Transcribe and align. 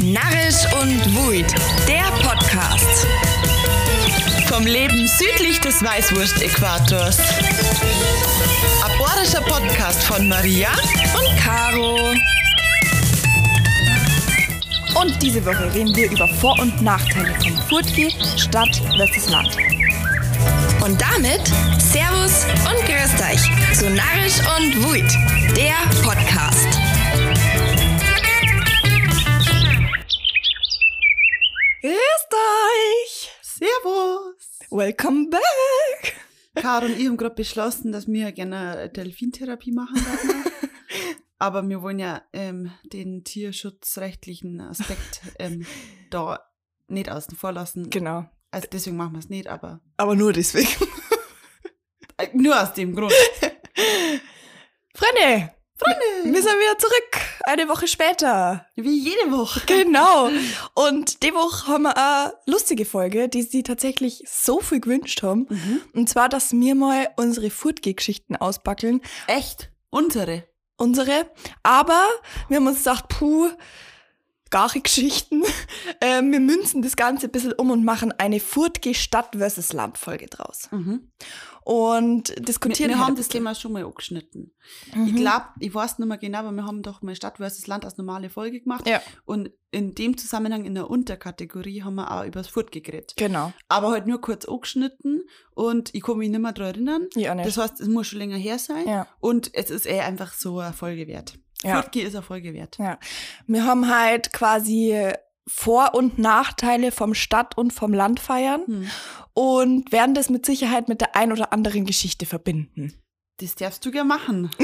Narrisch 0.00 0.64
und 0.80 1.16
Wuid, 1.16 1.52
der 1.88 2.04
Podcast. 2.22 3.06
Vom 4.46 4.64
Leben 4.64 5.08
südlich 5.08 5.60
des 5.60 5.82
Weißwurst-Äquators. 5.82 7.18
Aborischer 8.84 9.40
Podcast 9.40 10.00
von 10.04 10.28
Maria 10.28 10.68
und 11.18 11.36
Caro. 11.40 12.12
Und 15.00 15.20
diese 15.20 15.44
Woche 15.44 15.74
reden 15.74 15.94
wir 15.96 16.12
über 16.12 16.28
Vor- 16.28 16.58
und 16.60 16.80
Nachteile 16.80 17.34
von 17.42 17.56
Furtki, 17.68 18.14
Stadt 18.36 18.80
versus 18.96 19.28
Land. 19.28 19.56
Und 20.84 21.00
damit 21.00 21.44
Servus 21.80 22.46
und 22.70 22.86
Grüßt 22.86 23.20
euch 23.20 23.76
zu 23.76 23.90
Narrisch 23.90 24.38
und 24.58 24.84
Wuid, 24.84 25.10
der 25.56 25.74
Podcast. 26.02 26.87
Welcome 34.70 35.30
back! 35.30 36.14
Caro 36.54 36.84
und 36.86 36.98
ich 36.98 37.06
haben 37.06 37.16
gerade 37.16 37.34
beschlossen, 37.34 37.90
dass 37.90 38.06
wir 38.06 38.32
gerne 38.32 38.90
Delfintherapie 38.90 39.72
machen 39.72 39.96
werden. 39.96 40.44
Aber 41.38 41.66
wir 41.66 41.80
wollen 41.80 41.98
ja 41.98 42.22
ähm, 42.34 42.70
den 42.84 43.24
tierschutzrechtlichen 43.24 44.60
Aspekt 44.60 45.22
ähm, 45.38 45.64
da 46.10 46.44
nicht 46.88 47.10
außen 47.10 47.34
vor 47.34 47.52
lassen. 47.52 47.88
Genau. 47.88 48.28
Also 48.50 48.68
deswegen 48.70 48.96
machen 48.96 49.12
wir 49.12 49.20
es 49.20 49.28
nicht, 49.28 49.46
aber 49.46 49.80
Aber 49.98 50.16
nur 50.16 50.32
deswegen. 50.32 50.68
äh, 52.16 52.28
nur 52.34 52.60
aus 52.60 52.72
dem 52.74 52.94
Grund. 52.94 53.12
Freunde! 54.94 55.54
Freunde! 55.78 56.34
Wir 56.34 56.42
sind 56.42 56.54
wieder 56.58 56.76
zurück. 56.76 57.22
Eine 57.44 57.68
Woche 57.68 57.86
später. 57.86 58.66
Wie 58.74 58.98
jede 58.98 59.30
Woche. 59.30 59.60
Genau. 59.66 60.28
Und 60.74 61.22
die 61.22 61.32
Woche 61.32 61.68
haben 61.68 61.84
wir 61.84 61.96
eine 61.96 62.34
lustige 62.46 62.84
Folge, 62.84 63.28
die 63.28 63.42
sie 63.42 63.62
tatsächlich 63.62 64.24
so 64.28 64.60
viel 64.60 64.80
gewünscht 64.80 65.22
haben. 65.22 65.46
Mhm. 65.48 65.80
Und 65.94 66.08
zwar, 66.08 66.28
dass 66.28 66.52
wir 66.52 66.74
mal 66.74 67.08
unsere 67.16 67.50
Furtge-Geschichten 67.50 68.34
ausbackeln. 68.34 69.02
Echt? 69.28 69.70
Unsere. 69.90 70.48
Unsere. 70.76 71.30
Aber 71.62 72.02
wir 72.48 72.56
haben 72.56 72.66
uns 72.66 72.78
gedacht, 72.78 73.08
puh, 73.08 73.48
gar 74.50 74.70
Geschichten. 74.70 75.44
Ähm, 76.00 76.30
wir 76.30 76.38
münzen 76.38 76.82
das 76.82 76.96
Ganze 76.96 77.26
ein 77.26 77.32
bisschen 77.32 77.54
um 77.54 77.70
und 77.70 77.84
machen 77.84 78.12
eine 78.18 78.38
Furtge 78.38 78.94
Stadt 78.94 79.34
versus 79.36 79.72
Land 79.72 79.98
Folge 79.98 80.26
draus. 80.26 80.68
Mhm. 80.70 81.10
Und 81.68 82.30
Wir, 82.30 82.36
diskutieren 82.36 82.88
wir 82.88 82.98
halt 82.98 83.08
haben 83.08 83.16
das. 83.16 83.28
Thema 83.28 83.54
schon 83.54 83.72
mal 83.72 83.84
angeschnitten. 83.84 84.54
Mhm. 84.94 85.06
Ich 85.06 85.14
glaube, 85.16 85.44
ich 85.60 85.74
weiß 85.74 85.98
nicht 85.98 86.08
mehr 86.08 86.16
genau, 86.16 86.38
aber 86.38 86.52
wir 86.52 86.64
haben 86.64 86.82
doch 86.82 87.02
mal 87.02 87.14
Stadt 87.14 87.36
versus 87.36 87.66
Land 87.66 87.84
als 87.84 87.98
normale 87.98 88.30
Folge 88.30 88.62
gemacht. 88.62 88.88
Ja, 88.88 89.02
Und 89.26 89.50
in 89.70 89.94
dem 89.94 90.16
Zusammenhang 90.16 90.64
in 90.64 90.74
der 90.74 90.88
Unterkategorie 90.88 91.82
haben 91.82 91.96
wir 91.96 92.10
auch 92.10 92.24
über 92.24 92.40
das 92.40 92.48
Furt 92.48 92.72
geredet. 92.72 93.12
genau. 93.18 93.52
aber 93.68 93.90
halt 93.90 94.06
nur 94.06 94.18
kurz 94.18 94.46
angeschnitten 94.46 95.24
und 95.54 95.94
ich 95.94 96.02
kann 96.02 96.16
mich 96.16 96.30
nicht 96.30 96.40
mehr 96.40 96.52
daran 96.52 96.72
erinnern. 96.74 97.06
Ja, 97.16 97.34
nicht. 97.34 97.46
Das 97.46 97.58
heißt, 97.58 97.80
es 97.82 97.88
muss 97.88 98.06
schon 98.06 98.20
länger 98.20 98.38
her 98.38 98.58
sein 98.58 98.88
ja. 98.88 99.06
und 99.20 99.50
es 99.54 99.68
ist 99.68 99.84
eh 99.84 100.00
einfach 100.00 100.32
so 100.32 100.60
eine 100.60 100.72
Folge 100.72 101.06
wert. 101.06 101.38
Ja. 101.62 101.82
Furtki 101.82 102.00
ist 102.00 102.14
eine 102.14 102.22
Folge 102.22 102.54
wert. 102.54 102.78
Ja. 102.78 102.98
Wir 103.46 103.66
haben 103.66 103.94
halt 103.94 104.32
quasi 104.32 105.12
Vor- 105.48 105.94
und 105.94 106.18
Nachteile 106.18 106.92
vom 106.92 107.14
Stadt- 107.14 107.56
und 107.56 107.72
vom 107.72 107.92
Land 107.94 108.20
feiern 108.20 108.62
Hm. 108.66 108.90
und 109.34 109.90
werden 109.92 110.14
das 110.14 110.28
mit 110.30 110.44
Sicherheit 110.46 110.88
mit 110.88 111.00
der 111.00 111.16
ein 111.16 111.32
oder 111.32 111.52
anderen 111.52 111.86
Geschichte 111.86 112.26
verbinden. 112.26 113.00
Das 113.40 113.54
darfst 113.54 113.84
du 113.84 113.90
gerne 113.90 114.08
machen. 114.08 114.50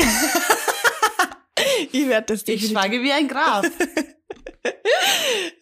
Ich 1.92 2.08
werde 2.08 2.34
das 2.34 2.46
Ich 2.46 2.68
schweige 2.68 3.02
wie 3.02 3.12
ein 3.12 3.28
Graf. 3.28 3.66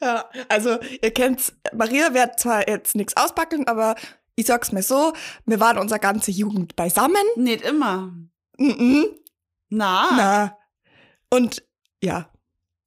Ja, 0.01 0.29
also 0.49 0.79
ihr 1.01 1.13
kennt's, 1.13 1.53
Maria 1.73 2.13
wird 2.15 2.39
zwar 2.39 2.69
jetzt 2.69 2.95
nichts 2.97 3.17
auspacken, 3.17 3.67
aber 3.69 3.97
ich 4.37 4.47
sag's 4.47 4.71
mir 4.73 4.83
so, 4.83 5.13
wir 5.47 5.59
waren 5.61 5.79
unsere 5.79 5.99
ganze 6.01 6.31
Jugend 6.31 6.75
beisammen. 6.77 7.23
Nicht 7.37 7.63
immer. 7.63 8.13
Mhm. 8.59 9.07
Na, 9.71 10.09
Na. 10.17 10.59
Und 11.31 11.65
ja, 12.03 12.29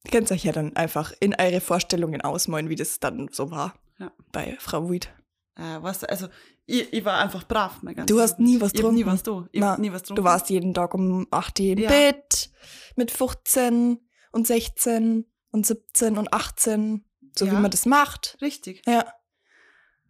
ihr 0.06 0.10
könnt 0.10 0.30
euch 0.30 0.44
ja 0.44 0.52
dann 0.52 0.74
einfach 0.76 1.12
in 1.20 1.34
eure 1.38 1.60
Vorstellungen 1.60 2.20
ausmalen, 2.20 2.68
wie 2.68 2.76
das 2.76 3.00
dann 3.00 3.28
so 3.32 3.50
war 3.50 3.74
Ja. 3.98 4.12
bei 4.32 4.56
Frau 4.60 4.88
Wied. 4.90 5.08
Äh, 5.56 5.82
du, 5.82 6.08
also 6.08 6.28
ich, 6.66 6.92
ich 6.92 7.04
war 7.04 7.18
einfach 7.18 7.44
brav. 7.44 7.82
Mein 7.82 7.94
ganzes 7.94 8.14
Du 8.14 8.20
hast 8.20 8.38
nie 8.38 8.60
was 8.60 8.72
hab 8.72 8.92
nie 8.92 9.02
getrunken. 9.04 9.06
was. 9.06 9.48
Ich 9.52 9.60
Na, 9.60 9.76
nie 9.78 9.92
was 9.92 10.02
getrunken. 10.02 10.22
Du 10.22 10.24
warst 10.24 10.50
jeden 10.50 10.74
Tag 10.74 10.94
um 10.94 11.26
8 11.30 11.60
Uhr 11.60 11.66
im 11.66 11.78
Ja. 11.78 11.88
Bett 11.88 12.50
mit 12.96 13.10
15 13.10 13.98
und 14.32 14.46
16 14.46 15.24
und 15.50 15.66
17 15.66 16.18
und 16.18 16.32
18, 16.32 17.04
so 17.36 17.46
wie 17.46 17.50
Ja. 17.54 17.60
man 17.60 17.70
das 17.70 17.86
macht. 17.86 18.36
Richtig. 18.40 18.82
Ja. 18.86 19.06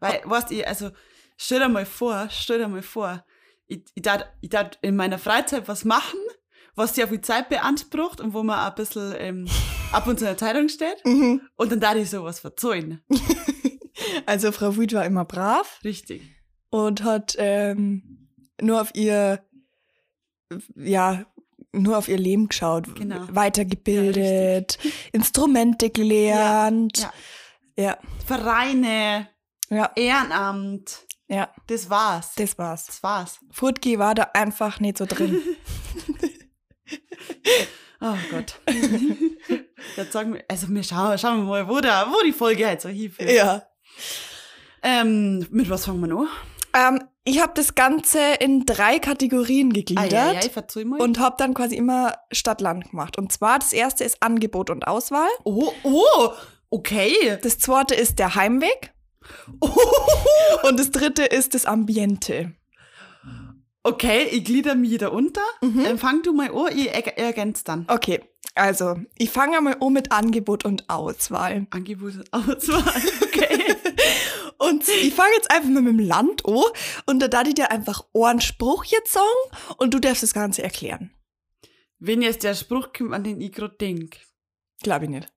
Weil, 0.01 0.21
weißt 0.25 0.51
du, 0.51 0.67
also 0.67 0.91
stell 1.37 1.61
dir 1.61 1.69
mal 1.69 1.87
vor, 1.87 2.29
stell 2.31 2.59
dir 2.59 2.69
mal 2.69 2.83
vor, 2.83 3.25
ich, 3.67 3.83
ich 3.95 4.03
darf 4.03 4.25
ich 4.41 4.51
darf 4.51 4.71
in 4.83 4.97
meiner 4.97 5.19
Freizeit 5.19 5.69
was 5.69 5.85
machen, 5.85 6.19
was 6.75 6.95
sehr 6.95 7.09
viel 7.09 7.21
Zeit 7.21 7.49
beansprucht 7.49 8.21
und 8.21 8.35
wo 8.35 8.43
man 8.43 8.59
ein 8.59 8.75
bisschen 8.75 9.15
ähm, 9.19 9.47
ab 9.97 10.07
und 10.07 10.19
zu 10.19 10.25
in 10.25 10.31
der 10.31 10.39
Zeitung 10.39 10.69
steht. 10.69 11.05
Mhm. 11.05 11.41
Und 11.57 11.73
dann 11.73 11.81
darf 11.81 11.97
ich 11.97 12.11
sowas 12.11 12.41
verzeihen. 12.41 13.03
Also 14.27 14.53
Frau 14.53 14.77
Wied 14.77 14.93
war 14.93 15.05
immer 15.07 15.25
brav. 15.25 15.81
Richtig. 15.83 16.23
und 16.71 17.03
hat 17.03 17.35
ähm, 17.39 18.29
nur 18.61 18.81
auf 18.83 18.95
ihr, 18.95 19.43
ja, 20.77 21.25
nur 21.73 21.97
auf 21.99 22.09
ihr 22.09 22.19
Leben 22.19 22.49
geschaut, 22.49 22.95
Genau. 22.95 23.27
weitergebildet, 23.31 24.79
Instrumente 25.13 25.91
gelernt. 25.91 26.99
Ja. 26.99 27.13
ja, 27.85 27.99
Vereine, 28.27 29.29
ja, 29.71 29.91
Ehrenamt, 29.97 31.07
ja, 31.29 31.51
das 31.67 31.89
war's. 31.91 32.35
das 32.37 32.59
war's. 32.59 32.87
Das 32.87 33.03
war's. 33.03 33.39
Furtki 33.51 33.99
war 33.99 34.15
da 34.15 34.25
einfach 34.35 34.79
nicht 34.79 34.99
so 34.99 35.07
drin. 35.07 35.41
Oh 38.01 38.15
Gott. 38.31 38.61
Jetzt 39.97 40.13
sagen 40.13 40.35
wir, 40.35 40.45
also 40.49 40.69
wir 40.69 40.83
schauen, 40.83 41.19
schauen 41.19 41.39
wir 41.39 41.45
mal, 41.45 41.69
wo, 41.69 41.81
der, 41.81 42.07
wo 42.11 42.25
die 42.25 42.33
Folge 42.33 42.67
halt 42.67 42.81
so 42.81 42.89
hinführt. 42.89 43.31
ja. 43.31 43.63
Ähm, 44.83 45.47
mit 45.51 45.69
was 45.71 45.85
fangen 45.87 46.01
wir 46.01 46.07
noch? 46.09 46.27
Ähm, 46.75 47.03
ich 47.25 47.41
habe 47.41 47.53
das 47.57 47.75
Ganze 47.75 48.21
in 48.39 48.67
drei 48.67 48.99
Kategorien 48.99 49.71
Ah, 49.71 49.75
gegliedert 49.75 50.13
ja, 50.13 50.33
ja, 50.33 50.85
mal. 50.85 51.01
und 51.01 51.19
habe 51.19 51.35
dann 51.39 51.55
quasi 51.55 51.75
immer 51.77 52.15
Stadt-Land 52.31 52.91
gemacht. 52.91 53.19
Und 53.19 53.33
zwar, 53.33 53.59
das 53.59 53.73
erste 53.73 54.05
ist 54.05 54.23
Angebot 54.23 54.71
und 54.71 54.87
Auswahl. 54.87 55.29
oh, 55.45 55.73
oh, 55.83 56.31
okay. 56.71 57.39
Das 57.43 57.59
zweite 57.59 57.95
ist 57.95 58.19
der 58.19 58.35
Heimweg. 58.37 58.93
Und 60.63 60.79
das 60.79 60.91
dritte 60.93 61.25
ist 61.25 61.55
das 61.55 61.67
Ambiente. 61.67 62.53
Okay, 63.83 64.25
ich 64.31 64.45
glieder 64.45 64.75
mich 64.75 64.99
da 64.99 65.09
unter. 65.09 65.41
Mhm. 65.63 65.85
Dann 65.85 65.99
fang 65.99 66.23
du 66.23 66.33
mal 66.33 66.51
an, 66.51 66.77
ich 66.77 66.91
erg- 66.93 67.17
ergänze 67.17 67.63
dann. 67.65 67.87
Okay, 67.89 68.21
also 68.57 68.97
ich 69.17 69.31
fange 69.31 69.61
mal 69.61 69.77
um 69.79 69.93
mit 69.93 70.13
Angebot 70.13 70.65
und 70.65 70.89
Auswahl. 70.89 71.67
Angebot 71.71 72.15
Auswahl. 72.33 73.03
Okay. 73.23 73.77
Und 74.59 74.89
ich 74.89 75.15
fange 75.15 75.35
jetzt 75.35 75.51
einfach 75.51 75.69
mal 75.69 75.83
mit 75.83 75.99
dem 75.99 76.07
Land 76.07 76.47
an 76.47 76.63
und 77.05 77.21
da 77.21 77.29
darf 77.29 77.47
ich 77.47 77.55
dir 77.55 77.71
einfach 77.71 78.07
einen 78.15 78.41
Spruch 78.41 78.85
jetzt 78.85 79.13
sagen 79.13 79.77
und 79.77 79.93
du 79.93 79.99
darfst 79.99 80.23
das 80.23 80.33
Ganze 80.33 80.63
erklären. 80.63 81.11
Wenn 81.99 82.23
jetzt 82.23 82.43
der 82.43 82.55
Spruch 82.55 82.95
kommt, 82.97 83.13
an 83.13 83.23
den 83.23 83.41
ich 83.41 83.53
gerade 83.53 83.77
denk. 83.79 84.19
Glaube 84.83 85.05
ich 85.05 85.11
nicht. 85.11 85.29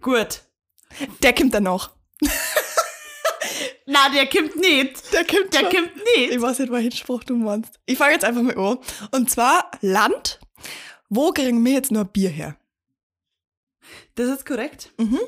Gut. 0.00 0.42
Der 1.22 1.34
kommt 1.34 1.54
dann 1.54 1.64
noch. 1.64 1.90
Na, 3.86 4.08
der 4.10 4.28
kommt 4.28 4.56
nicht. 4.56 5.12
Der 5.12 5.24
kommt 5.24 5.52
Der 5.52 5.62
kommt 5.62 5.96
nicht. 5.96 6.30
Ich 6.30 6.40
weiß 6.40 6.60
nicht, 6.60 6.72
welchen 6.72 6.92
Spruch 6.92 7.24
du 7.24 7.36
meinst. 7.36 7.80
Ich 7.86 7.98
fange 7.98 8.12
jetzt 8.12 8.24
einfach 8.24 8.42
mal 8.42 8.56
an. 8.56 8.78
Und 9.10 9.30
zwar 9.30 9.70
Land. 9.80 10.40
Wo 11.14 11.30
kriegen 11.30 11.62
wir 11.62 11.72
jetzt 11.72 11.92
nur 11.92 12.06
Bier 12.06 12.30
her? 12.30 12.56
Das 14.14 14.28
ist 14.28 14.46
korrekt. 14.46 14.94
Mhm. 14.96 15.18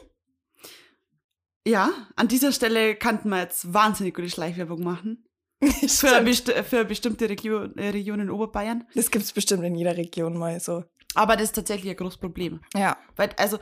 Ja, 1.67 1.91
an 2.17 2.27
dieser 2.27 2.53
Stelle 2.53 2.97
könnten 2.97 3.29
wir 3.29 3.41
jetzt 3.41 3.75
wahnsinnig 3.75 4.15
gute 4.15 4.31
Schleichwerbung 4.31 4.83
machen. 4.83 5.27
Für, 5.87 6.23
best 6.23 6.51
für 6.51 6.85
bestimmte 6.85 7.29
Region, 7.29 7.77
äh, 7.77 7.89
Regionen 7.89 8.29
in 8.29 8.31
Oberbayern. 8.31 8.87
Das 8.95 9.11
gibt's 9.11 9.33
bestimmt 9.33 9.65
in 9.65 9.75
jeder 9.75 9.97
Region 9.97 10.39
mal 10.39 10.59
so. 10.59 10.85
Aber 11.15 11.37
das 11.37 11.45
ist 11.45 11.55
tatsächlich 11.55 11.91
ein 11.91 11.97
großes 11.97 12.19
Problem. 12.19 12.61
Ja. 12.75 12.99
Weil, 13.17 13.31
also, 13.37 13.59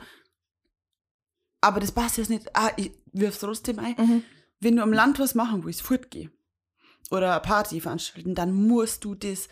aber 1.61 1.81
das 1.81 1.91
passt 1.91 2.17
jetzt 2.17 2.29
nicht. 2.29 2.53
Ah, 2.55 2.71
ich 2.77 2.91
wirf's 3.11 3.39
trotzdem 3.39 3.79
ein. 3.79 3.95
Mhm. 3.97 4.23
Wenn 4.59 4.77
du 4.77 4.83
am 4.83 4.93
Land 4.93 5.19
was 5.19 5.35
machen 5.35 5.63
willst, 5.63 5.81
fortgehen 5.81 6.31
oder 7.11 7.31
eine 7.33 7.41
Party 7.41 7.79
veranstalten, 7.79 8.33
dann 8.33 8.53
musst 8.53 9.03
du 9.03 9.13
das 9.13 9.47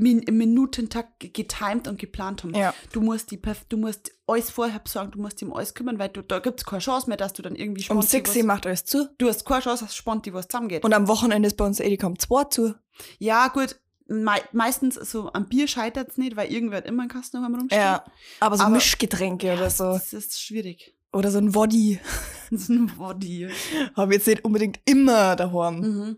min 0.00 0.20
im 0.20 0.38
Minutentakt 0.38 1.18
ge- 1.18 1.30
getimed 1.30 1.88
und 1.88 1.98
geplant 1.98 2.44
haben. 2.44 2.54
Ja. 2.54 2.72
Du 2.92 3.00
musst 3.00 3.30
die 3.32 3.40
du 3.68 3.76
musst 3.76 4.12
alles 4.26 4.48
vorher 4.50 4.78
besorgen, 4.78 5.10
du 5.10 5.20
musst 5.20 5.40
dich 5.40 5.48
um 5.48 5.54
alles 5.54 5.74
kümmern, 5.74 5.98
weil 5.98 6.08
du, 6.10 6.22
da 6.22 6.38
gibt's 6.38 6.64
keine 6.64 6.80
Chance 6.80 7.08
mehr, 7.08 7.16
dass 7.16 7.32
du 7.32 7.42
dann 7.42 7.56
irgendwie 7.56 7.80
Um 7.82 8.00
spontan 8.02 8.08
6 8.08 8.36
Uhr 8.36 8.44
macht 8.44 8.66
alles 8.66 8.84
zu. 8.84 9.08
Du 9.18 9.28
hast 9.28 9.44
keine 9.44 9.62
Chance, 9.62 9.84
dass 9.84 9.96
spontan 9.96 10.32
was 10.34 10.46
zusammengeht. 10.46 10.84
Und 10.84 10.92
am 10.94 11.08
Wochenende 11.08 11.48
ist 11.48 11.56
bei 11.56 11.64
uns 11.66 11.80
Edeka 11.80 12.06
um 12.06 12.18
2 12.18 12.44
zu. 12.44 12.74
ja, 13.18 13.48
gut, 13.48 13.78
mei 14.06 14.40
meistens 14.52 14.94
so 14.94 15.32
am 15.32 15.48
Bier 15.48 15.66
scheitert's 15.68 16.16
nicht, 16.16 16.36
weil 16.36 16.50
irgendwer 16.52 16.78
hat 16.78 16.86
immer 16.86 17.02
einen 17.02 17.10
Kasten 17.10 17.38
rumstehen. 17.44 17.80
Ja. 17.82 18.04
Aber 18.40 18.56
so 18.56 18.62
Aber- 18.64 18.74
Mischgetränke 18.74 19.52
oder 19.52 19.68
so. 19.70 19.92
Das 19.92 20.12
ist 20.12 20.40
schwierig. 20.40 20.94
Oder 21.12 21.30
so 21.30 21.38
ein 21.38 21.54
Woddy. 21.54 21.98
Ist 22.50 22.68
ein 22.70 22.86
Body. 22.86 23.48
Habe 23.94 24.14
jetzt 24.14 24.26
nicht 24.26 24.42
unbedingt 24.44 24.78
immer 24.86 25.36
daheim. 25.36 25.80
Mhm. 25.80 26.16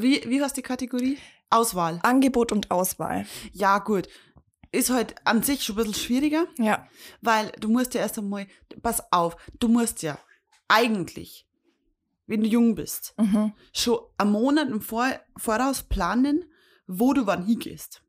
Wie, 0.00 0.20
wie 0.28 0.40
heißt 0.42 0.56
die 0.56 0.62
Kategorie? 0.62 1.16
Auswahl. 1.52 2.00
Angebot 2.02 2.52
und 2.52 2.70
Auswahl. 2.70 3.26
Ja, 3.52 3.78
gut. 3.78 4.08
Ist 4.72 4.88
halt 4.90 5.14
an 5.26 5.42
sich 5.42 5.62
schon 5.64 5.74
ein 5.76 5.84
bisschen 5.84 5.94
schwieriger, 5.94 6.46
Ja. 6.58 6.88
weil 7.20 7.52
du 7.60 7.68
musst 7.68 7.92
ja 7.94 8.00
erst 8.00 8.18
einmal, 8.18 8.46
pass 8.82 9.02
auf, 9.12 9.36
du 9.58 9.68
musst 9.68 10.02
ja 10.02 10.18
eigentlich, 10.68 11.46
wenn 12.26 12.40
du 12.40 12.46
jung 12.48 12.74
bist, 12.74 13.14
Mhm. 13.18 13.52
schon 13.74 13.98
einen 14.18 14.32
Monat 14.32 14.68
im 14.68 14.80
Vor 14.80 15.08
Voraus 15.36 15.82
planen, 15.82 16.44
wo 16.86 17.12
du 17.12 17.26
wann 17.26 17.44
hingehst. 17.44 18.02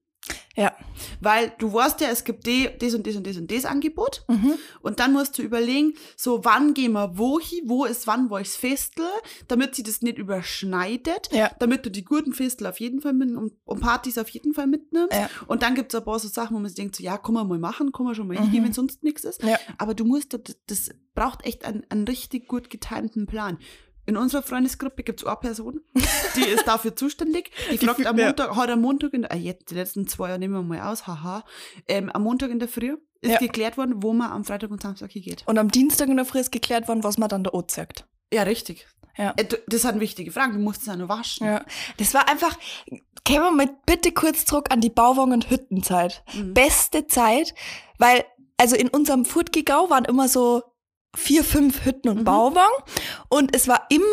Ja. 0.56 0.76
Weil 1.20 1.52
du 1.58 1.74
weißt 1.74 2.00
ja, 2.02 2.10
es 2.10 2.24
gibt 2.24 2.46
die, 2.46 2.70
das 2.80 2.94
und 2.94 3.08
das 3.08 3.16
und 3.16 3.26
das 3.26 3.38
und 3.38 3.50
das 3.52 3.66
Angebot. 3.66 4.24
Mhm. 4.28 4.54
Und 4.82 5.00
dann 5.00 5.12
musst 5.14 5.38
du 5.38 5.42
überlegen, 5.42 5.96
so 6.16 6.46
wann 6.46 6.74
gehen 6.76 6.92
wir 6.92 7.18
wo 7.18 7.40
hin, 7.40 7.64
wo 7.66 7.86
ist 7.86 8.06
wann 8.06 8.30
welches 8.30 8.56
Festel, 8.56 9.06
damit 9.48 9.74
sie 9.74 9.82
das 9.84 10.02
nicht 10.04 10.20
überschneidet, 10.20 11.30
Ja. 11.32 11.50
damit 11.60 11.86
du 11.86 11.92
die 11.92 12.06
guten 12.06 12.34
Festel 12.34 12.68
auf 12.68 12.80
jeden 12.80 13.02
Fall 13.02 13.14
mit 13.14 13.36
und, 13.36 13.54
und 13.66 13.80
Partys 13.82 14.18
auf 14.18 14.30
jeden 14.30 14.54
Fall 14.54 14.68
mitnimmst. 14.68 15.14
Ja. 15.14 15.30
Und 15.48 15.64
dann 15.64 15.74
gibt 15.76 15.94
es 15.94 16.00
ein 16.00 16.06
paar 16.06 16.20
so 16.20 16.28
Sachen, 16.28 16.56
wo 16.56 16.60
man 16.60 16.68
sich 16.70 16.76
denkt, 16.76 16.96
so, 16.96 17.04
ja, 17.04 17.18
kann 17.18 17.34
man 17.34 17.48
mal 17.48 17.58
machen, 17.60 17.92
kann 17.92 18.06
man 18.06 18.14
schon 18.14 18.28
mal 18.28 18.38
hingehen, 18.38 18.64
wenn 18.64 18.74
sonst 18.74 19.04
nichts 19.04 19.24
ist. 19.24 19.42
Mhm. 19.42 19.50
Ja. 19.50 19.60
Aber 19.80 19.94
du 19.96 20.06
musst, 20.06 20.34
das, 20.34 20.56
das 20.68 20.90
braucht 21.16 21.46
echt 21.46 21.66
einen, 21.66 21.84
einen 21.90 22.08
richtig 22.08 22.48
gut 22.48 22.70
getimten 22.70 23.26
Plan. 23.26 23.58
In 24.06 24.18
unserer 24.18 24.44
Freundesgruppe 24.44 25.04
gibt 25.04 25.22
es 25.22 25.26
eine 25.26 25.36
Person, 25.38 25.82
die 26.36 26.42
ist 26.50 26.68
dafür 26.68 26.96
zuständig. 26.96 27.52
Die 27.72 27.78
fragt 27.78 28.00
fühl- 28.00 28.08
am. 28.08 28.16
Montag, 28.18 28.56
hat 28.56 28.70
am 28.70 28.82
Montag, 28.82 29.14
in 29.14 29.22
der, 29.22 29.32
äh, 29.32 29.38
jetzt 29.38 29.72
die 29.72 29.76
letzten 29.76 30.08
zwei 30.08 30.28
Jahre 30.28 30.40
nehmen 30.40 30.54
wir 30.56 30.62
mal 30.62 30.82
aus, 30.92 31.08
haha, 31.08 31.44
ähm, 31.88 32.10
am 32.10 32.24
Montag 32.24 32.50
in 32.52 32.60
der 32.60 32.68
Früh 32.68 32.98
ist 33.22 33.32
Ja. 33.32 33.38
geklärt 33.40 33.78
worden, 33.78 34.04
wo 34.04 34.12
man 34.14 34.32
am 34.32 34.44
Freitag 34.44 34.72
und 34.72 34.82
Samstag 34.82 35.12
hingeht. 35.12 35.44
Und 35.46 35.58
am 35.58 35.72
Dienstag 35.72 36.10
in 36.10 36.18
der 36.18 36.26
Früh 36.26 36.40
ist 36.40 36.52
geklärt 36.52 36.88
worden, 36.90 37.04
was 37.04 37.18
man 37.18 37.30
dann 37.30 37.44
da 37.46 37.52
sagt. 37.68 38.06
Ja, 38.34 38.44
richtig. 38.44 38.86
Ja. 39.18 39.34
Äh, 39.38 39.46
Das 39.68 39.84
sind 39.84 40.00
wichtige 40.02 40.32
Fragen, 40.32 40.54
du 40.54 40.60
musst 40.60 40.82
es 40.82 40.90
auch 40.90 40.96
noch 40.98 41.08
waschen. 41.08 41.46
Ja. 41.48 41.64
Das 41.98 42.14
war 42.14 42.28
einfach, 42.28 42.58
gehen 43.24 43.42
wir 43.42 43.52
mal 43.52 43.70
bitte 43.86 44.12
kurz 44.12 44.44
zurück 44.44 44.68
an 44.72 44.82
die 44.82 44.90
Bauwagen- 44.90 45.32
und 45.34 45.50
Hüttenzeit. 45.50 46.24
Mhm. 46.34 46.54
Beste 46.54 47.08
Zeit, 47.08 47.54
weil, 48.00 48.26
also 48.58 48.76
in 48.76 48.90
unserem 48.90 49.24
Furtgegau 49.24 49.90
waren 49.90 50.04
immer 50.06 50.28
so 50.28 50.64
vier, 51.16 51.44
fünf 51.44 51.86
Hütten 51.86 52.10
und 52.10 52.20
Mhm. 52.20 52.24
Bauwagen 52.24 52.84
und 53.30 53.56
es 53.56 53.68
war 53.68 53.86
immer 53.90 54.04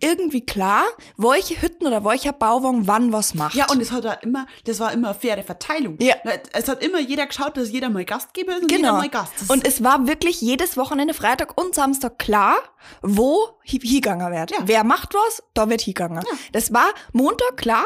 irgendwie 0.00 0.44
klar, 0.44 0.84
welche 1.16 1.60
Hütten 1.62 1.86
oder 1.86 2.04
welcher 2.04 2.32
Bauwagen 2.32 2.86
wann 2.86 3.12
was 3.12 3.34
macht. 3.34 3.54
Ja, 3.54 3.66
und 3.70 3.80
es 3.80 3.92
hat 3.92 4.04
auch 4.06 4.22
immer, 4.22 4.46
das 4.64 4.78
war 4.80 4.92
immer 4.92 5.14
faire 5.14 5.42
Verteilung. 5.42 5.96
Ja. 6.00 6.14
Es 6.52 6.68
hat 6.68 6.82
immer 6.82 6.98
jeder 7.00 7.26
geschaut, 7.26 7.56
dass 7.56 7.70
jeder 7.70 7.88
mal 7.90 8.04
Gastgeber 8.04 8.52
ist 8.56 8.62
und 8.62 8.70
jeder 8.72 8.82
Genau. 8.88 8.98
mal 8.98 9.08
Gast. 9.08 9.32
Das 9.40 9.48
Und 9.50 9.66
es 9.66 9.82
war 9.82 10.06
wirklich 10.06 10.40
jedes 10.40 10.76
Wochenende, 10.76 11.14
Freitag 11.14 11.60
und 11.60 11.74
Samstag 11.74 12.18
klar, 12.18 12.56
wo 13.02 13.38
hi- 13.64 13.80
hingegangen 13.80 14.30
wird. 14.32 14.50
Ja. 14.50 14.58
Wer 14.64 14.84
macht 14.84 15.14
was, 15.14 15.42
da 15.54 15.68
wird 15.70 15.80
hingegangen. 15.82 16.18
Ja. 16.22 16.36
Das 16.52 16.72
war 16.72 16.88
Montag 17.12 17.56
klar, 17.56 17.84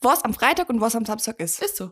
was 0.00 0.24
am 0.24 0.34
Freitag 0.34 0.68
und 0.68 0.80
was 0.80 0.96
am 0.96 1.04
Samstag 1.04 1.38
ist. 1.40 1.62
ist 1.62 1.76
so. 1.76 1.90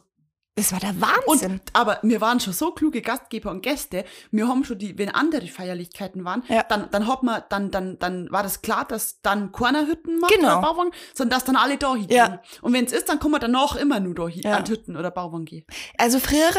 Das 0.59 0.73
war 0.73 0.81
der 0.81 0.91
Und, 0.91 1.01
Wahnsinn. 1.01 1.61
aber 1.73 1.99
wir 2.03 2.21
waren 2.21 2.41
schon 2.41 2.53
so 2.53 2.73
kluge 2.73 3.01
Gastgeber 3.03 3.51
und 3.51 3.63
Gäste. 3.63 4.05
Wir 4.31 4.49
haben 4.49 4.65
schon 4.65 4.79
die, 4.79 4.99
wenn 4.99 5.09
andere 5.11 5.47
Feierlichkeiten 5.47 6.25
waren, 6.25 6.43
Ja. 6.49 6.63
dann, 6.65 6.91
dann 6.91 7.07
hat 7.07 7.23
man, 7.23 7.43
dann, 7.49 7.71
dann, 7.71 7.99
dann 7.99 8.31
war 8.31 8.43
das 8.43 8.63
klar, 8.63 8.85
dass 8.87 9.21
dann 9.23 9.53
keiner 9.53 9.87
Hütten 9.87 10.19
macht 10.21 10.33
Genau. 10.35 10.59
oder 10.59 10.63
Bauwagen, 10.69 10.91
sondern 11.15 11.39
dass 11.39 11.45
dann 11.45 11.57
alle 11.57 11.77
da 11.79 11.95
hingehen. 11.95 12.17
Ja. 12.17 12.43
Und 12.63 12.73
wenn 12.73 12.85
es 12.85 12.93
ist, 12.93 13.09
dann 13.09 13.19
kann 13.21 13.31
man 13.31 13.41
danach 13.41 13.77
immer 13.77 14.01
nur 14.01 14.15
da 14.15 14.29
hin, 14.29 14.43
Ja. 14.45 14.57
an 14.57 14.67
Hütten 14.69 14.97
oder 14.97 15.11
Bauwagen 15.11 15.45
gehen. 15.45 15.65
Also 15.97 16.19
früher, 16.19 16.51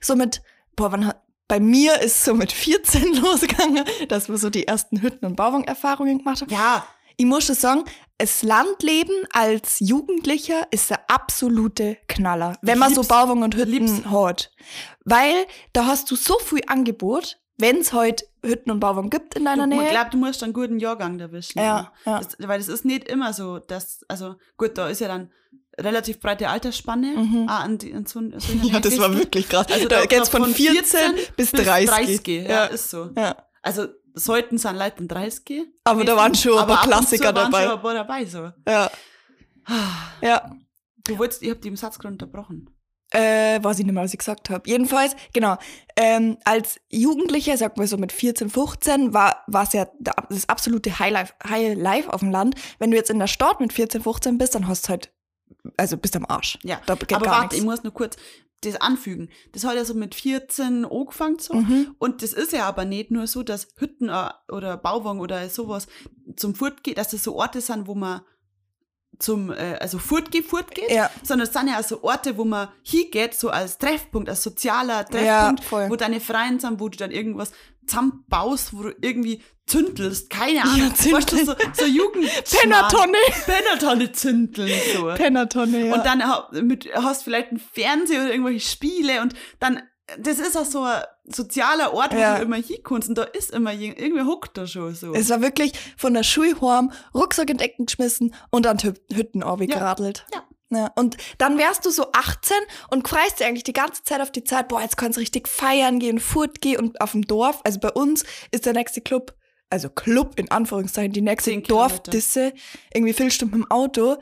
so 0.00 0.14
mit, 0.16 0.42
boah, 0.76 0.92
wann 0.92 1.06
hat, 1.06 1.22
bei 1.48 1.60
mir 1.60 2.00
ist 2.02 2.24
so 2.24 2.34
mit 2.34 2.50
14 2.52 3.14
losgegangen, 3.22 3.84
dass 4.08 4.28
wir 4.28 4.36
so 4.36 4.50
die 4.50 4.66
ersten 4.66 5.00
Hütten- 5.00 5.24
und 5.26 5.36
Bauwagen-Erfahrungen 5.36 6.18
gemacht 6.18 6.40
haben. 6.42 6.50
Ja, 6.52 6.86
Ich 7.18 7.24
muss 7.24 7.44
schon 7.46 7.54
sagen, 7.56 7.84
das 8.18 8.42
Landleben 8.42 9.14
als 9.32 9.78
Jugendlicher 9.80 10.66
ist 10.70 10.90
der 10.90 11.10
absolute 11.10 11.98
Knaller, 12.08 12.56
wenn 12.62 12.78
man 12.78 12.94
so. 12.94 13.02
Bauwagen 13.02 13.42
und 13.42 13.54
Hütten 13.56 13.70
Lieb's. 13.70 14.04
hat. 14.06 14.50
Weil 15.04 15.34
da 15.72 15.86
hast 15.86 16.10
du 16.10 16.16
so 16.16 16.38
viel 16.38 16.62
Angebot, 16.66 17.38
wenn 17.58 17.78
es 17.78 17.92
heute 17.92 18.24
Hütten 18.44 18.70
und 18.70 18.80
Bauwagen 18.80 19.10
gibt 19.10 19.34
in 19.34 19.44
deiner 19.44 19.66
du, 19.66 19.72
ich 19.74 19.80
Nähe. 19.80 19.90
glaube, 19.90 20.10
du 20.10 20.16
musst 20.18 20.42
einen 20.42 20.52
guten 20.52 20.78
Jahrgang 20.78 21.18
erwischen. 21.20 21.58
Ja, 21.58 21.92
ja. 22.04 22.18
Das, 22.20 22.36
weil 22.38 22.58
das 22.58 22.68
ist 22.68 22.84
nicht 22.84 23.08
immer 23.08 23.32
so, 23.32 23.58
dass, 23.58 24.00
also 24.08 24.36
gut, 24.56 24.76
da 24.78 24.88
ist 24.88 25.00
ja 25.00 25.08
dann 25.08 25.30
relativ 25.78 26.20
breite 26.20 26.48
Altersspanne 26.48 27.08
Mhm. 27.08 27.48
auch 27.50 27.60
an, 27.60 27.76
die, 27.78 27.92
an 27.92 28.06
so, 28.06 28.20
so 28.38 28.52
Ja, 28.62 28.80
das 28.80 28.98
war 28.98 29.14
wirklich 29.14 29.46
krass. 29.48 29.66
Also 29.70 29.88
da 29.88 30.00
da- 30.00 30.06
geht's 30.06 30.30
von 30.30 30.44
14 30.54 31.12
bis 31.36 31.52
30. 31.52 32.26
ja, 32.26 32.42
Ja. 32.42 32.64
ist 32.66 32.88
so. 32.90 33.10
Ja. 33.16 33.36
Also 33.62 33.88
sollten 34.16 34.58
sind 34.58 34.76
Leute 34.76 35.00
in 35.02 35.08
30. 35.08 35.62
Aber 35.84 36.04
da 36.04 36.16
waren 36.16 36.34
schon 36.34 36.58
ein 36.58 36.66
paar 36.66 36.78
ab 36.78 36.86
und 36.86 36.90
zu 36.92 37.16
Klassiker 37.16 37.34
waren 37.34 37.52
dabei. 37.52 37.64
Schon 37.64 37.72
ein 37.76 37.82
paar 37.82 37.94
dabei 37.94 38.24
so. 38.24 38.50
Ja. 38.66 38.90
Ja. 40.22 40.50
Du 41.06 41.18
wolltest, 41.18 41.42
ich 41.42 41.50
hab 41.50 41.60
die 41.60 41.68
im 41.68 41.76
Satz 41.76 41.98
gerade 41.98 42.14
unterbrochen. 42.14 42.70
Äh, 43.12 43.62
weiß 43.62 43.78
ich 43.78 43.84
nicht 43.84 43.94
mehr, 43.94 44.02
was 44.02 44.12
ich 44.12 44.18
gesagt 44.18 44.50
habe. 44.50 44.68
Jedenfalls, 44.68 45.14
genau, 45.32 45.56
ähm, 45.96 46.38
als 46.44 46.80
Jugendlicher, 46.90 47.56
sagen 47.56 47.78
wir 47.80 47.86
so 47.86 47.96
mit 47.98 48.10
14, 48.10 48.50
15, 48.50 49.14
war 49.14 49.44
es 49.62 49.72
ja 49.74 49.86
da- 50.00 50.26
das 50.28 50.48
absolute 50.48 50.98
Highlife, 50.98 51.32
Highlife 51.48 52.12
auf 52.12 52.18
dem 52.20 52.32
Land. 52.32 52.56
Wenn 52.80 52.90
du 52.90 52.96
jetzt 52.96 53.10
in 53.10 53.20
der 53.20 53.28
Stadt 53.28 53.60
mit 53.60 53.72
14, 53.72 54.02
15 54.02 54.38
bist, 54.38 54.56
dann 54.56 54.66
hast 54.66 54.86
du 54.86 54.88
halt, 54.90 55.12
also 55.76 55.96
bist 55.96 56.16
am 56.16 56.26
Arsch. 56.26 56.58
Ja, 56.62 56.80
Da 56.86 56.94
geht 56.94 57.12
aber 57.14 57.26
warte, 57.26 57.56
ich 57.56 57.62
nichts. 57.62 57.64
muss 57.64 57.82
nur 57.84 57.92
kurz 57.92 58.16
das 58.62 58.76
anfügen. 58.80 59.28
Das 59.52 59.64
hat 59.64 59.74
ja 59.76 59.84
so 59.84 59.94
mit 59.94 60.14
14 60.14 60.84
angefangen 60.86 61.38
so. 61.38 61.54
Mhm. 61.54 61.94
Und 61.98 62.22
das 62.22 62.32
ist 62.32 62.52
ja 62.52 62.66
aber 62.66 62.84
nicht 62.84 63.10
nur 63.10 63.26
so, 63.26 63.42
dass 63.42 63.68
Hütten 63.76 64.08
äh, 64.08 64.30
oder 64.50 64.76
Bauwagen 64.78 65.20
oder 65.20 65.48
sowas 65.50 65.86
zum 66.36 66.54
Furt 66.54 66.82
geht, 66.82 66.96
dass 66.98 67.10
das 67.10 67.22
so 67.22 67.36
Orte 67.36 67.60
sind, 67.60 67.86
wo 67.86 67.94
man 67.94 68.22
zum, 69.18 69.50
äh, 69.50 69.76
also 69.80 69.98
Furt 69.98 70.30
geht, 70.30 70.46
Furt 70.46 70.74
geht, 70.74 70.90
Ja. 70.90 71.10
sondern 71.22 71.46
es 71.48 71.52
sind 71.52 71.68
ja 71.68 71.78
auch 71.80 71.84
so 71.84 72.02
Orte, 72.02 72.36
wo 72.38 72.44
man 72.44 72.68
hingeht, 72.82 73.34
so 73.34 73.50
als 73.50 73.78
Treffpunkt, 73.78 74.28
als 74.28 74.42
sozialer 74.42 74.98
Ja, 74.98 75.04
Treffpunkt, 75.04 75.64
voll. 75.64 75.90
wo 75.90 75.96
deine 75.96 76.20
Freien 76.20 76.58
sind, 76.58 76.80
wo 76.80 76.88
du 76.88 76.96
dann 76.98 77.10
irgendwas 77.10 77.52
zusammenbaust, 77.86 78.74
wo 78.76 78.82
du 78.84 78.94
irgendwie 79.00 79.42
zündelst, 79.66 80.30
keine 80.30 80.62
Ahnung, 80.62 80.94
zündeln. 80.94 81.16
weißt 81.16 81.32
du, 81.32 81.44
so, 81.44 81.54
so 81.74 81.84
Jugend. 81.84 82.30
Pennertonne. 82.60 83.18
Pennertonne 83.44 84.12
zündeln, 84.12 84.70
so. 84.94 85.06
Pennertonne, 85.14 85.88
ja. 85.88 85.94
Und 85.94 86.06
dann 86.06 86.22
mit, 86.66 86.88
hast 86.94 87.24
vielleicht 87.24 87.48
einen 87.50 87.58
Fernseher 87.60 88.22
oder 88.22 88.30
irgendwelche 88.32 88.66
Spiele 88.68 89.20
und 89.22 89.34
dann, 89.58 89.82
das 90.18 90.38
ist 90.38 90.56
auch 90.56 90.64
so 90.64 90.82
ein 90.84 91.02
sozialer 91.24 91.92
Ort, 91.92 92.14
wo 92.14 92.18
Ja. 92.18 92.36
du 92.36 92.42
immer 92.44 92.56
hinkommst 92.56 93.08
und 93.08 93.18
da 93.18 93.24
ist 93.24 93.50
immer 93.50 93.72
irgendwie 93.72 94.22
huckt 94.22 94.56
da 94.56 94.66
schon 94.66 94.94
so. 94.94 95.12
es 95.12 95.28
war 95.30 95.42
wirklich 95.42 95.72
von 95.96 96.14
der 96.14 96.22
Schule 96.22 96.60
heim, 96.60 96.92
Rucksack 97.12 97.50
in 97.50 97.56
Decken 97.56 97.86
geschmissen 97.86 98.34
und 98.50 98.66
an 98.68 98.78
Hütten 98.78 99.40
geradelt. 99.40 100.24
Ja. 100.32 100.44
Ja, 100.68 100.90
und 100.96 101.16
dann 101.38 101.58
wärst 101.58 101.86
du 101.86 101.90
so 101.90 102.06
18 102.12 102.56
und 102.90 103.06
freust 103.06 103.38
dich 103.38 103.46
eigentlich 103.46 103.62
die 103.62 103.72
ganze 103.72 104.02
Zeit 104.02 104.20
auf 104.20 104.32
die 104.32 104.42
Zeit, 104.42 104.66
boah, 104.66 104.80
jetzt 104.80 104.96
kannst 104.96 105.16
du 105.16 105.20
richtig 105.20 105.46
feiern 105.46 106.00
gehen, 106.00 106.18
Furt 106.18 106.60
gehen 106.60 106.80
und 106.80 107.00
auf 107.00 107.12
dem 107.12 107.22
Dorf, 107.22 107.60
also 107.62 107.78
bei 107.78 107.90
uns 107.92 108.24
ist 108.50 108.66
der 108.66 108.72
nächste 108.72 109.00
Club, 109.00 109.32
also 109.70 109.88
Club 109.88 110.38
in 110.38 110.50
Anführungszeichen, 110.50 111.12
die 111.12 111.20
nächste. 111.22 111.60
Dorfdisse, 111.60 112.52
irgendwie 112.92 113.12
viel 113.12 113.30
Stunden 113.30 113.58
mit 113.58 113.66
dem 113.66 113.70
Auto. 113.70 114.16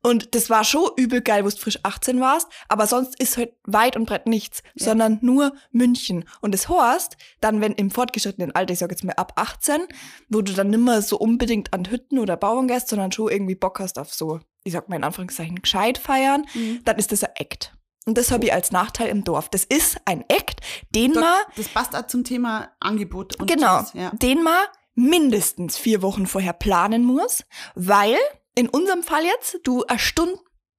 Und 0.00 0.36
das 0.36 0.48
war 0.48 0.62
schon 0.62 0.90
übel 0.96 1.20
geil, 1.22 1.44
wo 1.44 1.48
du 1.48 1.56
frisch 1.56 1.80
18 1.82 2.20
warst, 2.20 2.46
aber 2.68 2.86
sonst 2.86 3.20
ist 3.20 3.36
halt 3.36 3.52
weit 3.64 3.96
und 3.96 4.06
breit 4.06 4.26
nichts, 4.28 4.62
Ja. 4.74 4.86
sondern 4.86 5.18
nur 5.22 5.52
München. 5.72 6.24
Und 6.40 6.54
das 6.54 6.68
heißt, 6.68 7.16
dann, 7.40 7.60
wenn 7.60 7.72
im 7.72 7.90
fortgeschrittenen 7.90 8.54
Alter, 8.54 8.72
ich 8.74 8.78
sag 8.78 8.90
jetzt 8.92 9.02
mal 9.02 9.14
ab 9.14 9.32
18, 9.34 9.80
wo 10.28 10.40
du 10.40 10.52
dann 10.52 10.70
nimmer 10.70 11.02
so 11.02 11.18
unbedingt 11.18 11.72
an 11.74 11.90
Hütten 11.90 12.20
oder 12.20 12.36
Bauern 12.36 12.68
gehst, 12.68 12.88
sondern 12.88 13.10
schon 13.10 13.28
irgendwie 13.28 13.56
Bock 13.56 13.80
hast 13.80 13.98
auf 13.98 14.14
so, 14.14 14.38
ich 14.62 14.72
sag 14.72 14.88
mal 14.88 14.96
in 14.96 15.04
Anführungszeichen, 15.04 15.60
gescheit 15.60 15.98
feiern, 15.98 16.46
Mhm. 16.54 16.80
dann 16.84 16.96
ist 16.96 17.10
das 17.10 17.24
ein 17.24 17.32
Act. 17.34 17.74
Und 18.06 18.16
das 18.16 18.30
habe 18.30 18.44
ich 18.46 18.52
als 18.52 18.70
Nachteil 18.70 19.08
im 19.08 19.24
Dorf. 19.24 19.48
Das 19.50 19.64
ist 19.64 19.98
ein 20.04 20.24
Act, 20.28 20.60
den 20.94 21.12
Da- 21.12 21.20
man, 21.20 21.38
das 21.56 21.66
passt 21.68 21.96
auch 21.96 22.06
zum 22.06 22.22
Thema 22.22 22.70
Angebot 22.78 23.34
und 23.40 23.50
genau, 23.50 23.80
das, 23.80 23.92
ja. 23.94 24.10
den 24.10 24.42
man 24.44 24.60
mindestens 24.98 25.76
vier 25.78 26.02
Wochen 26.02 26.26
vorher 26.26 26.52
planen 26.52 27.04
muss, 27.04 27.44
weil 27.74 28.16
in 28.54 28.68
unserem 28.68 29.02
Fall 29.02 29.24
jetzt 29.24 29.58
du 29.62 29.84
eine 29.86 29.98
Stunde 29.98 30.38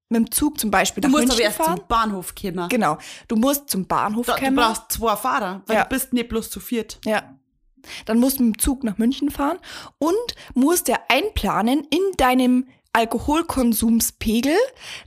mit 0.09 0.17
dem 0.19 0.31
Zug 0.31 0.59
zum 0.59 0.71
Beispiel 0.71 1.01
Du 1.01 1.07
nach 1.07 1.11
musst 1.11 1.23
aber 1.25 1.33
München 1.35 1.45
erst 1.45 1.57
fahren. 1.57 1.77
zum 1.77 1.87
Bahnhof 1.87 2.33
kommen. 2.35 2.67
Genau. 2.69 2.97
Du 3.27 3.35
musst 3.35 3.69
zum 3.69 3.87
Bahnhof 3.87 4.25
Da, 4.25 4.35
du 4.35 4.43
kommen. 4.43 4.55
brauchst 4.55 4.91
zwei 4.91 5.15
Fahrer, 5.15 5.61
weil 5.67 5.75
Ja. 5.77 5.83
du 5.83 5.89
bist 5.89 6.11
nicht 6.13 6.27
bloß 6.29 6.49
zu 6.49 6.59
viert. 6.59 6.99
Ja. 7.05 7.35
Dann 8.05 8.19
musst 8.19 8.39
du 8.39 8.43
mit 8.43 8.55
dem 8.55 8.59
Zug 8.59 8.83
nach 8.83 8.97
München 8.97 9.31
fahren 9.31 9.57
und 9.99 10.35
musst 10.53 10.87
ja 10.89 10.97
einplanen 11.07 11.87
in 11.89 12.01
deinem 12.17 12.67
Alkoholkonsumspegel, 12.91 14.57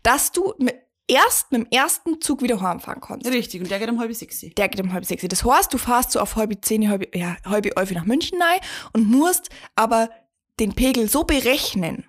dass 0.03 0.33
du 0.33 0.55
mit, 0.59 0.77
erst 1.13 1.53
mit 1.53 1.61
dem 1.61 1.71
ersten 1.71 2.21
Zug 2.21 2.43
wieder 2.43 2.61
heimfahren 2.61 3.01
kannst. 3.01 3.27
Richtig, 3.27 3.61
und 3.61 3.71
der 3.71 3.79
geht 3.79 3.91
um 3.91 4.01
halb 4.01 4.15
sechs. 4.15 4.41
Der 4.41 4.69
geht 4.69 4.81
um 4.81 4.93
halb 4.93 5.05
sechs. 5.05 5.25
Das 5.29 5.45
heißt, 5.45 5.73
du 5.73 5.79
fährst 5.79 6.13
so 6.13 6.21
auf 6.21 6.37
halb 6.37 6.65
zehn, 6.65 6.89
halb, 6.89 7.15
ja, 7.15 7.37
halb 7.45 7.67
elf 7.77 7.91
nach 7.93 8.07
München 8.07 8.41
rein 8.41 8.61
und 8.93 9.09
musst 9.09 9.51
aber 9.77 10.11
den 10.59 10.75
Pegel 10.75 11.09
so 11.09 11.25
berechnen, 11.25 12.07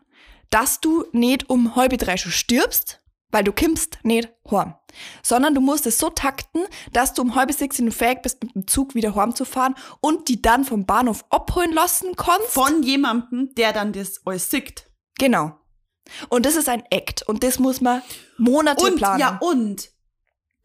dass 0.50 0.80
du 0.80 1.06
nicht 1.12 1.50
um 1.50 1.76
halb 1.76 1.98
drei 1.98 2.16
schon 2.16 2.32
stirbst, 2.32 3.02
weil 3.30 3.44
du 3.44 3.52
kimmst 3.52 4.00
nicht 4.04 4.30
heim. 4.50 4.76
Sondern 5.24 5.56
du 5.56 5.60
musst 5.60 5.88
es 5.88 5.98
so 5.98 6.10
takten, 6.10 6.62
dass 6.94 7.14
du 7.14 7.24
um 7.24 7.36
halb 7.36 7.52
sechs 7.52 7.80
in 7.80 7.92
fähig 7.92 8.22
bist, 8.22 8.44
mit 8.44 8.56
dem 8.56 8.68
Zug 8.68 8.96
wieder 8.96 9.16
heim 9.16 9.36
zu 9.36 9.44
fahren 9.44 9.76
und 10.00 10.30
die 10.30 10.42
dann 10.42 10.64
vom 10.64 10.86
Bahnhof 10.86 11.26
abholen 11.30 11.74
lassen 11.74 12.16
kannst. 12.16 12.50
Von 12.50 12.84
jemandem, 12.84 13.54
der 13.56 13.74
dann 13.74 13.92
das 13.92 14.22
alles 14.26 14.50
sieht. 14.50 14.86
Genau. 15.18 15.58
Und 16.30 16.46
das 16.46 16.56
ist 16.56 16.70
ein 16.70 16.84
Act 16.90 17.24
und 17.28 17.44
das 17.44 17.60
muss 17.60 17.82
man 17.82 18.02
Monate 18.38 18.86
Und, 18.86 18.96
planen. 18.98 19.20
ja, 19.20 19.38
und. 19.42 19.90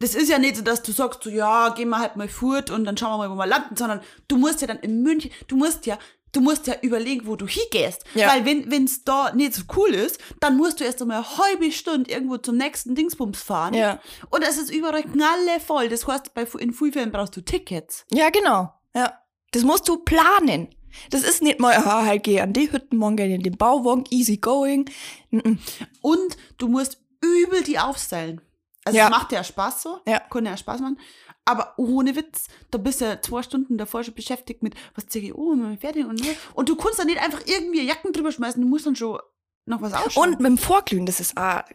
Das 0.01 0.15
ist 0.15 0.29
ja 0.29 0.39
nicht 0.39 0.55
so, 0.55 0.61
dass 0.61 0.81
du 0.81 0.93
sagst, 0.93 1.23
so, 1.23 1.29
ja, 1.29 1.69
gehen 1.69 1.89
wir 1.89 1.99
halt 1.99 2.15
mal 2.15 2.29
fort 2.29 2.69
und 2.69 2.85
dann 2.85 2.95
schauen 2.95 3.19
wir 3.19 3.27
mal, 3.27 3.35
wo 3.35 3.37
wir 3.37 3.47
landen, 3.47 3.75
sondern 3.75 3.99
du 4.29 4.37
musst 4.37 4.61
ja 4.61 4.67
dann 4.67 4.79
in 4.79 5.01
München, 5.01 5.29
du 5.47 5.57
musst 5.57 5.85
ja, 5.85 5.97
du 6.31 6.39
musst 6.39 6.67
ja 6.67 6.75
überlegen, 6.81 7.27
wo 7.27 7.35
du 7.35 7.45
hingehst. 7.47 8.05
Ja. 8.15 8.29
Weil 8.29 8.45
wenn 8.45 8.71
wenn's 8.71 9.03
da 9.03 9.33
nicht 9.33 9.53
so 9.55 9.63
cool 9.75 9.93
ist, 9.93 10.19
dann 10.39 10.55
musst 10.55 10.79
du 10.79 10.85
erst 10.85 11.01
einmal 11.01 11.17
eine 11.17 11.37
halbe 11.37 11.71
Stunde 11.73 12.09
irgendwo 12.09 12.37
zum 12.37 12.55
nächsten 12.55 12.95
Dingsbums 12.95 13.41
fahren. 13.43 13.73
Ja. 13.73 13.99
Und 14.29 14.43
es 14.43 14.57
ist 14.57 14.71
überall 14.71 15.03
knallevoll. 15.03 15.89
Das 15.89 16.07
heißt, 16.07 16.33
bei, 16.33 16.47
in 16.59 16.71
Frühfällen 16.71 17.11
brauchst 17.11 17.35
du 17.35 17.41
Tickets. 17.41 18.05
Ja, 18.11 18.29
genau. 18.29 18.73
Ja. 18.95 19.19
Das 19.51 19.63
musst 19.63 19.89
du 19.89 19.97
planen. 19.97 20.69
Das 21.09 21.23
ist 21.23 21.41
nicht 21.41 21.59
mal, 21.59 21.75
ah, 21.75 22.05
halt 22.05 22.23
geh 22.23 22.39
an 22.41 22.53
die 22.53 22.71
Hütten, 22.71 22.97
morgen 22.97 23.17
in 23.31 23.41
den 23.43 23.57
Bauwagen, 23.57 24.03
easy 24.09 24.37
going. 24.37 24.89
Mhm. 25.31 25.59
Und 26.01 26.37
du 26.57 26.67
musst 26.67 27.01
übel 27.21 27.63
die 27.63 27.79
aufstellen. 27.79 28.41
Also 28.85 28.97
Ja. 28.97 29.05
es 29.05 29.09
macht 29.11 29.31
ja 29.31 29.43
Spaß 29.43 29.81
so, 29.83 29.99
Ja. 30.07 30.19
kann 30.19 30.45
ja 30.45 30.55
Spaß 30.57 30.81
machen. 30.81 30.99
Aber 31.45 31.73
ohne 31.77 32.15
Witz, 32.15 32.47
da 32.71 32.77
bist 32.77 33.01
du 33.01 33.05
ja 33.05 33.21
zwei 33.21 33.41
Stunden 33.41 33.77
davor 33.77 34.03
schon 34.03 34.13
beschäftigt 34.13 34.61
mit, 34.61 34.75
was 34.95 35.07
zeige 35.07 35.27
ich, 35.27 35.33
mal 35.33 35.77
fertig 35.77 36.05
und 36.05 36.23
so. 36.23 36.29
Und 36.53 36.69
du 36.69 36.75
kannst 36.75 36.99
dann 36.99 37.07
nicht 37.07 37.19
einfach 37.19 37.41
irgendwie 37.45 37.81
Jacken 37.85 38.13
drüber 38.13 38.31
schmeißen, 38.31 38.61
du 38.61 38.67
musst 38.67 38.85
dann 38.85 38.95
schon 38.95 39.17
noch 39.65 39.81
was 39.81 39.93
ausschauen. 39.93 40.29
Und 40.29 40.39
mit 40.39 40.47
dem 40.47 40.57
Vorglühen, 40.57 41.05
das 41.05 41.19
ist 41.19 41.37
ah, 41.37 41.65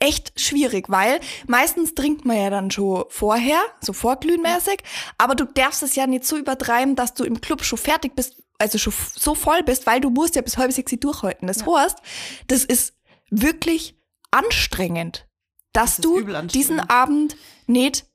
echt 0.00 0.38
schwierig, 0.40 0.88
weil 0.88 1.20
meistens 1.46 1.94
trinkt 1.94 2.24
man 2.24 2.36
ja 2.36 2.50
dann 2.50 2.70
schon 2.72 3.04
vorher, 3.08 3.60
so 3.80 3.92
vorglühenmäßig, 3.92 4.78
aber 5.18 5.34
du 5.36 5.44
darfst 5.44 5.82
es 5.84 5.94
ja 5.94 6.06
nicht 6.08 6.24
so 6.24 6.36
übertreiben, 6.36 6.96
dass 6.96 7.14
du 7.14 7.24
im 7.24 7.40
Club 7.40 7.62
schon 7.62 7.78
fertig 7.78 8.16
bist, 8.16 8.41
also 8.62 8.78
schon 8.78 8.92
so 9.14 9.34
voll 9.34 9.62
bist, 9.62 9.86
weil 9.86 10.00
du 10.00 10.08
musst 10.10 10.36
ja 10.36 10.42
bis 10.42 10.56
halb 10.56 10.72
sechs 10.72 10.92
durchhalten. 10.98 11.46
Das 11.48 11.60
Ja. 11.60 11.78
heißt, 11.80 11.98
das 12.46 12.64
ist 12.64 12.94
wirklich 13.30 13.98
anstrengend, 14.30 15.26
dass 15.72 15.96
Das 15.96 16.02
du 16.04 16.22
diesen 16.46 16.80
Abend 16.80 17.36
nicht 17.66 18.06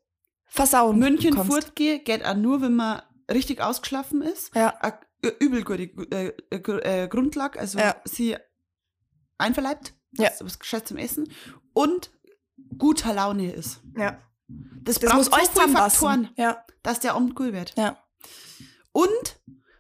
versauen 0.46 0.98
München 0.98 1.36
kannst. 1.36 1.52
fortgehen 1.52 2.04
geht 2.04 2.26
auch 2.26 2.36
nur, 2.36 2.62
wenn 2.62 2.76
man 2.76 3.02
richtig 3.30 3.62
ausgeschlafen 3.62 4.22
ist. 4.22 4.56
Ja. 4.56 4.70
Eine 4.80 5.32
übel 5.40 5.64
gute 5.64 5.84
äh, 5.84 6.34
äh, 6.52 7.04
äh, 7.04 7.08
Grundlage, 7.08 7.60
also 7.60 7.78
Ja. 7.80 7.96
sie 8.06 8.38
einverleibt, 9.38 9.94
Ja. 10.14 10.30
was, 10.40 10.60
gescheit 10.60 10.88
zum 10.88 10.98
Essen 10.98 11.32
und 11.74 12.12
guter 12.78 13.14
Laune 13.14 13.52
ist. 13.52 13.82
Ja. 13.98 14.22
Das, 14.48 15.00
Das 15.00 15.10
braucht 15.12 15.18
muss 15.18 15.26
so 15.26 15.32
viele. 15.62 15.78
Faktoren, 15.78 16.30
Ja. 16.38 16.64
dass 16.84 17.00
der 17.00 17.16
Abend 17.16 17.38
cool 17.40 17.52
wird. 17.54 17.74
Ja. 17.78 18.02
Und 18.94 19.40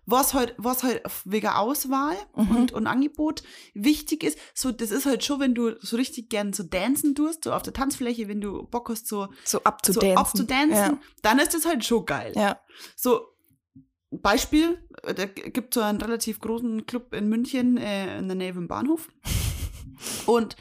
was 0.10 0.34
halt, 0.34 0.56
was 0.58 0.82
halt 0.84 1.04
wegen 1.26 1.48
Auswahl 1.48 2.16
Mhm. 2.36 2.56
und, 2.56 2.72
und 2.74 2.88
Angebot 2.88 3.44
wichtig 3.74 4.24
ist, 4.24 4.40
so, 4.56 4.72
das 4.72 4.90
ist 4.90 5.06
halt 5.06 5.24
schon, 5.24 5.40
wenn 5.42 5.54
du 5.54 5.76
so 5.82 5.98
richtig 5.98 6.30
gern 6.30 6.54
so 6.54 6.64
dancen 6.64 7.14
tust, 7.14 7.44
so 7.44 7.52
auf 7.54 7.62
der 7.62 7.74
Tanzfläche, 7.74 8.28
wenn 8.30 8.42
du 8.42 8.64
Bock 8.64 8.90
hast, 8.90 9.08
so, 9.08 9.28
So 9.44 9.62
abzudancen. 9.64 10.14
so 10.16 10.20
abzudancen, 10.20 11.00
dann 11.22 11.40
ist 11.40 11.54
das 11.54 11.66
halt 11.66 11.84
schon 11.86 12.06
geil. 12.06 12.32
Ja. 12.36 12.42
ja. 12.42 12.60
So, 12.96 13.28
Beispiel, 14.10 14.78
da 15.04 15.26
gibt 15.26 15.74
so 15.74 15.82
einen 15.82 16.00
relativ 16.00 16.40
großen 16.40 16.86
Club 16.86 17.14
in 17.14 17.28
München, 17.28 17.76
äh, 17.76 18.18
in 18.20 18.28
der 18.30 18.36
Nähe 18.38 18.54
vom 18.54 18.68
Bahnhof. 18.70 19.10
Und 20.26 20.56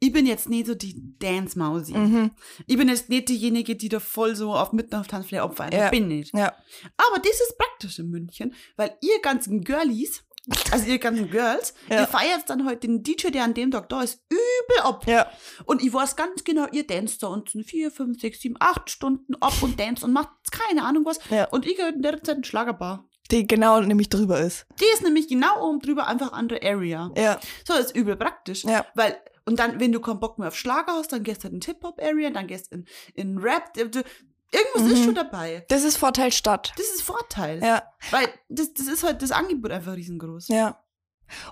ich 0.00 0.12
bin 0.12 0.26
jetzt 0.26 0.48
nicht 0.48 0.66
so 0.66 0.74
die 0.74 1.16
Dance-Mausi. 1.18 1.94
Mhm. 1.94 2.30
Ich 2.66 2.76
bin 2.76 2.88
jetzt 2.88 3.08
nicht 3.08 3.28
diejenige, 3.28 3.76
die 3.76 3.88
da 3.88 4.00
voll 4.00 4.36
so 4.36 4.54
auf 4.54 4.72
mitten 4.72 4.94
auf 4.96 5.06
Tanzfläche 5.06 5.42
abfallen. 5.42 5.72
Ja. 5.72 5.90
Bin 5.90 6.08
nicht. 6.08 6.34
Ja. 6.34 6.52
Aber 6.96 7.18
das 7.18 7.32
ist 7.32 7.56
praktisch 7.58 7.98
in 7.98 8.10
München, 8.10 8.54
weil 8.76 8.96
ihr 9.00 9.20
ganzen 9.22 9.62
Girlies, 9.62 10.22
also 10.70 10.86
ihr 10.86 10.98
ganzen 10.98 11.30
Girls, 11.30 11.72
Ja. 11.88 12.00
ihr 12.02 12.06
feiert 12.06 12.50
dann 12.50 12.66
heute 12.66 12.86
den 12.86 13.02
DJ, 13.02 13.28
der 13.28 13.44
an 13.44 13.54
dem 13.54 13.70
Tag 13.70 13.88
da 13.88 14.02
ist, 14.02 14.20
übel 14.28 14.82
ab. 14.82 15.06
Ja. 15.06 15.30
Und 15.64 15.82
ich 15.82 15.92
weiß 15.92 16.16
ganz 16.16 16.44
genau, 16.44 16.66
ihr 16.70 16.86
danst 16.86 17.22
da 17.22 17.28
unten 17.28 17.64
vier, 17.64 17.90
fünf, 17.90 18.20
sechs, 18.20 18.40
sieben, 18.40 18.56
acht 18.60 18.90
Stunden 18.90 19.34
ab 19.36 19.54
und 19.62 19.80
danst 19.80 20.04
und 20.04 20.12
macht 20.12 20.28
keine 20.52 20.84
Ahnung 20.84 21.06
was. 21.06 21.18
Ja. 21.30 21.48
Und 21.48 21.64
ich 21.64 21.76
gehe 21.76 21.88
in 21.88 22.02
der 22.02 22.22
Zeit 22.22 22.36
in 22.36 22.44
Schlagerbar. 22.44 23.08
Die 23.30 23.46
genau 23.46 23.80
nämlich 23.80 24.10
drüber 24.10 24.38
ist. 24.40 24.66
Die 24.78 24.84
ist 24.92 25.02
nämlich 25.02 25.28
genau 25.28 25.66
oben 25.66 25.80
drüber, 25.80 26.06
einfach 26.06 26.32
andere 26.34 26.60
Area. 26.62 27.10
Ja. 27.16 27.40
So, 27.66 27.72
das 27.72 27.86
ist 27.86 27.96
übel 27.96 28.16
praktisch. 28.16 28.64
Ja. 28.64 28.84
Weil, 28.94 29.16
und 29.46 29.58
dann, 29.58 29.80
wenn 29.80 29.92
du 29.92 30.00
keinen 30.00 30.20
Bock 30.20 30.38
mehr 30.38 30.48
auf 30.48 30.56
Schlager 30.56 30.92
hast, 30.92 31.12
dann 31.12 31.22
gehst 31.22 31.44
du 31.44 31.48
in 31.48 31.60
Hip-Hop-Area, 31.60 32.30
dann 32.30 32.46
gehst 32.46 32.70
du 32.72 32.76
in, 32.76 32.86
in 33.14 33.38
Rap. 33.38 33.76
Irgendwas 33.76 34.82
Mhm. 34.82 34.90
ist 34.92 35.04
schon 35.04 35.14
dabei. 35.14 35.64
Das 35.68 35.82
ist 35.84 35.96
Vorteil 35.96 36.30
Stadt. 36.32 36.72
Das 36.76 36.86
ist 36.86 37.02
Vorteil. 37.02 37.62
Ja. 37.62 37.82
Weil 38.10 38.28
das, 38.48 38.72
das 38.74 38.86
ist 38.86 39.02
halt 39.02 39.20
das 39.22 39.32
Angebot 39.32 39.70
einfach 39.72 39.94
riesengroß. 39.96 40.48
Ja. 40.48 40.80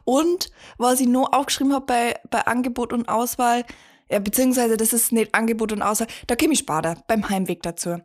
Und 0.04 0.50
was 0.78 1.00
ich 1.00 1.08
noch 1.08 1.32
aufgeschrieben 1.32 1.72
habe 1.75 1.87
bei, 1.87 2.20
bei 2.30 2.46
Angebot 2.46 2.92
und 2.92 3.08
Auswahl, 3.08 3.64
ja, 4.11 4.18
beziehungsweise 4.18 4.76
das 4.76 4.92
ist 4.92 5.12
nicht 5.12 5.35
Angebot 5.35 5.73
und 5.73 5.82
Auswahl, 5.82 6.09
da 6.26 6.35
gebe 6.35 6.52
ich 6.52 6.61
Spader 6.61 6.97
beim 7.06 7.28
Heimweg 7.28 7.62
dazu. 7.62 7.99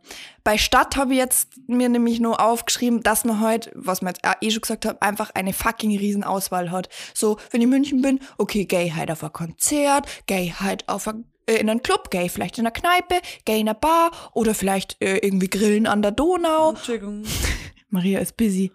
Bei 0.44 0.56
Stadt 0.56 0.96
habe 0.96 1.12
ich 1.12 1.18
jetzt 1.18 1.50
mir 1.66 1.88
nämlich 1.88 2.20
nur 2.20 2.40
aufgeschrieben, 2.40 3.02
dass 3.02 3.24
man 3.24 3.40
heute, 3.40 3.70
was 3.74 4.02
man 4.02 4.14
jetzt 4.14 4.22
eh 4.40 4.50
schon 4.50 4.62
gesagt 4.62 4.86
hat, 4.86 5.02
einfach 5.02 5.30
eine 5.34 5.52
fucking 5.52 5.96
Riesenauswahl 5.96 6.70
hat. 6.70 6.88
So, 7.14 7.36
wenn 7.50 7.60
ich 7.60 7.64
in 7.64 7.70
München 7.70 8.02
bin, 8.02 8.20
okay, 8.38 8.64
gay 8.64 8.90
halt 8.90 9.10
auf 9.10 9.22
ein 9.22 9.32
Konzert, 9.32 10.06
gay 10.26 10.54
halt 10.58 10.88
auf 10.88 11.08
ein, 11.08 11.24
äh, 11.46 11.56
in 11.56 11.68
einen 11.68 11.82
Club, 11.82 12.10
gay 12.10 12.28
vielleicht 12.28 12.58
in 12.58 12.66
einer 12.66 12.72
Kneipe, 12.72 13.20
gay 13.44 13.60
in 13.60 13.68
einer 13.68 13.78
Bar 13.78 14.10
oder 14.32 14.54
vielleicht 14.54 14.96
äh, 15.02 15.18
irgendwie 15.18 15.48
grillen 15.48 15.86
an 15.86 16.02
der 16.02 16.12
Donau. 16.12 16.70
Entschuldigung. 16.70 17.24
Maria 17.90 18.20
ist 18.20 18.36
busy. 18.36 18.72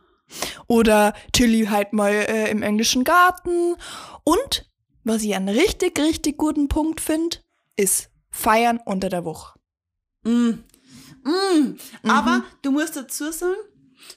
Oder 0.67 1.13
Tilly 1.31 1.65
halt 1.65 1.93
mal 1.93 2.11
äh, 2.11 2.49
im 2.49 2.63
englischen 2.63 3.03
Garten. 3.03 3.75
Und 4.23 4.69
was 5.03 5.23
ich 5.23 5.35
einen 5.35 5.49
richtig, 5.49 5.97
richtig 5.99 6.37
guten 6.37 6.67
Punkt 6.67 7.01
finde, 7.01 7.37
ist 7.75 8.09
Feiern 8.29 8.79
unter 8.85 9.09
der 9.09 9.25
Woche. 9.25 9.59
Mm. 10.23 10.29
Mm. 11.23 11.77
Mhm. 12.03 12.09
Aber 12.09 12.43
du 12.61 12.71
musst 12.71 12.95
dazu 12.95 13.31
sagen, 13.31 13.55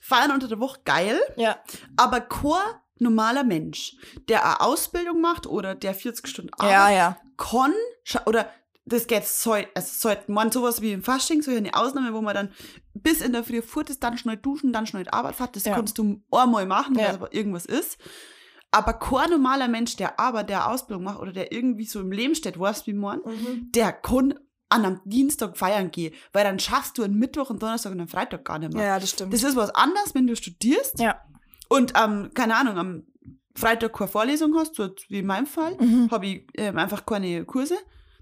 feiern 0.00 0.32
unter 0.32 0.48
der 0.48 0.58
Woche 0.60 0.80
geil, 0.84 1.18
Ja. 1.36 1.58
aber 1.96 2.20
kein 2.20 2.74
normaler 2.98 3.44
Mensch, 3.44 3.96
der 4.28 4.44
eine 4.44 4.60
Ausbildung 4.60 5.20
macht 5.20 5.46
oder 5.46 5.74
der 5.74 5.94
40 5.94 6.26
Stunden 6.26 6.50
Ja, 6.60 6.84
arbeitet, 6.86 6.96
ja. 6.98 7.18
kann, 7.36 7.72
scha- 8.06 8.26
oder 8.26 8.50
das 8.88 9.06
geht 9.08 9.26
soll, 9.26 9.66
also 9.74 9.88
sollte 9.92 10.30
man 10.30 10.50
sowas 10.52 10.80
wie 10.80 10.92
im 10.92 11.02
Fasching, 11.02 11.42
so 11.42 11.50
eine 11.50 11.74
Ausnahme, 11.74 12.14
wo 12.14 12.20
man 12.22 12.34
dann 12.34 12.52
bis 12.94 13.20
in 13.20 13.32
der 13.32 13.42
Früh 13.44 13.60
fort 13.60 13.90
ist, 13.90 14.02
dann 14.02 14.16
schnell 14.16 14.36
duschen, 14.36 14.72
dann 14.72 14.86
schnell 14.86 15.06
Arbeit 15.10 15.34
fährt, 15.36 15.56
das 15.56 15.64
Ja. 15.64 15.74
kannst 15.74 15.98
du 15.98 16.22
einmal 16.30 16.66
machen, 16.66 16.94
Ja. 16.96 17.06
weil 17.08 17.14
aber 17.14 17.34
irgendwas 17.34 17.66
ist. 17.66 17.98
Aber 18.76 18.92
kein 18.94 19.30
normaler 19.30 19.68
Mensch, 19.68 19.96
der 19.96 20.20
aber 20.20 20.42
der 20.44 20.70
Ausbildung 20.70 21.04
macht 21.04 21.20
oder 21.20 21.32
der 21.32 21.52
irgendwie 21.52 21.84
so 21.84 22.00
im 22.00 22.12
Leben 22.12 22.34
steht, 22.34 22.58
weißt 22.58 22.86
du, 22.86 22.90
wie 22.92 22.96
man, 22.96 23.20
der 23.74 23.92
kann 23.92 24.34
an 24.68 24.84
einem 24.84 25.00
Dienstag 25.04 25.56
feiern 25.56 25.90
gehen, 25.90 26.12
weil 26.32 26.44
dann 26.44 26.58
schaffst 26.58 26.98
du 26.98 27.04
einen 27.04 27.18
Mittwoch, 27.18 27.50
einen 27.50 27.58
Donnerstag 27.60 27.92
und 27.92 28.00
einen 28.00 28.08
Freitag 28.08 28.44
gar 28.44 28.58
nicht 28.58 28.74
mehr. 28.74 28.84
Ja, 28.84 28.98
das 28.98 29.10
stimmt. 29.10 29.32
Das 29.32 29.42
ist 29.42 29.54
was 29.56 29.70
anderes, 29.74 30.14
wenn 30.14 30.26
du 30.26 30.34
studierst 30.34 30.98
ja. 30.98 31.20
und 31.68 31.94
am, 31.96 32.32
keine 32.34 32.56
Ahnung, 32.56 32.76
am 32.76 33.06
Freitag 33.54 33.92
keine 33.92 34.08
Vorlesung 34.08 34.54
hast, 34.56 34.74
so 34.74 34.90
wie 35.08 35.20
in 35.20 35.26
meinem 35.26 35.46
Fall, 35.46 35.76
Mhm. 35.78 36.10
habe 36.10 36.26
ich 36.26 36.46
ähm, 36.54 36.76
einfach 36.78 37.06
keine 37.06 37.44
Kurse, 37.44 37.76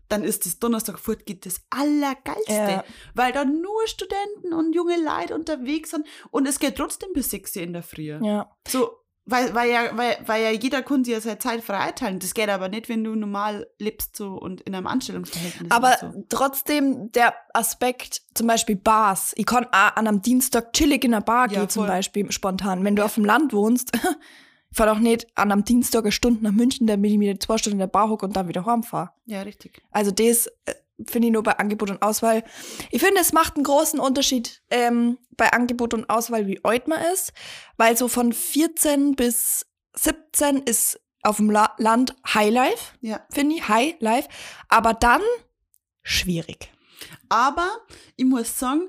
dann 0.09 0.23
ist 0.23 0.45
das 0.45 0.59
Donnerstag 0.59 0.99
fortgeht 0.99 1.47
das 1.47 1.63
Allergeilste. 1.71 2.53
Ja. 2.53 2.85
Weil 3.15 3.33
da 3.33 3.45
nur 3.45 3.87
Studenten 3.87 4.53
und 4.53 4.75
junge 4.75 4.97
Leute 5.03 5.35
unterwegs 5.35 5.91
sind 5.91 6.07
und 6.31 6.47
es 6.47 6.59
geht 6.59 6.77
trotzdem 6.77 7.09
bis 7.15 7.31
6 7.31 7.57
Uhr 7.57 7.63
in 7.63 7.73
der 7.73 7.83
Früh. 7.83 8.19
Ja. 8.23 8.51
So, 8.69 8.91
weil, 9.27 9.55
weil, 9.55 9.71
ja, 9.71 9.97
weil, 9.97 10.19
weil 10.27 10.43
ja 10.43 10.51
jeder 10.51 10.83
Kunde 10.83 11.11
ja 11.11 11.21
seine 11.21 11.39
Zeit 11.39 11.65
frei 11.65 11.79
einteilen. 11.79 12.19
Das 12.19 12.35
geht 12.35 12.51
aber 12.51 12.69
nicht, 12.69 12.91
wenn 12.91 13.03
du 13.05 13.15
normal 13.15 13.67
lebst 13.79 14.17
so 14.17 14.33
und 14.33 14.61
in 14.63 14.75
einem 14.75 14.87
Anstellungsverhältnis. 14.87 15.71
Aber 15.71 15.97
so. 15.99 16.25
trotzdem 16.29 17.11
der 17.13 17.35
Aspekt, 17.55 18.21
zum 18.35 18.47
Beispiel 18.47 18.77
Bars. 18.77 19.33
Ich 19.37 19.47
kann 19.47 19.65
auch 19.67 19.97
an 19.97 20.07
einem 20.07 20.21
Dienstag 20.21 20.75
chillig 20.75 21.05
in 21.05 21.15
einer 21.15 21.25
Bar 21.25 21.51
Ja, 21.51 21.61
gehen, 21.61 21.69
zum. 21.71 21.87
Beispiel 21.87 22.31
spontan. 22.33 22.85
Wenn 22.85 22.97
du 22.97 23.05
auf 23.05 23.15
dem 23.15 23.25
Land 23.25 23.55
wohnst, 23.55 23.93
ich 24.71 24.77
fahr 24.77 24.87
doch 24.87 24.99
nicht 24.99 25.27
an 25.37 25.51
einem 25.51 25.65
Dienstag 25.65 26.05
eine 26.05 26.13
Stunde 26.13 26.43
nach 26.45 26.53
München, 26.53 26.87
damit 26.87 27.11
ich 27.11 27.19
mir 27.19 27.41
zwei 27.41 27.57
Stunden 27.57 27.77
in 27.77 27.81
der 27.81 27.87
Bar 27.87 28.11
hocke 28.11 28.27
und 28.27 28.37
dann 28.37 28.49
wieder 28.49 28.67
heimfahre. 28.67 29.11
Ja, 29.25 29.41
richtig. 29.43 29.83
Also 29.91 30.11
das 30.11 30.49
äh, 30.67 30.75
finde 31.09 31.29
ich 31.29 31.33
nur 31.33 31.43
bei 31.43 31.59
Angebot 31.59 31.91
und 31.91 32.03
Auswahl. 32.03 32.45
Ich 32.91 33.03
finde, 33.03 33.21
es 33.21 33.33
macht 33.33 33.57
einen 33.57 33.65
großen 33.65 33.99
Unterschied 34.01 34.63
ähm, 34.71 35.19
bei 35.37 35.53
Angebot 35.53 35.93
und 35.95 36.09
Auswahl, 36.09 36.47
wie 36.47 36.65
alt 36.65 36.87
man 36.89 37.01
ist, 37.13 37.33
weil 37.77 37.97
so 37.97 38.09
von 38.09 38.33
14 38.33 39.17
bis 39.17 39.67
17 39.97 40.59
ist 40.59 41.01
auf 41.23 41.37
dem 41.39 41.51
La 41.51 41.75
Land 41.79 42.15
Highlife, 42.35 42.93
Ja. 43.01 43.21
finde 43.31 43.57
ich, 43.57 43.69
Highlife, 43.69 44.29
aber 44.69 44.95
dann 44.95 45.23
schwierig. 46.03 46.71
Aber 47.29 47.69
ich 48.17 48.25
muss 48.25 48.59
sagen, 48.59 48.89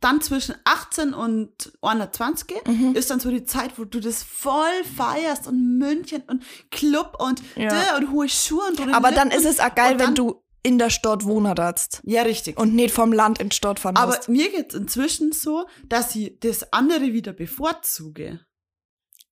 dann 0.00 0.20
zwischen 0.20 0.54
18 0.64 1.14
und 1.14 1.72
21 1.80 2.66
Mhm. 2.66 2.94
ist 2.94 3.10
dann 3.10 3.18
so 3.18 3.30
die 3.30 3.44
Zeit, 3.44 3.78
wo 3.78 3.84
du 3.84 3.98
das 4.00 4.22
voll 4.22 4.84
feierst 4.96 5.46
und 5.46 5.78
München 5.78 6.22
und 6.26 6.44
Club 6.70 7.16
und 7.18 7.42
Ja. 7.56 7.96
und 7.96 8.10
hohe 8.10 8.28
Schuhe 8.28 8.62
und 8.68 8.92
Aber 8.94 9.10
dann 9.10 9.30
ist 9.30 9.46
es 9.46 9.58
auch 9.58 9.74
geil, 9.74 9.98
wenn 9.98 10.14
du 10.14 10.42
in 10.66 10.78
der 10.78 10.90
Stadt 10.90 11.24
wohnen 11.24 11.54
darfst 11.54 12.00
Ja, 12.04 12.22
richtig. 12.22 12.58
und 12.58 12.74
nicht 12.74 12.92
vom 12.92 13.12
Land 13.12 13.40
in 13.40 13.50
die 13.50 13.56
Stadt 13.56 13.78
fahren 13.78 13.96
Aber 13.96 14.16
musst. 14.16 14.28
mir 14.28 14.50
geht's 14.50 14.74
inzwischen 14.74 15.30
so, 15.32 15.66
dass 15.88 16.14
ich 16.16 16.38
das 16.40 16.72
andere 16.72 17.12
wieder 17.12 17.32
bevorzuge. 17.32 18.40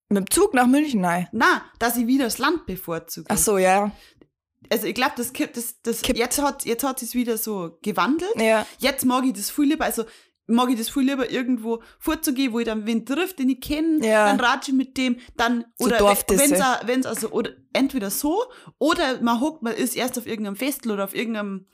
Mit 0.08 0.18
dem 0.18 0.30
Zug 0.30 0.54
nach 0.54 0.66
München, 0.68 1.00
nein. 1.00 1.28
Na, 1.32 1.62
dass 1.80 1.96
ich 1.96 2.06
wieder 2.06 2.24
das 2.26 2.38
Land 2.38 2.66
bevorzuge. 2.66 3.26
Ach 3.30 3.38
so, 3.38 3.58
ja. 3.58 3.90
Also 4.70 4.86
ich 4.86 4.94
glaube, 4.94 5.14
das 5.16 5.32
kippt, 5.32 5.56
das, 5.56 5.80
das 5.82 6.02
Kippt. 6.02 6.18
jetzt 6.18 6.40
hat 6.40 6.64
jetzt 6.64 6.84
hat 6.84 7.02
es 7.02 7.14
wieder 7.14 7.36
so 7.36 7.78
gewandelt. 7.82 8.36
Ja. 8.36 8.66
Jetzt 8.78 9.04
mag 9.04 9.24
ich 9.24 9.32
das 9.32 9.50
viel 9.50 9.64
lieber, 9.64 9.84
also 9.84 10.04
mag 10.46 10.68
ich 10.70 10.76
das 10.78 10.90
viel 10.90 11.02
lieber 11.04 11.30
irgendwo 11.30 11.82
vorzugehen, 11.98 12.52
wo 12.52 12.58
ich 12.58 12.66
dann 12.66 12.86
wen 12.86 13.06
trifft, 13.06 13.38
den 13.38 13.48
ich 13.48 13.60
kenne, 13.60 14.06
Ja. 14.06 14.26
dann 14.26 14.38
ratsche 14.40 14.70
ich 14.72 14.76
mit 14.76 14.96
dem, 14.98 15.16
dann 15.36 15.64
So 15.78 15.86
oder 15.86 16.00
wenn's 16.28 16.60
a- 16.60 16.80
wenn's 16.84 17.06
also 17.06 17.30
oder 17.30 17.50
entweder 17.72 18.10
so 18.10 18.42
oder 18.78 19.20
man 19.22 19.40
hockt, 19.40 19.62
man 19.62 19.74
ist 19.74 19.96
erst 19.96 20.18
auf 20.18 20.26
irgendeinem 20.26 20.56
Festel 20.56 20.92
oder 20.92 21.04
auf 21.04 21.14
irgendeinem 21.14 21.66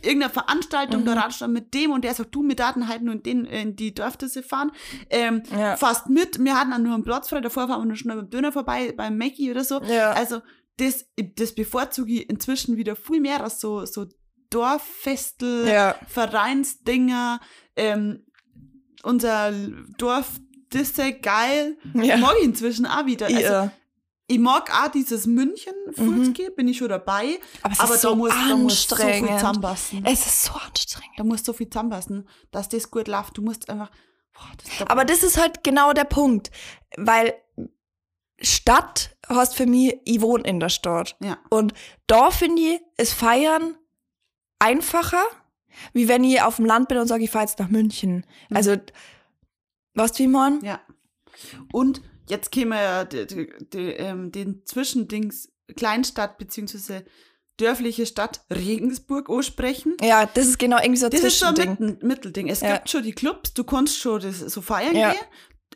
irgendeiner 0.00 0.32
Veranstaltung, 0.32 1.00
Mhm. 1.00 1.06
da 1.06 1.14
ratscht 1.14 1.40
dann 1.42 1.52
mit 1.52 1.74
dem 1.74 1.90
und 1.90 2.04
der 2.04 2.14
sagt, 2.14 2.32
du, 2.32 2.46
wir 2.46 2.54
Daten 2.54 2.86
halten 2.86 3.08
und 3.08 3.26
den 3.26 3.44
in 3.44 3.74
die 3.74 3.92
Dorfdisse 3.92 4.44
fahren. 4.44 4.70
Ähm, 5.10 5.42
Ja. 5.50 5.76
Fast 5.76 6.08
mit, 6.08 6.38
wir 6.38 6.54
hatten 6.54 6.70
dann 6.70 6.84
nur 6.84 6.94
einen 6.94 7.02
Platz 7.02 7.28
frei, 7.30 7.40
davor 7.40 7.66
fahren 7.66 7.80
wir 7.80 7.86
noch 7.86 7.96
schnell 7.96 8.14
beim 8.16 8.30
Döner 8.30 8.52
vorbei, 8.52 8.92
beim 8.96 9.18
Mackie 9.18 9.50
oder 9.50 9.64
so. 9.64 9.82
Ja. 9.82 10.12
Also 10.12 10.40
das, 10.76 11.06
das 11.34 11.52
bevorzuge 11.52 12.12
ich 12.12 12.30
inzwischen 12.30 12.76
wieder 12.76 12.94
viel 12.94 13.18
mehr 13.20 13.42
als 13.42 13.58
so, 13.58 13.84
so 13.86 14.06
Dorffestel, 14.50 15.66
Ja. 15.68 15.96
Vereinsdinger, 16.06 17.40
ähm, 17.78 18.24
unser 19.02 19.52
Dorf, 19.96 20.40
das 20.70 20.82
ist 20.82 20.98
ja 20.98 21.10
geil. 21.10 21.78
Ja. 21.94 22.16
Mag 22.18 22.34
ich 22.40 22.44
inzwischen 22.44 22.84
auch 22.86 23.06
wieder. 23.06 23.26
Also, 23.26 23.40
ja. 23.40 23.72
ich 24.26 24.38
mag 24.38 24.70
auch 24.70 24.88
dieses 24.90 25.26
München, 25.26 25.72
Mhm. 25.96 26.34
bin 26.56 26.68
ich 26.68 26.76
schon 26.78 26.88
dabei. 26.90 27.38
Aber 27.62 27.72
es 27.72 27.80
aber 27.80 27.94
ist 27.94 28.04
da 28.04 28.08
so 28.10 28.16
muss, 28.16 28.30
da 28.30 28.56
muss 28.56 28.82
so 28.88 28.96
viel 28.96 29.26
zusammenpassen. 29.28 30.04
Es 30.04 30.26
ist 30.26 30.44
so 30.44 30.52
anstrengend. 30.52 31.14
Da 31.18 31.24
musst 31.24 31.48
du 31.48 31.52
so 31.52 31.56
viel 31.56 31.70
zusammenpassen, 31.70 32.28
dass 32.50 32.68
das 32.68 32.90
gut 32.90 33.08
läuft. 33.08 33.38
Du 33.38 33.42
musst 33.42 33.70
einfach, 33.70 33.90
boah, 34.34 34.50
das 34.58 34.86
Aber 34.90 35.04
das 35.04 35.22
ist 35.22 35.38
halt 35.38 35.64
genau 35.64 35.92
der 35.94 36.04
Punkt. 36.04 36.50
Weil 36.96 37.34
Stadt 38.40 39.16
heißt 39.28 39.54
für 39.56 39.66
mich, 39.66 39.94
ich 40.04 40.20
wohne 40.20 40.44
in 40.44 40.60
der 40.60 40.68
Stadt. 40.68 41.16
ja. 41.20 41.38
Und 41.50 41.72
da 42.06 42.30
finde 42.30 42.62
ich, 42.62 42.80
ist 42.96 43.14
Feiern 43.14 43.76
einfacher, 44.60 45.22
wie 45.92 46.08
wenn 46.08 46.24
ich 46.24 46.42
auf 46.42 46.56
dem 46.56 46.64
Land 46.66 46.88
bin 46.88 46.98
und 46.98 47.06
sage, 47.08 47.24
ich 47.24 47.30
fahre 47.30 47.44
jetzt 47.46 47.58
nach 47.58 47.68
München. 47.68 48.24
Mhm. 48.48 48.56
Also, 48.56 48.76
weißt 49.94 50.18
du, 50.18 50.22
wie 50.24 50.28
man? 50.28 50.62
Ja. 50.64 50.80
Und 51.72 52.02
jetzt 52.28 52.50
käme 52.52 52.76
ja 52.76 53.06
ähm, 53.74 54.32
den 54.32 54.62
Zwischendings 54.64 55.50
Kleinstadt 55.76 56.38
beziehungsweise 56.38 57.04
dörfliche 57.58 58.06
Stadt 58.06 58.44
Regensburg 58.50 59.28
ansprechen. 59.28 59.96
Ja, 60.00 60.26
das 60.26 60.46
ist 60.46 60.58
genau 60.58 60.78
irgendwie 60.78 60.98
so 61.00 61.06
ein 61.06 61.10
Das 61.10 61.22
ist 61.22 61.40
so 61.40 61.46
ein 61.46 61.98
Mittelding. 62.02 62.48
Es 62.48 62.60
Ja. 62.60 62.74
gibt 62.76 62.88
schon 62.90 63.02
die 63.02 63.12
Clubs, 63.12 63.52
du 63.54 63.64
kannst 63.64 63.98
schon 63.98 64.20
das, 64.20 64.38
so 64.38 64.60
feiern 64.62 64.96
Ja. 64.96 65.10
gehen. 65.10 65.20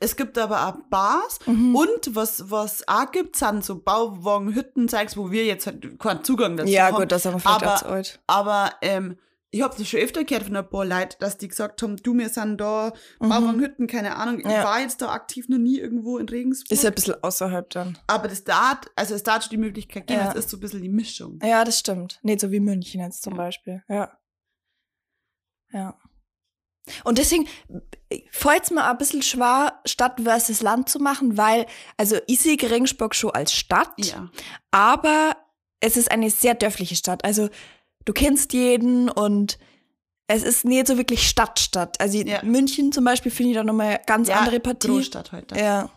Es 0.00 0.16
gibt 0.16 0.36
aber 0.38 0.68
auch 0.68 0.76
Bars 0.90 1.38
Mhm. 1.46 1.76
und 1.76 2.14
was, 2.14 2.50
was 2.50 2.86
auch 2.88 3.10
gibt, 3.12 3.36
sind 3.36 3.64
so 3.64 3.78
Bauwagenhütten, 3.78 4.88
zeigst, 4.88 5.16
wo 5.16 5.30
wir 5.30 5.44
jetzt 5.44 5.66
halt 5.66 5.98
keinen 6.00 6.24
Zugang 6.24 6.56
dazu 6.56 6.70
Ja, 6.70 6.86
haben. 6.86 6.96
gut, 6.96 7.12
das 7.12 7.24
haben 7.24 7.34
wir 7.34 7.40
vielleicht 7.40 7.62
aber, 7.62 7.74
auch 7.74 7.78
zu 7.78 7.86
alt. 7.86 8.20
Aber 8.26 8.72
ähm, 8.80 9.16
ich 9.54 9.62
habe 9.62 9.74
das 9.76 9.86
schon 9.86 10.00
öfter 10.00 10.24
gehört 10.24 10.44
von 10.46 10.56
ein 10.56 10.68
paar 10.68 10.84
Leuten, 10.84 11.14
dass 11.20 11.36
die 11.38 11.46
gesagt 11.46 11.82
haben, 11.82 11.96
du, 11.98 12.14
wir 12.16 12.28
sind 12.30 12.58
da, 12.58 12.92
Bauwagenhütten, 13.20 13.86
keine 13.86 14.16
Ahnung. 14.16 14.38
Ich 14.40 14.44
Mhm. 14.46 14.50
Ja. 14.50 14.64
war 14.64 14.80
jetzt 14.80 15.00
da 15.02 15.10
aktiv 15.12 15.48
noch 15.48 15.58
nie 15.58 15.78
irgendwo 15.78 16.16
in 16.18 16.28
Regensburg. 16.28 16.72
Ist 16.72 16.82
ja 16.82 16.90
ein 16.90 16.94
bisschen 16.94 17.22
außerhalb 17.22 17.68
dann. 17.70 17.98
aber 18.06 18.28
das 18.28 18.44
Dart, 18.44 18.86
also 18.96 19.14
es 19.14 19.22
darf 19.22 19.42
schon 19.44 19.50
die 19.50 19.56
Möglichkeit 19.58 20.06
geben, 20.06 20.20
Ja. 20.20 20.30
es 20.30 20.36
ist 20.36 20.50
so 20.50 20.56
ein 20.56 20.60
bisschen 20.60 20.82
die 20.82 20.88
Mischung. 20.88 21.38
Ja, 21.42 21.64
das 21.64 21.78
stimmt. 21.78 22.18
Nicht 22.22 22.40
so 22.40 22.50
wie 22.50 22.60
München 22.60 23.00
jetzt 23.02 23.22
zum 23.22 23.34
Ja. 23.34 23.36
Beispiel. 23.36 23.82
Ja. 23.88 24.18
Ja. 25.72 25.98
Und 27.04 27.18
deswegen 27.18 27.46
fällt 28.30 28.64
es 28.64 28.70
mir 28.70 28.84
ein 28.84 28.98
bisschen 28.98 29.22
schwer, 29.22 29.80
Stadt 29.86 30.20
versus 30.20 30.62
Land 30.62 30.88
zu 30.88 30.98
machen, 30.98 31.36
weil, 31.36 31.66
also 31.96 32.16
ich 32.26 32.40
sehe 32.40 32.56
Regensburg 32.60 33.14
schon 33.14 33.30
als 33.30 33.52
Stadt, 33.52 33.92
Ja. 33.98 34.30
aber 34.72 35.36
es 35.80 35.96
ist 35.96 36.10
eine 36.10 36.30
sehr 36.30 36.54
dörfliche 36.54 36.96
Stadt. 36.96 37.24
Also 37.24 37.48
du 38.04 38.12
kennst 38.12 38.52
jeden 38.52 39.08
und 39.08 39.58
es 40.26 40.42
ist 40.42 40.64
nicht 40.64 40.86
so 40.86 40.96
wirklich 40.96 41.28
Stadt-Stadt. 41.28 42.00
Also 42.00 42.18
Ja. 42.18 42.42
München 42.42 42.92
zum 42.92 43.04
Beispiel 43.04 43.30
finde 43.30 43.50
ich 43.50 43.56
da 43.56 43.64
nochmal 43.64 44.00
ganz 44.06 44.28
ja, 44.28 44.36
andere 44.36 44.60
Partie. 44.60 44.88
Großstadt 44.88 45.32
heute. 45.32 45.58
Ja. 45.58 45.90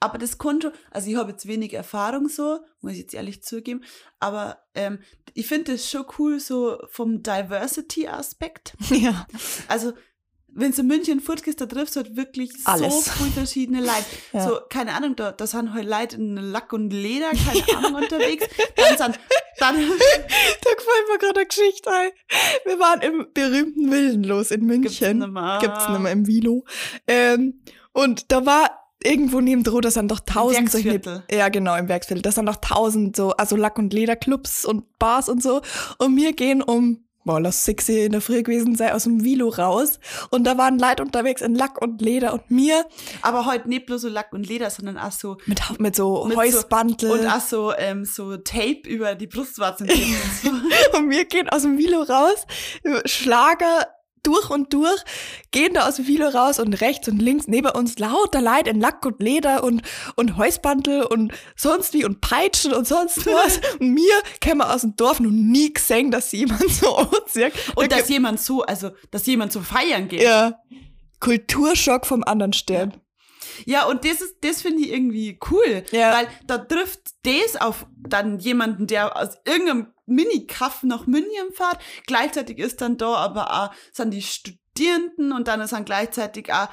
Aber 0.00 0.18
das 0.18 0.36
konnte, 0.36 0.72
also 0.90 1.10
ich 1.10 1.16
habe 1.16 1.30
jetzt 1.30 1.46
wenig 1.46 1.72
Erfahrung 1.72 2.28
so, 2.28 2.58
muss 2.82 2.92
ich 2.92 2.98
jetzt 2.98 3.14
ehrlich 3.14 3.42
zugeben, 3.42 3.82
aber 4.20 4.58
ähm, 4.74 4.98
ich 5.32 5.46
finde 5.46 5.72
das 5.72 5.90
schon 5.90 6.04
cool 6.18 6.40
so 6.40 6.78
vom 6.90 7.22
Diversity-Aspekt. 7.22 8.76
ja. 8.90 9.26
Also 9.66 9.94
wenn 10.54 10.72
du 10.72 10.80
in 10.82 10.86
München 10.86 11.20
fortgehst, 11.20 11.60
da 11.60 11.66
triffst 11.66 11.96
du 11.96 12.00
halt 12.00 12.16
wirklich 12.16 12.52
Alles. 12.64 13.04
so 13.04 13.10
viele 13.10 13.30
verschiedene 13.30 13.80
Leute. 13.80 14.04
Ja. 14.32 14.48
So, 14.48 14.58
keine 14.68 14.94
Ahnung, 14.94 15.16
da, 15.16 15.32
da 15.32 15.46
sind 15.46 15.72
halt 15.74 15.88
Leute 15.88 16.16
in 16.16 16.36
Lack 16.36 16.72
und 16.72 16.90
Leder, 16.90 17.30
keine 17.30 17.78
Ahnung, 17.78 18.02
unterwegs. 18.02 18.46
Dann 18.76 18.96
sind, 18.96 19.20
dann, 19.58 19.76
Da 19.78 20.70
gefällt 20.70 21.08
mir 21.12 21.18
gerade 21.18 21.40
eine 21.40 21.46
Geschichte 21.46 21.90
ein. 21.90 22.10
Wir 22.64 22.78
waren 22.78 23.00
im 23.02 23.26
berühmten 23.34 23.90
Villenlos 23.90 24.50
in 24.50 24.64
München. 24.64 25.18
nimmer. 25.18 25.58
Gibt's 25.60 25.88
nicht 25.88 26.00
mehr 26.00 26.12
im 26.12 26.26
Vilo. 26.26 26.64
Ähm, 27.06 27.60
und 27.92 28.32
da 28.32 28.44
war 28.46 28.70
irgendwo 29.02 29.40
neben 29.40 29.62
Droh, 29.64 29.80
das 29.80 29.94
sind 29.94 30.10
doch 30.10 30.20
tausend 30.20 30.70
solche. 30.70 30.90
Werksviertel. 30.92 31.24
Ja, 31.30 31.48
genau, 31.50 31.76
im 31.76 31.88
Werksviertel. 31.88 32.22
Das 32.22 32.36
sind 32.36 32.46
doch 32.46 32.56
tausend 32.56 33.16
so, 33.16 33.32
also 33.32 33.56
Lack- 33.56 33.78
und 33.78 33.92
Lederclubs 33.92 34.64
und 34.64 34.98
Bars 34.98 35.28
und 35.28 35.42
so. 35.42 35.60
Und 35.98 36.16
wir 36.16 36.32
gehen 36.32 36.62
um, 36.62 37.04
boah, 37.24 37.40
lass 37.40 37.64
sexy 37.64 38.04
in 38.04 38.12
der 38.12 38.20
Früh 38.20 38.42
gewesen 38.42 38.76
sein, 38.76 38.92
aus 38.92 39.04
dem 39.04 39.24
Vilo 39.24 39.48
raus. 39.48 39.98
Und 40.30 40.44
da 40.44 40.56
waren 40.58 40.78
Leute 40.78 41.02
unterwegs 41.02 41.42
in 41.42 41.54
Lack 41.54 41.80
und 41.80 42.00
Leder 42.00 42.32
und 42.32 42.50
mir 42.50 42.84
aber 43.22 43.46
heute 43.46 43.68
nicht 43.68 43.86
bloß 43.86 44.02
so 44.02 44.08
Lack 44.08 44.32
und 44.32 44.46
Leder, 44.46 44.70
sondern 44.70 44.98
auch 44.98 45.12
so 45.12 45.38
mit, 45.46 45.60
mit 45.78 45.96
so 45.96 46.24
Mit 46.26 46.36
so- 47.00 47.12
und 47.12 47.26
auch 47.26 47.40
so, 47.40 47.74
ähm, 47.76 48.04
so 48.04 48.36
Tape 48.36 48.82
über 48.86 49.14
die 49.14 49.26
Brustwarzen. 49.26 49.88
und 49.90 49.98
so. 50.42 50.98
Und 50.98 51.10
wir 51.10 51.24
gehen 51.24 51.48
aus 51.48 51.62
dem 51.62 51.78
Vilo 51.78 52.02
raus, 52.02 52.46
Schlager 53.04 53.86
durch 54.26 54.50
und 54.50 54.72
durch, 54.72 55.02
gehen 55.50 55.74
da 55.74 55.86
aus 55.88 55.96
dem 55.96 56.06
Vilo 56.06 56.26
raus 56.28 56.58
und 56.58 56.74
rechts 56.80 57.08
und 57.08 57.20
links 57.20 57.46
neben 57.46 57.70
uns 57.70 57.98
lauter 57.98 58.40
Leute 58.40 58.70
in 58.70 58.80
Lack 58.80 59.04
und 59.06 59.20
Leder 59.20 59.62
und, 59.64 59.82
und 60.16 60.36
Häusbandel 60.36 61.02
und 61.04 61.32
sonst 61.56 61.94
wie 61.94 62.04
und 62.04 62.20
Peitschen 62.20 62.72
und 62.72 62.86
sonst 62.86 63.26
was. 63.26 63.60
und 63.78 63.90
mir 63.90 64.14
kämen 64.40 64.62
aus 64.62 64.80
dem 64.82 64.96
Dorf 64.96 65.20
noch 65.20 65.30
nie 65.30 65.72
gesehen, 65.72 66.10
dass 66.10 66.32
jemand 66.32 66.68
so 66.70 66.88
aussieht. 66.96 67.52
Und 67.76 67.92
Da 67.92 67.98
dass 67.98 68.08
jemand 68.08 68.40
so, 68.40 68.62
also, 68.62 68.90
dass 69.10 69.26
jemand 69.26 69.52
so 69.52 69.60
feiern 69.60 70.08
geht. 70.08 70.22
ja, 70.22 70.54
Kulturschock 71.20 72.06
vom 72.06 72.24
anderen 72.24 72.52
Stern. 72.52 73.00
Ja, 73.66 73.86
und 73.86 74.04
das 74.04 74.20
ist, 74.20 74.36
das 74.42 74.62
finde 74.62 74.82
ich 74.82 74.90
irgendwie 74.92 75.38
cool, 75.50 75.84
Ja. 75.92 76.12
weil 76.12 76.28
da 76.46 76.58
trifft 76.58 77.00
das 77.22 77.60
auf 77.60 77.86
dann 77.96 78.38
jemanden, 78.40 78.86
der 78.86 79.16
aus 79.16 79.36
irgendeinem 79.46 79.86
Mini-Kaff 80.06 80.82
nach 80.82 81.06
München 81.06 81.52
fährt. 81.52 81.78
Gleichzeitig 82.06 82.58
ist 82.58 82.80
dann 82.80 82.96
da 82.96 83.14
aber 83.14 83.52
auch, 83.52 83.70
sind 83.92 84.12
die 84.12 84.22
Studierenden 84.22 85.32
und 85.32 85.48
dann 85.48 85.66
sind 85.66 85.86
gleichzeitig 85.86 86.52
auch 86.52 86.68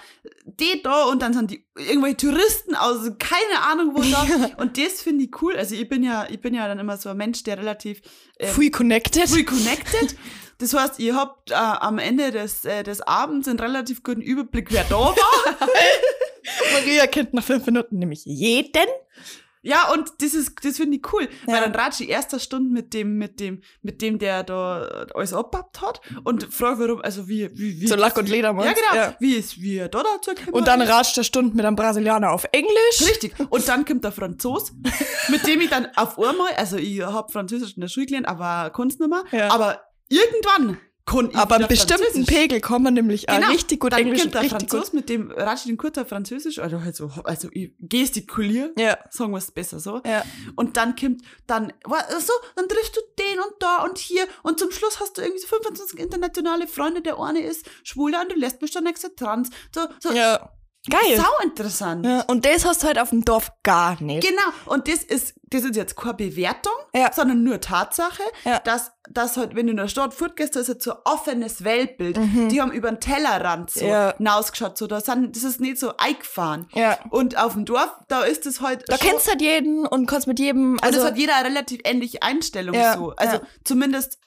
die 0.46 0.82
da 0.84 1.06
und 1.06 1.22
dann 1.22 1.34
sind 1.34 1.52
die 1.52 1.66
irgendwelche 1.78 2.18
Touristen 2.18 2.76
aus 2.76 3.00
keine 3.20 3.66
Ahnung 3.68 3.96
wo 3.96 4.02
da. 4.02 4.50
Und 4.58 4.78
das 4.78 5.02
finde 5.02 5.26
ich 5.26 5.42
cool. 5.42 5.56
Also 5.56 5.76
ich 5.76 5.88
bin 5.88 6.04
ja, 6.04 6.28
ich 6.30 6.42
bin 6.42 6.54
ja 6.54 6.68
dann 6.68 6.80
immer 6.80 6.98
so 6.98 7.10
ein 7.10 7.18
Mensch, 7.18 7.44
der 7.44 7.58
relativ 7.58 8.02
ähm, 8.40 8.54
Free 8.54 8.70
connected. 8.70 9.30
free 9.30 9.44
connected. 9.44 10.16
Das 10.58 10.76
heißt, 10.76 11.00
ihr 11.00 11.16
habt 11.16 11.50
äh, 11.50 11.56
am 11.56 11.98
Ende 11.98 12.30
des, 12.30 12.66
äh, 12.66 12.84
des 12.84 13.02
Abends 13.02 13.48
einen 13.48 13.60
relativ 13.60 14.04
guten 14.04 14.22
Überblick, 14.22 14.68
wer 14.70 14.84
da 14.84 14.96
war. 14.96 15.16
Maria 16.74 17.08
kennt 17.08 17.34
nach 17.34 17.44
fünf 17.44 17.66
Minuten 17.66 17.98
nämlich 17.98 18.26
jeden. 18.26 18.86
Ja, 19.64 19.92
und 19.94 20.10
das 20.20 20.34
ist, 20.34 20.54
das 20.64 20.78
finde 20.78 20.98
ich 20.98 21.14
cool, 21.14 21.28
Ja. 21.48 21.54
weil 21.54 21.62
dann 21.62 21.76
ratsche 21.76 22.04
ich 22.04 22.10
erster 22.10 22.40
Stunde 22.40 22.72
mit 22.74 22.94
dem, 22.94 23.18
mit 23.18 23.40
dem, 23.40 23.62
mit 23.84 24.02
dem, 24.02 24.18
der 24.18 24.44
da 24.44 25.06
alles 25.14 25.34
abgehabt 25.34 25.82
hat 25.82 26.02
und 26.24 26.52
frage, 26.54 26.80
warum, 26.80 27.02
also 27.02 27.28
wie, 27.28 27.50
wie, 27.58 27.80
wie. 27.82 27.88
So 27.88 27.96
Lack 27.96 28.18
und 28.18 28.28
Leder, 28.28 28.50
Ja, 28.64 28.74
genau. 28.74 29.16
Wie 29.20 29.36
ist, 29.36 29.62
wie 29.62 29.78
er 29.78 29.90
da 29.90 30.02
dazu 30.04 30.32
gekommen 30.34 30.54
Und 30.56 30.68
dann 30.68 30.82
ratscht 30.82 31.16
der 31.18 31.24
Stunde 31.24 31.56
mit 31.56 31.64
einem 31.66 31.76
Brasilianer 31.76 32.32
auf 32.32 32.46
Englisch. 32.52 33.02
Richtig. 33.02 33.34
Und 33.50 33.68
dann 33.68 33.86
kommt 33.86 34.04
der 34.04 34.12
Franzos, 34.12 34.72
mit 35.30 35.46
dem 35.46 35.62
ich 35.62 35.70
dann 35.70 35.88
auf 35.96 36.18
einmal, 36.18 36.54
also 36.56 36.78
ich 36.78 37.02
habe 37.02 37.32
Französisch 37.32 37.76
in 37.76 37.82
der 37.82 37.88
Schule 37.88 38.08
gelernt, 38.08 38.28
aber 38.28 38.72
Kunst 38.72 39.00
nicht 39.00 39.10
mehr, 39.10 39.24
Ja. 39.32 39.52
aber 39.52 39.82
irgendwann 40.10 40.78
kann 41.06 41.34
Aber 41.36 41.56
einen 41.56 41.68
bestimmten. 41.68 42.26
Pegel 42.26 42.62
kann 42.62 42.84
man 42.84 42.94
nämlich 42.94 43.28
auch 43.30 43.36
Genau. 43.36 43.50
richtig 43.50 43.80
gut 43.80 43.92
dann 43.94 44.02
Englisch 44.02 44.22
kommt 44.22 44.36
der 44.36 44.44
Franzos 44.44 44.86
gut. 44.86 44.94
mit 44.94 45.10
dem 45.10 45.32
ratscht 45.32 45.68
den 45.68 45.78
kurzer 45.78 46.06
Französisch, 46.06 46.60
also 46.60 46.82
halt 46.84 46.96
so, 46.96 47.10
also 47.24 47.50
ich 47.52 47.74
gestikuliere, 47.80 48.72
Ja, 48.78 48.98
sagen 49.10 49.32
wir 49.32 49.38
es 49.40 49.52
besser 49.52 49.80
so. 49.80 50.02
ja. 50.06 50.24
Und 50.56 50.78
dann 50.78 50.96
kommt 50.96 51.22
dann, 51.48 51.74
so, 52.20 52.34
dann 52.56 52.68
triffst 52.68 52.96
du 52.96 53.02
den 53.20 53.40
und 53.40 53.54
da 53.60 53.84
und 53.84 53.98
hier 53.98 54.26
und 54.44 54.60
zum 54.60 54.72
Schluss 54.72 55.00
hast 55.00 55.18
du 55.18 55.22
irgendwie 55.22 55.42
so 55.42 55.48
25 55.48 56.00
internationale 56.00 56.68
Freunde, 56.68 57.02
der 57.02 57.20
eine 57.20 57.42
ist 57.42 57.66
schwul, 57.84 58.12
der 58.12 58.22
andere 58.22 58.40
lässt 58.40 58.62
mich 58.62 58.72
dann 58.72 58.86
extra 58.86 59.10
trans. 59.16 59.50
So, 59.74 59.82
so 60.00 60.12
Ja. 60.14 60.52
Geil. 60.90 61.16
sau 61.16 61.44
interessant. 61.44 62.06
Ja, 62.08 62.22
und 62.22 62.44
das 62.44 62.66
hast 62.66 62.82
du 62.82 62.88
halt 62.88 62.98
auf 62.98 63.12
dem 63.12 63.24
Dorf 63.24 63.52
gar 63.62 64.02
nicht. 64.02 64.28
Genau, 64.28 64.42
und 64.66 64.88
das 64.88 65.04
ist, 65.04 65.36
das 65.44 65.64
ist 65.64 65.76
jetzt 65.76 65.96
keine 65.96 66.16
Bewertung, 66.16 66.74
Ja. 66.96 67.14
sondern 67.14 67.44
nur 67.44 67.62
Tatsache, 67.62 68.24
Ja. 68.46 68.58
dass, 68.60 68.92
dass 69.10 69.38
halt, 69.38 69.54
wenn 69.56 69.68
du 69.68 69.72
in 69.72 69.78
der 69.78 69.88
Stadt 69.90 70.12
fortgehst, 70.16 70.56
da 70.56 70.60
ist 70.60 70.70
jetzt 70.70 70.84
so 70.84 70.94
ein 70.94 71.00
offenes 71.06 71.64
Weltbild. 71.64 72.18
Die 72.52 72.60
haben 72.60 72.72
über 72.72 72.90
den 72.90 73.00
Tellerrand 73.00 73.70
so 73.70 73.84
Mhm. 73.86 73.90
Ja. 73.92 74.16
hinausgeschaut, 74.18 74.76
so, 74.76 74.88
da 74.88 75.02
sind, 75.02 75.36
das 75.36 75.44
ist 75.44 75.60
nicht 75.62 75.78
so 75.78 75.96
eingefahren. 75.98 76.68
Ja. 76.74 76.98
Und 77.12 77.38
auf 77.38 77.54
dem 77.54 77.66
Dorf, 77.66 77.92
da 78.08 78.22
ist 78.24 78.48
es 78.48 78.62
halt 78.62 78.84
Da 78.90 78.98
kennst 78.98 79.28
du 79.28 79.32
halt 79.32 79.42
jeden 79.42 79.86
und 79.86 80.08
kannst 80.08 80.26
mit 80.26 80.40
jedem, 80.40 80.80
also, 80.82 80.86
also, 80.86 81.00
es 81.02 81.06
hat 81.12 81.18
jeder 81.20 81.36
eine 81.36 81.50
relativ 81.50 81.82
ähnliche 81.84 82.24
Einstellung 82.24 82.76
so. 82.98 83.14
Also 83.18 83.40
zumindest 83.64 84.18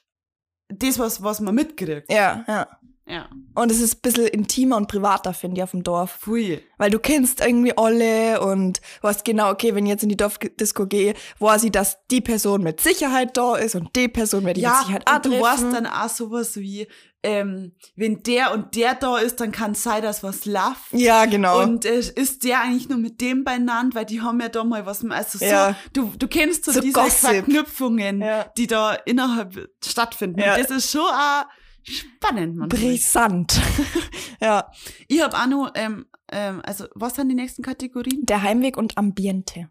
das, 0.69 0.99
was, 0.99 1.23
was 1.23 1.41
man 1.41 1.55
mitkriegt. 1.57 2.11
ja, 2.13 2.45
ja. 2.47 2.69
Ja. 3.07 3.29
Und 3.55 3.71
es 3.71 3.81
ist 3.81 3.97
ein 3.97 4.01
bisschen 4.01 4.27
intimer 4.29 4.79
und 4.79 4.89
privater, 4.89 5.35
finde 5.35 5.59
ich, 5.59 5.63
auf 5.63 5.73
dem 5.73 5.83
Dorf. 5.83 6.21
Pfui. 6.21 6.63
Weil 6.79 6.91
du 6.91 6.99
kennst 6.99 7.41
irgendwie 7.45 7.77
alle 7.77 8.41
und 8.41 8.81
weißt 9.03 9.25
genau, 9.27 9.51
okay, 9.51 9.75
wenn 9.75 9.85
ich 9.85 9.91
jetzt 9.91 10.03
in 10.03 10.09
die 10.09 10.17
Dorfdisco 10.17 10.87
gehe, 10.87 11.15
weiß 11.39 11.65
ich, 11.65 11.73
dass 11.73 11.99
die 12.11 12.23
Person 12.23 12.63
mit 12.63 12.81
Sicherheit 12.81 13.37
da 13.37 13.57
ist 13.57 13.75
und 13.75 13.95
die 13.95 14.09
Person 14.09 14.45
werde 14.47 14.59
ich 14.59 14.65
mit 14.67 14.73
Ja, 14.73 14.81
Sicherheit 14.81 15.07
auch 15.07 15.17
und 15.17 15.25
du 15.27 15.29
treffen. 15.31 15.43
weißt 15.45 15.65
dann 15.75 15.87
auch 15.87 16.09
sowas 16.09 16.57
wie, 16.57 16.89
ähm, 17.23 17.73
wenn 17.95 18.23
der 18.23 18.53
und 18.55 18.75
der 18.75 18.95
da 18.95 19.19
ist, 19.19 19.39
dann 19.41 19.53
kann 19.53 19.73
es 19.73 19.83
sein, 19.83 20.03
dass 20.03 20.23
was 20.23 20.47
läuft. 20.47 20.93
Ja, 20.93 21.27
genau. 21.27 21.63
Und 21.63 21.85
äh, 21.85 21.99
ist 21.99 22.43
der 22.45 22.63
eigentlich 22.63 22.89
nur 22.89 22.99
mit 22.99 23.21
dem 23.21 23.45
beieinander, 23.45 23.97
weil 23.99 24.07
die 24.07 24.23
haben 24.23 24.41
ja 24.41 24.49
da 24.49 24.65
mal 24.65 24.87
was, 24.87 25.05
also 25.05 25.39
so, 25.39 25.45
Ja. 25.45 25.77
du, 25.93 26.11
du 26.19 26.27
kennst 26.27 26.65
so, 26.65 26.73
So 26.73 26.81
diese 26.81 26.95
Gossip. 26.95 27.29
Verknüpfungen, 27.31 28.23
Ja. 28.23 28.47
die 28.57 28.67
da 28.67 28.95
innerhalb 28.95 29.69
stattfinden. 29.85 30.41
Ja. 30.41 30.55
Und 30.55 30.63
das 30.65 30.71
ist 30.71 30.91
schon 30.91 31.03
auch 31.03 31.45
spannend, 31.85 32.57
manchmal. 32.57 32.81
Brisant. 32.81 33.61
ja. 34.41 34.71
Ich 35.09 35.23
habe 35.23 35.37
auch 35.37 35.47
noch, 35.47 35.73
ähm, 35.75 36.07
ähm, 36.33 36.61
also 36.65 36.87
was 36.95 37.15
sind 37.15 37.29
die 37.29 37.35
nächsten 37.35 37.63
Kategorien? 37.63 38.25
Der 38.27 38.43
Heimweg 38.43 38.77
und 38.77 38.99
Ambiente. 38.99 39.69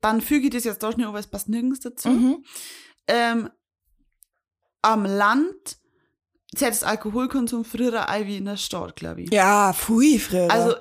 Dann 0.00 0.20
füge 0.20 0.46
ich 0.46 0.52
das 0.52 0.64
jetzt 0.64 0.82
da 0.82 0.92
schnell, 0.92 1.06
aber 1.06 1.18
es 1.18 1.26
passt 1.26 1.48
nirgends 1.48 1.80
dazu. 1.80 2.08
Mhm. 2.08 2.44
Ähm, 3.06 3.50
am 4.82 5.04
Land 5.04 5.78
zählt 6.54 6.72
das 6.72 6.84
Alkoholkonsum 6.84 7.64
früher 7.64 8.08
ein 8.08 8.26
wie 8.26 8.38
in 8.38 8.46
der 8.46 8.56
Stadt, 8.56 8.96
glaube 8.96 9.22
ich. 9.22 9.32
Ja, 9.32 9.72
pfui, 9.72 10.18
früher. 10.18 10.50
Also 10.50 10.74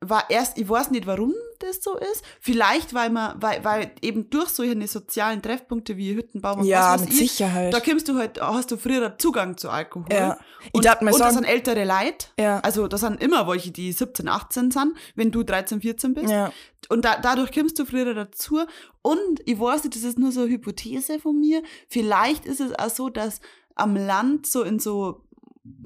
war 0.00 0.30
erst, 0.30 0.58
ich 0.58 0.68
weiß 0.68 0.90
nicht, 0.92 1.06
warum 1.08 1.34
das 1.58 1.82
so 1.82 1.96
ist. 1.96 2.22
Vielleicht, 2.40 2.94
weil 2.94 3.10
man, 3.10 3.34
weil, 3.42 3.64
weil 3.64 3.90
eben 4.00 4.30
durch 4.30 4.48
solche 4.50 4.86
sozialen 4.86 5.42
Treffpunkte 5.42 5.96
wie 5.96 6.14
Hüttenbaum 6.14 6.60
und 6.60 6.66
ja, 6.66 6.94
was 6.94 7.00
weiß 7.00 7.08
mit 7.08 7.20
ich, 7.20 7.32
Sicherheit. 7.32 7.74
da 7.74 7.80
kommst 7.80 8.06
du 8.08 8.16
halt, 8.16 8.40
hast 8.40 8.70
du 8.70 8.76
früher 8.76 9.18
Zugang 9.18 9.56
zu 9.56 9.68
Alkohol. 9.68 10.06
Ja. 10.12 10.38
Ich 10.68 10.74
Und, 10.74 10.84
darf 10.84 11.00
mal 11.00 11.12
und 11.12 11.18
das 11.18 11.34
sagen- 11.34 11.44
sind 11.44 11.52
ältere 11.52 11.84
Leute. 11.84 12.28
Ja. 12.38 12.60
Also 12.60 12.86
das 12.86 13.00
sind 13.00 13.20
immer 13.20 13.48
welche, 13.48 13.72
die 13.72 13.90
17, 13.90 14.28
18 14.28 14.70
sind, 14.70 14.94
wenn 15.16 15.32
du 15.32 15.42
13, 15.42 15.80
14 15.80 16.14
bist. 16.14 16.30
ja. 16.30 16.52
Und 16.90 17.04
da, 17.04 17.18
dadurch 17.20 17.52
kommst 17.52 17.78
du 17.78 17.84
früher 17.84 18.14
dazu. 18.14 18.60
Und 19.02 19.40
ich 19.46 19.58
weiß 19.60 19.82
nicht, 19.84 19.96
das 19.96 20.04
ist 20.04 20.18
nur 20.18 20.30
so 20.32 20.42
eine 20.42 20.50
Hypothese 20.50 21.18
von 21.18 21.38
mir. 21.38 21.62
Vielleicht 21.88 22.46
ist 22.46 22.60
es 22.60 22.72
auch 22.78 22.88
so, 22.88 23.08
dass 23.10 23.40
am 23.74 23.94
Land 23.96 24.46
so 24.46 24.62
in 24.62 24.78
so, 24.78 25.22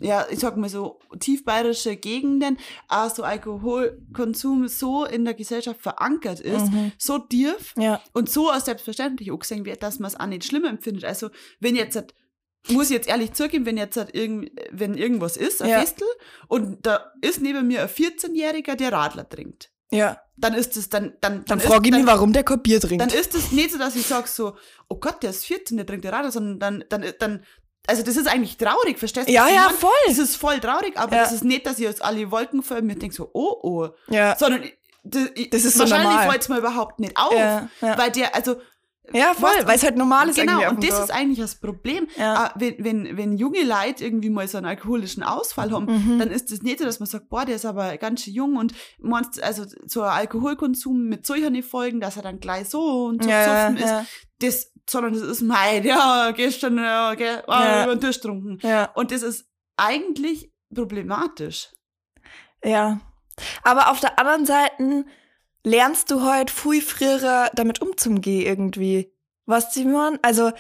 ja, 0.01 0.27
ich 0.31 0.39
sag 0.39 0.57
mal 0.57 0.69
so 0.69 0.99
tiefbayerische 1.19 1.97
Gegenden 1.97 2.57
auch 2.89 3.11
so 3.15 3.23
Alkoholkonsum 3.25 4.69
so 4.69 5.05
in 5.05 5.25
der 5.25 5.35
Gesellschaft 5.35 5.81
verankert 5.81 6.41
ist, 6.41 6.71
Mhm. 6.73 6.93
so 6.99 7.19
tief 7.19 7.75
Ja. 7.77 8.01
und 8.13 8.31
so 8.31 8.51
als 8.51 8.65
selbstverständlich 8.67 9.31
auch 9.33 9.39
gesehen 9.39 9.65
wird, 9.65 9.83
dass 9.83 9.99
man 9.99 10.09
es 10.11 10.19
auch 10.19 10.27
nicht 10.27 10.45
schlimm 10.45 10.65
empfindet. 10.65 11.05
Also 11.05 11.31
wenn 11.61 11.77
jetzt 11.77 11.97
halt, 11.97 12.15
muss 12.69 12.87
ich 12.87 12.93
jetzt 12.97 13.09
ehrlich 13.09 13.33
zugeben, 13.33 13.67
wenn 13.67 13.77
jetzt 13.77 13.97
halt 13.97 14.15
irgend, 14.15 14.51
wenn 14.71 14.95
irgendwas 14.95 15.37
ist, 15.37 15.63
ein 15.63 15.69
Ja. 15.69 15.81
Festel, 15.81 16.07
und 16.49 16.87
da 16.87 17.13
ist 17.21 17.41
neben 17.43 17.67
mir 17.67 17.83
ein 17.83 17.89
14-Jähriger, 17.89 18.77
der 18.77 18.93
Radler 18.93 19.29
trinkt 19.29 19.71
Ja. 19.91 20.19
dann 20.37 20.55
ist 20.55 20.77
es 20.77 20.89
dann 20.89 21.15
dann 21.21 21.45
Dann 21.45 21.59
ist- 21.59 21.67
frage 21.67 21.87
ich 21.89 21.91
mich, 21.93 22.01
dann, 22.05 22.07
warum 22.07 22.33
der 22.33 22.45
kein 22.45 22.63
Bier 22.63 22.81
trinkt. 22.81 23.01
dann 23.03 23.11
ist 23.11 23.35
es 23.35 23.53
nicht 23.53 23.73
so, 23.73 23.79
dass 23.79 23.97
ich 23.97 24.07
sage 24.07 24.29
so, 24.29 24.55
oh 24.89 24.97
Gott, 24.97 25.23
der 25.23 25.31
ist 25.31 25.45
14, 25.45 25.77
der 25.77 25.87
trinkt 25.87 26.07
Radler, 26.07 26.31
sondern 26.31 26.59
dann 26.61 26.85
dann 26.89 27.13
dann 27.19 27.45
also 27.87 28.03
das 28.03 28.17
ist 28.17 28.27
eigentlich 28.29 28.57
traurig, 28.57 28.99
verstehst 28.99 29.29
du? 29.29 29.33
Ja, 29.33 29.49
ja, 29.49 29.69
voll. 29.71 29.91
Das 30.07 30.19
ist 30.19 30.37
voll 30.37 30.61
traurig, 30.61 30.93
aber 30.97 31.17
Ja. 31.17 31.23
das 31.23 31.33
ist 31.33 31.45
nicht, 31.45 31.67
dass 31.67 31.79
ich 31.79 31.85
jetzt 31.85 32.03
alle 32.03 32.31
Wolken 32.31 32.63
vor 32.63 32.81
mir 32.83 32.95
denke 32.97 33.15
so, 33.15 33.31
oh 33.33 33.57
oh, 33.63 33.89
ja. 34.09 34.37
sondern 34.39 34.63
das, 35.05 35.29
Das 35.51 35.65
ist 35.65 35.75
so 35.75 35.81
wahrscheinlich 35.81 36.09
normal. 36.11 36.31
fällt 36.31 36.43
es 36.43 36.49
mir 36.49 36.59
überhaupt 36.59 37.01
nicht 37.01 37.17
auf, 37.17 37.33
Ja, 37.35 37.69
ja. 37.81 37.99
weil 37.99 38.11
der 38.13 38.35
also 38.35 38.57
ja, 39.13 39.35
voll, 39.35 39.51
weil 39.65 39.75
es 39.75 39.83
halt 39.83 39.97
normal 39.97 40.29
ist 40.29 40.37
Genau, 40.37 40.71
und 40.71 40.81
das 40.85 40.91
Dorf. 40.91 41.05
ist 41.05 41.11
eigentlich 41.11 41.41
das 41.41 41.57
Problem. 41.57 42.07
Ja. 42.17 42.35
Ah, 42.35 42.55
Wenn, 42.57 42.77
wenn, 42.85 43.17
wenn 43.17 43.37
junge 43.37 43.65
Leute 43.65 44.05
irgendwie 44.05 44.31
mal 44.31 44.47
so 44.47 44.59
einen 44.59 44.67
alkoholischen 44.67 45.25
Ausfall 45.25 45.73
haben, 45.73 45.87
Mhm. 45.87 46.19
dann 46.21 46.31
ist 46.31 46.53
das 46.53 46.63
nicht 46.63 46.79
so, 46.79 46.85
dass 46.85 47.01
man 47.01 47.09
sagt, 47.09 47.29
boah, 47.29 47.45
der 47.45 47.57
ist 47.57 47.67
aber 47.67 47.97
ganz 47.99 48.23
schön 48.23 48.33
jung 48.35 48.57
und 48.57 48.73
meinst, 49.01 49.43
also 49.43 49.65
so 49.87 50.03
ein 50.03 50.11
Alkoholkonsum 50.11 51.09
mit 51.09 51.27
solchen 51.27 51.61
Folgen, 51.65 51.99
dass 52.01 52.17
er 52.17 52.23
dann 52.23 52.39
gleich 52.39 52.69
so 52.69 53.07
und 53.07 53.25
so 53.25 53.29
Ja, 53.29 53.71
ja. 53.73 54.01
ist, 54.01 54.09
das, 54.41 54.72
sondern 54.89 55.13
das 55.15 55.23
ist 55.23 55.43
mein, 55.43 55.85
ja, 55.85 56.31
gestern, 56.33 56.79
ja, 56.79 57.15
gell, 57.15 57.43
ah, 57.47 57.65
Ja. 57.65 57.85
über 57.85 57.97
den 57.97 58.01
Tisch 58.01 58.17
getrunken. 58.21 58.59
Ja. 58.63 58.91
Und 58.95 59.11
das 59.11 59.23
ist 59.23 59.47
eigentlich 59.77 60.51
problematisch. 60.75 61.69
Ja. 62.65 63.01
Aber 63.63 63.91
auf 63.91 64.01
der 64.01 64.19
anderen 64.19 64.47
Seite 64.47 65.05
lernst 65.65 66.11
du 66.11 66.23
heute 66.23 66.53
viel 66.53 66.83
früher 66.83 67.51
damit 67.55 67.81
umzugehen 67.81 68.47
irgendwie. 68.47 69.13
Was 69.47 69.75
sie 69.75 69.85
man? 69.85 70.19
Also, 70.23 70.53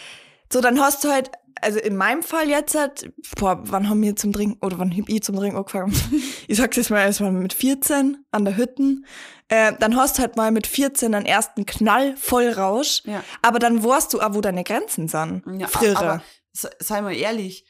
so 0.52 0.60
dann 0.60 0.80
hast 0.80 1.04
du 1.04 1.10
halt, 1.10 1.30
also 1.62 1.78
in 1.78 1.96
meinem 1.96 2.22
Fall 2.22 2.48
jetzt 2.48 2.74
halt, 2.74 3.12
boah, 3.36 3.60
wann 3.64 3.88
haben 3.88 4.02
wir 4.02 4.14
zum 4.16 4.32
Trinken, 4.32 4.58
oder 4.64 4.78
wann 4.78 4.90
hab 4.96 5.08
ich 5.08 5.22
zum 5.22 5.36
Trinken 5.36 5.56
angefangen? 5.56 5.92
ich 6.48 6.56
sag's 6.58 6.76
jetzt 6.76 6.90
mal, 6.90 7.06
es 7.08 7.20
war 7.20 7.30
mit 7.30 7.52
14 7.52 8.24
an 8.30 8.44
der 8.44 8.56
Hütten. 8.56 9.06
Äh, 9.48 9.72
dann 9.78 9.96
hast 9.96 10.18
du 10.18 10.22
halt 10.22 10.36
mal 10.36 10.50
mit 10.50 10.66
14 10.66 11.14
einen 11.14 11.26
ersten 11.26 11.64
Knall 11.66 12.16
voll 12.16 12.48
Rausch. 12.48 13.02
Ja. 13.04 13.22
Aber 13.42 13.58
dann 13.58 13.82
weißt 13.84 14.12
du 14.12 14.20
auch, 14.20 14.34
wo 14.34 14.40
deine 14.40 14.64
Grenzen 14.64 15.08
sind. 15.08 15.42
Ja, 15.58 15.68
früher. 15.68 15.96
aber 15.98 16.22
se- 16.52 16.70
sei 16.78 17.00
mal 17.02 17.14
ehrlich, 17.14 17.64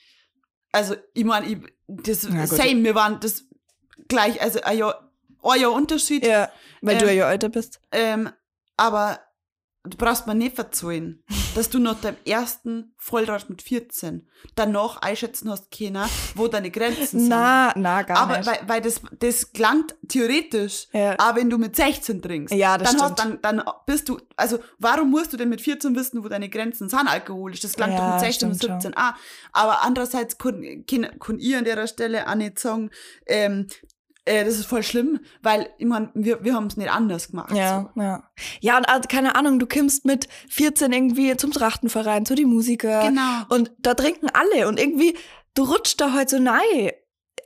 also 0.72 0.94
ich 1.14 1.24
meine, 1.24 1.46
ich, 1.46 1.59
das 1.87 2.26
gut. 2.26 2.48
same, 2.48 2.83
wir 2.85 2.94
waren 2.94 3.20
das 3.20 3.44
gleich, 4.09 4.40
also 4.40 4.61
ein 4.62 4.78
Jahr 4.78 5.72
Unterschied, 5.72 6.24
ja, 6.26 6.50
weil 6.81 6.98
du 6.98 7.07
Ähm, 7.07 7.16
ja 7.18 7.31
älter 7.31 7.48
bist. 7.48 7.81
ähm, 7.92 8.31
aber 8.76 9.20
du 9.84 9.96
brauchst 9.96 10.26
mir 10.26 10.34
nicht 10.34 10.54
verzeihen, 10.54 11.22
dass 11.54 11.68
du 11.68 11.78
nach 11.80 12.00
deinem 12.00 12.16
ersten 12.24 12.94
Vollrausch 12.98 13.48
mit 13.48 13.62
14 13.62 14.28
danach 14.54 14.98
einschätzen 15.02 15.50
hast 15.50 15.70
können, 15.76 16.04
wo 16.34 16.46
deine 16.48 16.70
Grenzen 16.70 17.18
sind. 17.20 17.28
Na, 17.28 17.72
na, 17.76 18.02
gar 18.02 18.16
aber 18.18 18.38
nicht. 18.38 18.46
weil, 18.48 18.60
weil 18.68 18.80
das, 18.80 19.00
das 19.18 19.52
klangt 19.52 19.94
theoretisch, 20.08 20.88
Ja. 20.92 21.18
aber 21.18 21.38
wenn 21.40 21.50
du 21.50 21.58
mit 21.58 21.74
16 21.76 22.22
trinkst, 22.22 22.54
Ja, 22.54 22.78
das 22.78 22.90
dann, 22.90 22.98
stimmt. 22.98 23.20
hast, 23.20 23.44
dann, 23.44 23.56
dann 23.58 23.74
bist 23.86 24.08
du, 24.08 24.18
also 24.36 24.58
warum 24.78 25.10
musst 25.10 25.32
du 25.32 25.36
denn 25.36 25.48
mit 25.48 25.60
14 25.60 25.94
wissen, 25.96 26.22
wo 26.24 26.28
deine 26.28 26.48
Grenzen 26.48 26.88
sind 26.88 27.08
alkoholisch? 27.08 27.60
Das 27.60 27.72
klangt 27.74 27.94
Ja, 27.94 27.98
doch 28.06 28.10
mit 28.12 28.20
16 28.20 28.48
und 28.50 28.56
stimmt 28.56 28.72
schon. 28.82 28.92
17 28.92 28.96
auch. 28.96 29.12
Aber 29.52 29.82
andererseits 29.82 30.38
kann, 30.38 30.84
kann, 30.88 31.18
kann 31.18 31.38
ich 31.40 31.56
an 31.56 31.64
der 31.64 31.86
Stelle 31.86 32.28
auch 32.28 32.34
nicht 32.36 32.58
sagen, 32.58 32.90
ähm, 33.26 33.66
äh, 34.24 34.44
das 34.44 34.54
ist 34.54 34.66
voll 34.66 34.82
schlimm, 34.82 35.20
weil 35.42 35.68
ich 35.78 35.87
mein, 35.87 36.11
wir, 36.14 36.44
wir 36.44 36.54
haben 36.54 36.66
es 36.66 36.76
nicht 36.76 36.90
anders 36.90 37.28
gemacht. 37.30 37.52
Ja, 37.54 37.90
So. 37.94 38.00
ja. 38.00 38.22
Ja, 38.61 38.78
und 38.78 38.88
also, 38.88 39.08
keine 39.08 39.35
Ahnung, 39.35 39.58
du 39.58 39.66
kommst 39.66 40.04
mit 40.04 40.28
14 40.50 40.92
irgendwie 40.92 41.37
zum 41.37 41.50
Trachtenverein, 41.52 42.26
zu 42.26 42.35
die 42.35 42.44
Musiker. 42.44 43.08
Genau. 43.08 43.42
Und 43.48 43.72
da 43.78 43.94
trinken 43.94 44.28
alle 44.32 44.68
und 44.68 44.78
irgendwie, 44.78 45.16
du 45.54 45.64
rutschst 45.64 46.00
da 46.00 46.12
halt 46.12 46.30
so 46.30 46.38
nein 46.38 46.90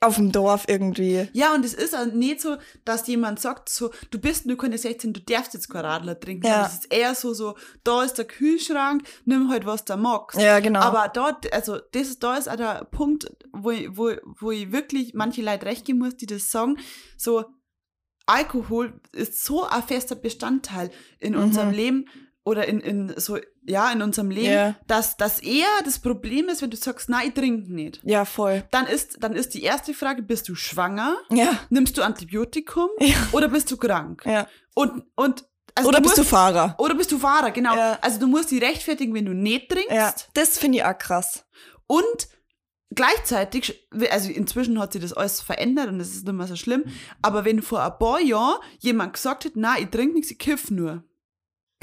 auf 0.00 0.16
dem 0.16 0.32
Dorf 0.32 0.64
irgendwie. 0.68 1.28
Ja, 1.32 1.54
und 1.54 1.64
es 1.64 1.74
ist 1.74 1.94
auch 1.96 2.06
nicht 2.06 2.40
so, 2.40 2.56
dass 2.84 3.06
jemand 3.06 3.40
sagt, 3.40 3.68
so, 3.68 3.90
du 4.10 4.18
bist 4.18 4.46
nur 4.46 4.56
keine 4.56 4.78
16, 4.78 5.12
du 5.12 5.20
darfst 5.20 5.54
jetzt 5.54 5.68
kein 5.68 5.84
Radler 5.84 6.18
trinken. 6.18 6.46
Ja. 6.46 6.66
Es 6.66 6.74
ist 6.74 6.92
eher 6.92 7.14
so, 7.14 7.34
so, 7.34 7.56
da 7.84 8.02
ist 8.02 8.14
der 8.18 8.26
Kühlschrank, 8.26 9.02
nimm 9.24 9.50
halt, 9.50 9.66
was 9.66 9.84
du 9.84 9.96
magst. 9.96 10.38
Ja, 10.38 10.60
genau. 10.60 10.80
Aber 10.80 11.08
dort, 11.08 11.52
also 11.52 11.78
das 11.92 12.08
ist, 12.08 12.22
da 12.22 12.36
ist 12.36 12.48
auch 12.48 12.56
der 12.56 12.84
Punkt, 12.90 13.26
wo 13.52 13.70
ich, 13.70 13.88
wo, 13.96 14.10
wo 14.40 14.50
ich 14.50 14.72
wirklich 14.72 15.14
manche 15.14 15.42
Leute 15.42 15.66
recht 15.66 15.84
geben 15.84 16.00
muss, 16.00 16.16
die 16.16 16.26
das 16.26 16.50
sagen, 16.50 16.78
so 17.16 17.44
Alkohol 18.26 19.00
ist 19.12 19.44
so 19.44 19.64
ein 19.64 19.82
fester 19.84 20.16
Bestandteil 20.16 20.90
in 21.20 21.34
Mhm. 21.34 21.42
unserem 21.42 21.70
Leben 21.70 22.06
oder 22.46 22.66
in, 22.68 22.80
in 22.80 23.12
so, 23.18 23.38
ja, 23.66 23.90
in 23.90 24.00
unserem 24.02 24.30
Leben, 24.30 24.52
Ja. 24.52 24.74
dass 24.86 25.16
das 25.16 25.40
eher 25.40 25.66
das 25.84 25.98
Problem 25.98 26.48
ist, 26.48 26.62
wenn 26.62 26.70
du 26.70 26.76
sagst, 26.76 27.08
nein, 27.08 27.28
ich 27.28 27.34
trinke 27.34 27.72
nicht. 27.72 28.00
ja, 28.04 28.24
voll. 28.24 28.62
Dann 28.70 28.86
ist, 28.86 29.16
dann 29.22 29.34
ist 29.34 29.52
die 29.54 29.62
erste 29.64 29.92
Frage, 29.94 30.22
bist 30.22 30.48
du 30.48 30.54
schwanger? 30.54 31.16
Ja, 31.30 31.58
Nimmst 31.70 31.98
du 31.98 32.02
Antibiotikum? 32.02 32.88
Ja. 33.00 33.16
Oder 33.32 33.48
bist 33.48 33.70
du 33.70 33.76
krank? 33.76 34.22
ja. 34.24 34.46
Und, 34.74 35.04
und, 35.16 35.44
also 35.74 35.88
Oder 35.88 36.00
bist 36.00 36.16
du 36.18 36.24
Fahrer? 36.24 36.74
oder 36.78 36.94
bist 36.94 37.10
du 37.12 37.18
Fahrer, 37.18 37.50
genau. 37.50 37.74
Ja. 37.76 37.98
Also 38.00 38.18
du 38.20 38.26
musst 38.28 38.50
die 38.50 38.58
rechtfertigen, 38.58 39.12
wenn 39.12 39.26
du 39.26 39.34
nicht 39.34 39.68
trinkst. 39.70 39.90
Ja, 39.90 40.14
das 40.34 40.56
finde 40.58 40.78
ich 40.78 40.84
auch 40.84 40.96
krass. 40.96 41.44
Und 41.88 42.28
gleichzeitig, 42.94 43.88
also 44.10 44.30
inzwischen 44.30 44.78
hat 44.78 44.92
sich 44.92 45.02
das 45.02 45.12
alles 45.12 45.40
verändert 45.40 45.88
und 45.88 45.98
das 45.98 46.08
ist 46.10 46.24
nicht 46.24 46.32
mehr 46.34 46.46
so 46.46 46.56
schlimm, 46.56 46.84
aber 47.22 47.44
wenn 47.44 47.60
vor 47.60 47.82
ein 47.82 47.98
paar 47.98 48.20
Jahren 48.20 48.58
jemand 48.78 49.14
gesagt 49.14 49.44
hat, 49.44 49.52
na, 49.56 49.78
ich 49.78 49.88
trinke 49.90 50.14
nichts, 50.14 50.30
ich 50.30 50.38
kiff 50.38 50.70
nur, 50.70 51.02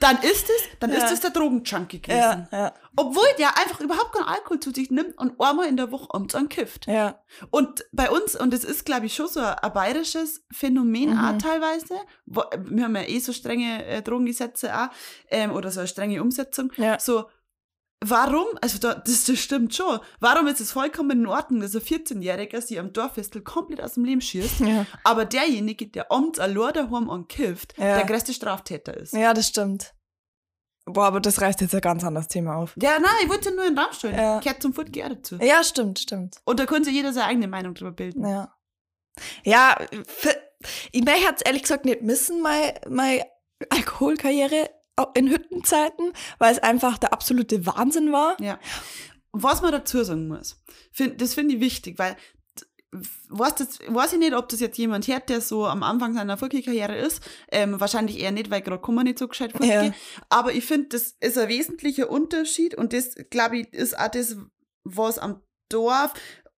dann 0.00 0.16
ist 0.18 0.48
es, 0.50 0.62
dann 0.80 0.90
Ja. 0.90 0.96
ist 1.04 1.12
es 1.12 1.20
der 1.20 1.30
Drogenjunkie 1.30 2.00
gewesen. 2.02 2.48
Ja, 2.52 2.58
ja, 2.58 2.74
Obwohl 2.96 3.26
der 3.38 3.56
einfach 3.58 3.80
überhaupt 3.80 4.12
keinen 4.12 4.24
Alkohol 4.28 4.60
zu 4.60 4.70
sich 4.70 4.90
nimmt 4.90 5.16
und 5.18 5.40
einmal 5.40 5.66
in 5.66 5.76
der 5.76 5.90
Woche 5.92 6.08
abends 6.12 6.34
ankifft. 6.34 6.86
ja. 6.86 7.20
Und 7.50 7.84
bei 7.92 8.10
uns, 8.10 8.34
und 8.38 8.52
das 8.52 8.64
ist, 8.64 8.84
glaube 8.86 9.06
ich, 9.06 9.14
schon 9.14 9.28
so 9.28 9.40
ein, 9.40 9.72
bayerisches 9.72 10.44
Phänomen 10.52 11.10
Mhm. 11.10 11.18
auch 11.24 11.38
teilweise, 11.38 11.94
wo, 12.26 12.42
wir 12.58 12.84
haben 12.84 12.96
ja 12.96 13.02
eh 13.02 13.18
so 13.18 13.32
strenge 13.32 13.84
äh, 13.86 14.02
Drogengesetze 14.02 14.74
auch, 14.74 14.88
ähm, 15.30 15.52
oder 15.52 15.70
so 15.70 15.80
eine 15.80 15.88
strenge 15.88 16.22
Umsetzung, 16.22 16.72
Ja. 16.76 16.98
so, 16.98 17.26
warum, 18.04 18.46
also 18.60 18.78
da, 18.78 18.94
das, 18.94 19.24
das 19.24 19.38
stimmt 19.38 19.74
schon, 19.74 19.98
warum 20.20 20.46
ist 20.46 20.60
es 20.60 20.72
vollkommen 20.72 21.10
in 21.22 21.26
Ordnung, 21.26 21.60
dass 21.60 21.74
ein 21.74 21.80
14-Jähriger 21.82 22.60
sich 22.60 22.78
am 22.78 22.92
Dorffestel 22.92 23.42
komplett 23.42 23.80
aus 23.80 23.94
dem 23.94 24.04
Leben 24.04 24.20
schießt, 24.20 24.60
Ja. 24.60 24.86
aber 25.04 25.24
derjenige, 25.24 25.86
der 25.88 26.10
abends 26.12 26.38
allein 26.38 26.72
daheim 26.74 27.10
ankifft, 27.10 27.74
Ja. 27.78 27.96
der 27.96 28.04
größte 28.06 28.32
Straftäter 28.32 28.96
ist. 28.96 29.12
ja, 29.12 29.32
das 29.34 29.48
stimmt. 29.48 29.92
Boah, 30.88 31.06
aber 31.06 31.20
das 31.20 31.40
reißt 31.40 31.60
jetzt 31.62 31.74
ein 31.74 31.80
ganz 31.80 32.04
anderes 32.04 32.28
Thema 32.28 32.54
auf. 32.56 32.74
Ja, 32.80 33.00
nein, 33.00 33.10
ich 33.24 33.28
wollte 33.28 33.48
ja 33.48 33.54
nur 33.56 33.64
in 33.66 33.74
den 33.74 33.78
Raum 33.82 33.92
stellen. 33.92 34.16
Ja. 34.16 34.38
Gehört 34.38 34.62
zum 34.62 34.72
Foot 34.72 34.92
gehört 34.92 35.12
dazu. 35.18 35.36
Ja, 35.42 35.64
stimmt, 35.64 35.98
stimmt. 35.98 36.36
Und 36.44 36.60
da 36.60 36.66
sich 36.84 36.94
jeder 36.94 37.12
seine 37.12 37.26
eigene 37.26 37.48
Meinung 37.48 37.74
drüber 37.74 37.90
bilden. 37.90 38.24
Ja. 38.24 38.54
Ja, 39.44 39.76
für, 40.06 40.36
ich 40.92 41.02
möchte 41.02 41.22
jetzt 41.22 41.44
ehrlich 41.44 41.62
gesagt 41.62 41.86
nicht 41.86 42.02
missen, 42.02 42.40
meine, 42.40 42.74
meine 42.88 43.24
Alkoholkarriere 43.70 44.70
in 45.14 45.28
Hüttenzeiten, 45.28 46.12
weil 46.38 46.52
es 46.52 46.58
einfach 46.58 46.98
der 46.98 47.12
absolute 47.12 47.66
Wahnsinn 47.66 48.12
war. 48.12 48.40
Ja. 48.40 48.58
Was 49.32 49.60
man 49.60 49.72
dazu 49.72 50.02
sagen 50.02 50.28
muss, 50.28 50.62
find, 50.92 51.20
das 51.20 51.34
finde 51.34 51.56
ich 51.56 51.60
wichtig, 51.60 51.98
weil 51.98 52.16
weiß, 53.28 53.54
das, 53.56 53.78
weiß 53.86 54.14
ich 54.14 54.18
nicht, 54.18 54.34
ob 54.34 54.48
das 54.48 54.60
jetzt 54.60 54.78
jemand 54.78 55.06
hört, 55.08 55.28
der 55.28 55.40
so 55.40 55.66
am 55.66 55.82
Anfang 55.82 56.14
seiner 56.14 56.36
Fußballkarriere 56.36 56.96
ist. 56.96 57.20
Ähm, 57.50 57.80
wahrscheinlich 57.80 58.20
eher 58.20 58.32
nicht, 58.32 58.50
weil 58.50 58.62
gerade 58.62 58.80
kann 58.80 58.94
man 58.94 59.04
nicht 59.04 59.18
so 59.18 59.28
gescheit 59.28 59.52
Fußball. 59.52 59.86
Ja. 59.86 59.94
Aber 60.28 60.52
ich 60.52 60.64
finde, 60.64 60.88
das 60.90 61.16
ist 61.20 61.38
ein 61.38 61.48
wesentlicher 61.48 62.10
Unterschied 62.10 62.74
und 62.74 62.92
das, 62.92 63.14
glaube 63.30 63.58
ich, 63.58 63.72
ist 63.72 63.98
auch 63.98 64.08
das, 64.08 64.36
was 64.84 65.18
am 65.18 65.42
Dorf 65.68 66.14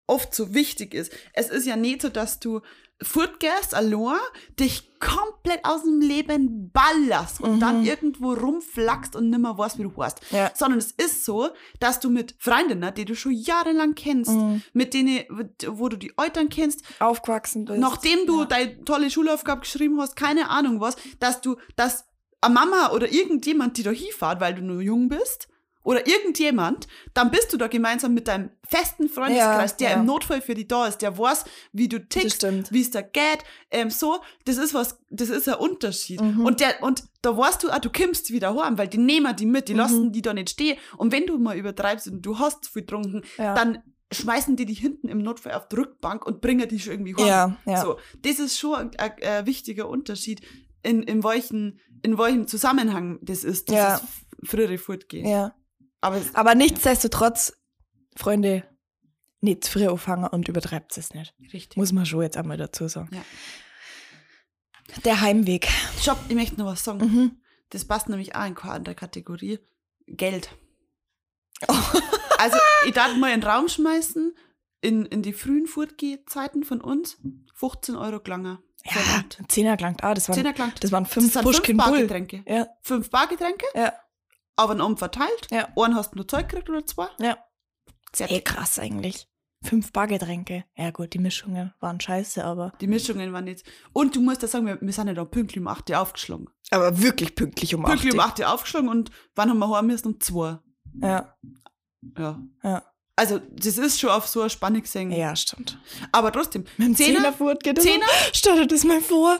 oft 0.07 0.33
so 0.33 0.53
wichtig 0.53 0.93
ist. 0.93 1.11
Es 1.33 1.49
ist 1.49 1.65
ja 1.67 1.75
nicht 1.75 2.01
so, 2.01 2.09
dass 2.09 2.39
du 2.39 2.61
fortgehst, 3.03 3.75
allein, 3.75 4.17
dich 4.59 4.97
komplett 4.99 5.63
aus 5.63 5.83
dem 5.83 6.01
Leben 6.01 6.71
ballerst 6.71 7.39
und 7.41 7.57
Mhm. 7.57 7.59
dann 7.59 7.85
irgendwo 7.85 8.33
rumflackst 8.33 9.15
und 9.15 9.29
nimmer 9.29 9.55
weißt, 9.55 9.77
wie 9.77 9.83
du 9.83 9.95
warst. 9.95 10.19
Ja. 10.31 10.49
Sondern 10.55 10.79
es 10.79 10.93
ist 10.93 11.23
so, 11.23 11.49
dass 11.79 11.99
du 11.99 12.09
mit 12.09 12.33
Freundinnen, 12.39 12.91
die 12.95 13.05
du 13.05 13.15
schon 13.15 13.33
jahrelang 13.33 13.93
kennst, 13.93 14.31
Mhm. 14.31 14.63
mit 14.73 14.95
denen, 14.95 15.19
wo 15.67 15.89
du 15.89 15.97
die 15.97 16.11
Eltern 16.17 16.49
kennst, 16.49 16.81
Aufgewachsen 16.99 17.65
bist. 17.65 17.79
nachdem 17.79 18.25
du 18.25 18.39
Ja. 18.39 18.45
deine 18.45 18.83
tolle 18.83 19.11
Schulaufgabe 19.11 19.61
geschrieben 19.61 20.01
hast, 20.01 20.15
keine 20.15 20.49
Ahnung 20.49 20.79
was, 20.81 20.95
dass 21.19 21.41
du, 21.41 21.57
dass 21.75 22.05
eine 22.41 22.53
Mama 22.55 22.91
oder 22.93 23.11
irgendjemand, 23.11 23.77
die 23.77 23.83
da 23.83 23.91
hinfährt, 23.91 24.41
weil 24.41 24.55
du 24.55 24.63
nur 24.63 24.81
jung 24.81 25.07
bist, 25.09 25.47
oder 25.87 26.05
irgendjemand, 26.05 26.87
dann 27.13 27.31
bist 27.31 27.53
du 27.53 27.57
da 27.57 27.67
gemeinsam 27.67 28.13
mit 28.13 28.27
deinem 28.27 28.49
festen 28.67 29.07
Freundeskreis, 29.07 29.71
Ja, 29.71 29.77
der 29.77 29.89
ja. 29.91 29.95
im 29.95 30.05
Notfall 30.05 30.41
für 30.41 30.53
dich 30.53 30.67
da 30.67 30.85
ist, 30.85 30.97
der 31.01 31.17
weiß, 31.17 31.45
wie 31.71 31.87
du 31.87 31.99
tickst, 32.07 32.43
wie 32.73 32.81
es 32.81 32.91
da 32.91 33.01
geht, 33.01 33.39
ähm, 33.71 33.89
so, 33.89 34.19
das 34.45 34.57
ist 34.57 34.73
was, 34.73 34.99
das 35.09 35.29
ist 35.29 35.47
ein 35.47 35.55
Unterschied. 35.55 36.19
Mhm. 36.21 36.45
Und 36.45 36.59
der, 36.59 36.83
und 36.83 37.03
da 37.21 37.37
weißt 37.37 37.63
du, 37.63 37.69
ah, 37.71 37.79
du 37.79 37.89
kommst 37.89 38.31
wieder 38.31 38.53
heim, 38.61 38.77
weil 38.77 38.89
die 38.89 38.97
nehmen 38.97 39.33
die 39.35 39.45
mit, 39.45 39.69
die 39.69 39.73
Mhm. 39.73 39.79
lassen 39.79 40.11
die 40.11 40.21
da 40.21 40.33
nicht 40.33 40.49
stehen. 40.49 40.77
Und 40.97 41.13
wenn 41.13 41.25
du 41.25 41.37
mal 41.37 41.57
übertreibst 41.57 42.07
und 42.09 42.21
du 42.21 42.37
hast 42.37 42.65
zu 42.65 42.71
viel 42.73 42.81
getrunken, 42.81 43.21
Ja. 43.37 43.53
dann 43.55 43.81
schmeißen 44.11 44.55
die 44.57 44.65
die 44.65 44.73
hinten 44.73 45.07
im 45.07 45.19
Notfall 45.19 45.53
auf 45.53 45.69
die 45.69 45.77
Rückbank 45.77 46.25
und 46.25 46.41
bringen 46.41 46.67
die 46.67 46.79
schon 46.79 46.93
irgendwie 46.93 47.15
heim. 47.15 47.27
Ja, 47.27 47.57
ja. 47.65 47.81
So, 47.81 47.97
das 48.23 48.39
ist 48.39 48.57
schon 48.59 48.75
ein, 48.75 48.91
ein, 48.97 49.11
ein 49.23 49.45
wichtiger 49.45 49.87
Unterschied, 49.87 50.41
in, 50.83 51.01
in, 51.03 51.23
welchen, 51.23 51.79
in 52.03 52.17
welchem 52.17 52.45
Zusammenhang 52.47 53.19
das 53.21 53.43
ist, 53.45 53.69
dieses 53.69 53.83
Ja. 53.83 54.01
frühere 54.43 54.77
Fortgehen. 54.77 55.25
ja. 55.25 55.53
Aber 56.01 56.21
Aber 56.33 56.55
nichtsdestotrotz, 56.55 57.53
Freunde, 58.15 58.63
nicht 59.41 59.63
zu 59.63 59.71
früh 59.71 59.87
auffangen 59.87 60.27
und 60.29 60.47
übertreibt 60.47 60.97
es 60.97 61.13
nicht. 61.13 61.33
richtig. 61.53 61.77
Muss 61.77 61.91
man 61.91 62.05
schon 62.05 62.21
jetzt 62.23 62.37
einmal 62.37 62.57
dazu 62.57 62.87
sagen. 62.87 63.09
Ja. 63.13 63.21
Der 65.05 65.21
Heimweg. 65.21 65.67
Stopp, 65.99 66.19
ich 66.29 66.35
möchte 66.35 66.57
noch 66.57 66.65
was 66.67 66.83
sagen. 66.83 66.99
Mhm. 66.99 67.41
Das 67.69 67.85
passt 67.85 68.07
nämlich 68.09 68.35
auch 68.35 68.45
in 68.45 68.55
keine 68.55 68.73
andere 68.75 68.95
Kategorie. 68.95 69.59
Geld. 70.07 70.49
Oh. 71.67 71.73
Also, 72.39 72.55
ich 72.85 72.93
darf 72.93 73.15
mal 73.17 73.33
in 73.33 73.41
den 73.41 73.49
Raum 73.49 73.67
schmeißen, 73.67 74.31
in, 74.81 75.07
in 75.07 75.23
die 75.23 75.33
frühen 75.33 75.65
Fortgehzeiten 75.65 76.63
von 76.63 76.81
uns, 76.81 77.17
15 77.55 77.95
Euro 77.95 78.19
gelanger. 78.19 78.61
Für 78.87 78.99
Ja, 78.99 79.23
Zehner 79.47 79.75
gelangt. 79.75 80.03
Ah, 80.03 80.13
das 80.13 80.29
waren, 80.29 80.35
Zehner 80.35 80.53
gelangt. 80.53 80.83
das 80.83 80.91
waren 80.91 81.07
fünf 81.07 81.33
sind 81.33 81.41
Pushkin 81.41 81.79
fünf. 81.79 81.89
Bargetränke. 81.89 82.43
Ja, 82.45 82.67
Fünf 82.83 83.09
Bargetränke, 83.09 83.65
ja, 83.73 83.91
aber 84.57 84.71
einen 84.71 84.81
Abend 84.81 84.99
verteilt. 84.99 85.47
Ja. 85.51 85.69
Einen 85.77 85.95
hast 85.95 86.11
du 86.11 86.17
nur 86.17 86.27
Zeug 86.27 86.49
gekriegt 86.49 86.69
oder 86.69 86.85
zwei. 86.85 87.07
ja. 87.19 87.37
Sehr 88.15 88.27
Hey, 88.27 88.41
krass 88.41 88.79
eigentlich. 88.79 89.27
Fünf 89.63 89.91
Bargetränke. 89.91 90.63
Ja 90.77 90.91
gut, 90.91 91.13
die 91.13 91.19
Mischungen 91.19 91.73
waren 91.79 91.99
scheiße, 91.99 92.43
aber... 92.43 92.73
Die 92.79 92.87
Mischungen 92.87 93.33
waren 93.33 93.47
jetzt. 93.47 93.65
Und 93.91 94.15
du 94.15 94.21
musst 94.21 94.41
ja 94.43 94.47
sagen, 94.47 94.65
wir, 94.65 94.77
wir 94.79 94.93
sind 94.93 95.07
ja 95.07 95.13
da 95.13 95.25
pünktlich 95.25 95.59
um 95.59 95.67
8 95.67 95.89
Uhr 95.89 95.99
aufgeschlagen. 95.99 96.47
Aber 96.69 97.01
wirklich 97.01 97.35
pünktlich 97.35 97.75
um 97.75 97.83
Pünktlich 97.83 98.13
um 98.13 98.19
8 98.19 98.33
8 98.33 98.39
Uhr 98.39 98.53
aufgeschlagen 98.53 98.89
und 98.89 99.11
wann 99.35 99.49
haben 99.49 99.59
wir 99.59 99.69
heim 99.69 99.87
müssen? 99.87 100.07
Um 100.09 100.19
2. 100.19 100.59
Ja, 101.01 101.35
Ja. 102.17 102.41
ja. 102.63 102.83
Also, 103.15 103.39
das 103.39 103.77
ist 103.79 103.99
schon 103.99 104.11
auf 104.11 104.27
so 104.27 104.41
eine 104.41 104.49
Spanne 104.51 104.79
gesehen. 104.79 105.11
Ja, 105.11 105.35
stimmt. 105.35 105.79
Aber 106.11 106.31
trotzdem, 106.31 106.65
Mit 106.77 106.87
dem 106.89 106.95
Zehner, 106.95 107.15
Zehnerfurt 107.17 107.63
geht 107.63 107.81
Zehner? 107.81 108.05
Stell 108.31 108.59
dir 108.59 108.67
das 108.67 108.83
mal 108.83 109.01
vor. 109.01 109.39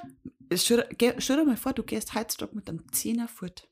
stell, 0.55 0.87
dir 0.89 1.45
mal 1.45 1.57
vor, 1.57 1.73
du 1.73 1.83
gehst 1.83 2.15
heutzutage 2.15 2.55
mit 2.55 2.67
einem 2.67 2.91
Zehner 2.91 3.27
fort. 3.27 3.69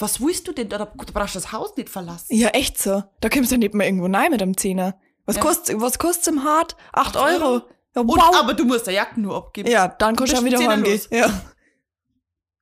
Was 0.00 0.20
willst 0.20 0.48
du 0.48 0.52
denn 0.52 0.68
da? 0.68 0.78
Da 0.78 0.84
brauchst 0.86 1.34
du 1.34 1.38
das 1.38 1.52
Haus 1.52 1.76
nicht 1.76 1.88
verlassen. 1.88 2.34
Ja, 2.34 2.48
echt 2.48 2.78
so. 2.78 3.02
Da 3.20 3.28
kommst 3.28 3.52
du 3.52 3.56
nicht 3.58 3.74
mal 3.74 3.84
irgendwo 3.84 4.06
rein 4.06 4.30
mit 4.30 4.40
dem 4.40 4.56
Zehner. 4.56 4.98
Was 5.26 5.36
Ja. 5.36 5.42
kostet 5.42 5.80
was 5.80 5.98
kostet's 5.98 6.26
im 6.26 6.42
Hart? 6.42 6.76
Acht 6.92 7.16
Euro. 7.16 7.44
Euro. 7.44 7.62
Ja, 7.94 8.02
Und, 8.02 8.08
wow. 8.08 8.36
aber 8.36 8.54
du 8.54 8.64
musst 8.64 8.86
der 8.86 8.94
Jacken 8.94 9.22
nur 9.22 9.36
abgeben. 9.36 9.68
ja, 9.70 9.88
dann 9.88 10.16
kannst 10.16 10.32
du 10.32 10.42
bist 10.42 10.58
wieder 10.58 10.68
heimgehen. 10.70 10.94
los. 10.96 11.08
Ja. 11.10 11.40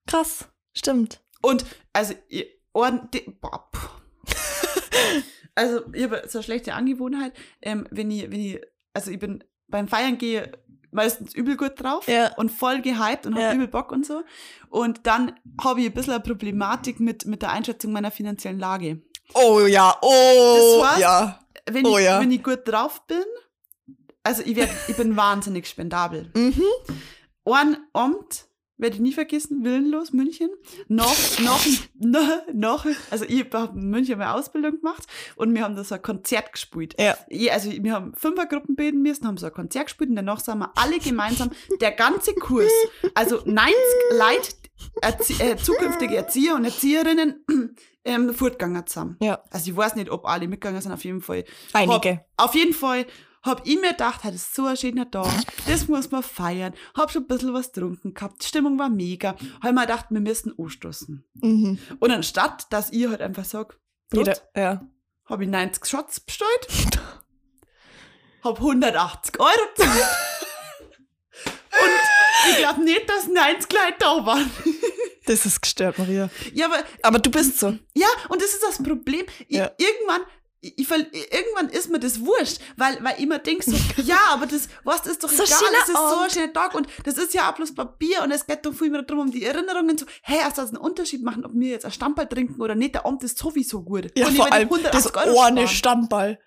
Krass. 0.07 0.49
Stimmt. 0.75 1.23
Und, 1.43 1.65
also, 1.93 2.15
ihr 2.29 2.47
puh. 2.73 3.89
also, 5.55 5.81
ich 5.93 6.03
habe 6.05 6.23
so 6.29 6.39
eine 6.39 6.45
schlechte 6.45 6.75
Angewohnheit, 6.75 7.33
ähm, 7.63 7.87
wenn 7.91 8.11
ich, 8.11 8.23
wenn 8.31 8.41
ich, 8.41 8.61
also 8.95 9.11
ich 9.11 9.19
bin 9.19 9.45
beim 9.69 9.89
Feiern 9.89 10.19
gehe 10.19 10.53
meistens 10.91 11.35
übel 11.35 11.57
gut 11.57 11.73
drauf 11.83 12.09
Ja. 12.09 12.35
und 12.37 12.51
voll 12.51 12.81
gehypt 12.81 13.27
und 13.27 13.37
Ja. 13.37 13.49
hab 13.49 13.55
übel 13.55 13.69
Bock 13.69 13.93
und 13.93 14.07
so. 14.07 14.23
Und 14.71 15.07
dann 15.07 15.33
habe 15.63 15.81
ich 15.81 15.87
ein 15.87 15.93
bisschen 15.93 16.15
eine 16.15 16.23
Problematik 16.23 16.99
mit, 17.01 17.27
mit 17.27 17.43
der 17.43 17.51
Einschätzung 17.53 17.93
meiner 17.93 18.11
finanziellen 18.11 18.59
Lage. 18.59 19.03
Oh 19.35 19.61
ja, 19.67 19.95
oh 20.01 20.81
Das 20.81 20.91
war's. 20.93 20.99
ja. 21.01 21.41
Wenn, 21.71 21.85
Oh 21.87 21.99
ich, 21.99 22.05
ja. 22.07 22.21
wenn 22.21 22.31
ich 22.33 22.43
gut 22.43 22.61
drauf 22.65 23.07
bin, 23.07 23.23
also 24.23 24.43
ich, 24.43 24.57
werd, 24.57 24.71
ich 24.89 24.97
bin 24.97 25.15
wahnsinnig 25.17 25.67
spendabel. 25.69 26.31
Mhm. 26.35 26.63
Ein 27.45 27.77
Amt 27.93 28.47
werde 28.79 28.95
ich 28.95 29.01
nie 29.01 29.13
vergessen, 29.13 29.65
Willenlos, 29.65 30.13
München. 30.13 30.51
Noch, 30.89 31.17
noch, 31.41 31.67
noch, 31.99 32.29
noch 32.53 32.87
also 33.11 33.25
ich 33.27 33.53
habe 33.53 33.79
in 33.79 33.91
München 33.91 34.19
meine 34.19 34.35
Ausbildung 34.35 34.79
gemacht 34.79 35.05
und 35.37 35.55
wir 35.55 35.63
haben 35.63 35.77
da 35.77 35.85
so 35.85 35.97
ein 35.97 36.03
Konzert 36.03 36.53
gespielt. 36.53 36.95
Ja. 36.99 37.17
Ja, 37.29 37.53
also 37.55 37.71
wir 37.71 37.93
haben 37.93 38.15
Fünfergruppen 38.15 38.77
bilden 38.77 39.03
müssen, 39.03 39.27
haben 39.27 39.37
so 39.37 39.47
ein 39.47 39.53
Konzert 39.53 39.87
gespielt 39.87 40.11
und 40.11 40.17
danach 40.17 40.41
sind 40.41 40.59
wir 40.59 40.73
alle 40.77 40.99
gemeinsam, 40.99 41.51
der 41.81 41.93
ganze 41.93 42.35
Kurs, 42.35 42.73
also 43.15 43.43
90 43.45 43.75
Leute, 44.13 44.53
Erzie 45.03 45.43
äh, 45.43 45.57
zukünftige 45.57 46.17
Erzieher 46.17 46.55
und 46.55 46.65
Erzieherinnen, 46.65 47.45
ähm, 48.05 48.33
fortgegangen 48.33 48.87
zusammen. 48.87 49.17
Ja. 49.21 49.43
Also 49.51 49.71
ich 49.71 49.77
weiß 49.77 49.97
nicht, 49.97 50.11
ob 50.11 50.25
alle 50.25 50.49
mitgegangen 50.49 50.81
sind, 50.81 50.93
auf 50.93 51.05
jeden 51.05 51.21
Fall. 51.21 51.45
Einige. 51.73 52.25
Hab, 52.37 52.49
auf 52.49 52.55
jeden 52.55 52.75
Fall 52.75 53.07
hab 53.43 53.67
ich 53.67 53.81
mir 53.81 53.91
gedacht, 53.93 54.21
das 54.25 54.35
ist 54.35 54.55
so 54.55 54.67
ein 54.67 54.77
schöner 54.77 55.11
Tag, 55.11 55.33
das 55.67 55.89
muss 55.89 56.11
man 56.11 56.23
feiern. 56.23 56.75
Hab 56.95 57.11
schon 57.11 57.23
ein 57.23 57.29
bisschen 57.29 57.55
was 57.55 57.73
getrunken 57.73 58.15
gehabt, 58.15 58.43
die 58.43 58.47
Stimmung 58.47 58.79
war 58.79 58.89
mega. 58.89 59.37
Hab 59.63 59.73
mir 59.75 59.83
gedacht, 59.83 60.07
wir 60.11 60.21
müssen 60.21 60.55
anstoßen. 60.59 61.25
Mhm. 61.35 61.79
Und 62.01 62.11
anstatt, 62.11 62.67
dass 62.73 62.91
ich 62.91 63.07
halt 63.09 63.21
einfach 63.21 63.45
sag, 63.45 63.79
Jeder, 64.13 64.37
ja. 64.57 64.87
hab 65.27 65.41
ich 65.41 65.49
90 65.49 65.87
Shots 65.87 66.21
bestellt, 66.21 66.69
hab 68.43 68.57
180 68.59 69.39
Euro 69.41 69.51
gezahlt. 69.77 70.05
Und 71.71 72.51
ich 72.51 72.57
glaube 72.59 72.83
nicht, 72.83 73.09
dass 73.09 73.27
90 73.27 73.73
Leute 73.73 73.95
da 73.99 74.27
waren. 74.27 74.51
Das 75.27 75.45
ist 75.45 75.61
gestört, 75.61 75.99
Maria. 75.99 76.31
Ja, 76.55 76.67
aber 76.67 76.83
Aber 77.03 77.19
du 77.19 77.31
bist 77.31 77.59
so. 77.59 77.77
Ja, 77.95 78.07
und 78.31 78.41
das 78.41 78.55
ist 78.55 78.63
das 78.63 78.83
Problem. 78.83 79.27
Ja. 79.49 79.71
Irgendwann, 79.77 80.23
ich, 80.61 80.91
irgendwann 80.91 81.69
ist 81.71 81.89
mir 81.91 82.01
das 82.01 82.21
wurscht, 82.21 82.59
weil, 82.77 83.03
weil 83.03 83.15
ich 83.17 83.23
immer 83.23 83.39
denk 83.39 83.63
so, 83.63 83.77
ja, 84.03 84.19
aber 84.31 84.47
das, 84.47 84.69
was, 84.85 85.03
das 85.03 85.13
ist 85.13 85.25
doch 85.25 85.31
So 85.31 85.45
egal, 85.45 85.59
das 85.81 85.89
ist 85.89 85.97
so 85.97 86.19
ein 86.19 86.31
schöner 86.31 86.53
Tag 86.53 86.75
und 86.75 86.89
das 87.05 87.17
ist 87.17 87.33
ja 87.35 87.51
auch 87.51 87.55
bloß 87.55 87.75
Papier 87.75 88.23
und 88.23 88.31
es 88.31 88.47
geht 88.47 88.67
doch 88.67 88.75
viel 88.75 88.91
mehr 88.91 89.03
darum, 89.03 89.27
um 89.27 89.31
die 89.31 89.45
Erinnerungen 89.45 89.97
so, 89.97 90.07
hey, 90.23 90.39
erst 90.39 90.59
das 90.59 90.71
einen 90.71 90.79
Unterschied 90.79 91.23
machen, 91.23 91.45
ob 91.45 91.53
wir 91.55 91.71
jetzt 91.71 91.85
ein 91.85 91.93
Stammball 91.93 92.29
trinken 92.29 92.61
oder 92.61 92.75
nicht, 92.75 92.95
der 92.95 93.07
Abend 93.07 93.23
ist 93.23 93.39
sowieso 93.39 93.83
gut. 93.83 94.11
Ja, 94.17 94.27
und 94.27 94.33
ich 94.33 94.39
vor 94.39 94.53
allem 94.53 94.69
das 94.69 95.07
180 95.07 95.17
Euro 95.17 95.47
ohne. 95.47 95.69
Stammball. 95.69 96.39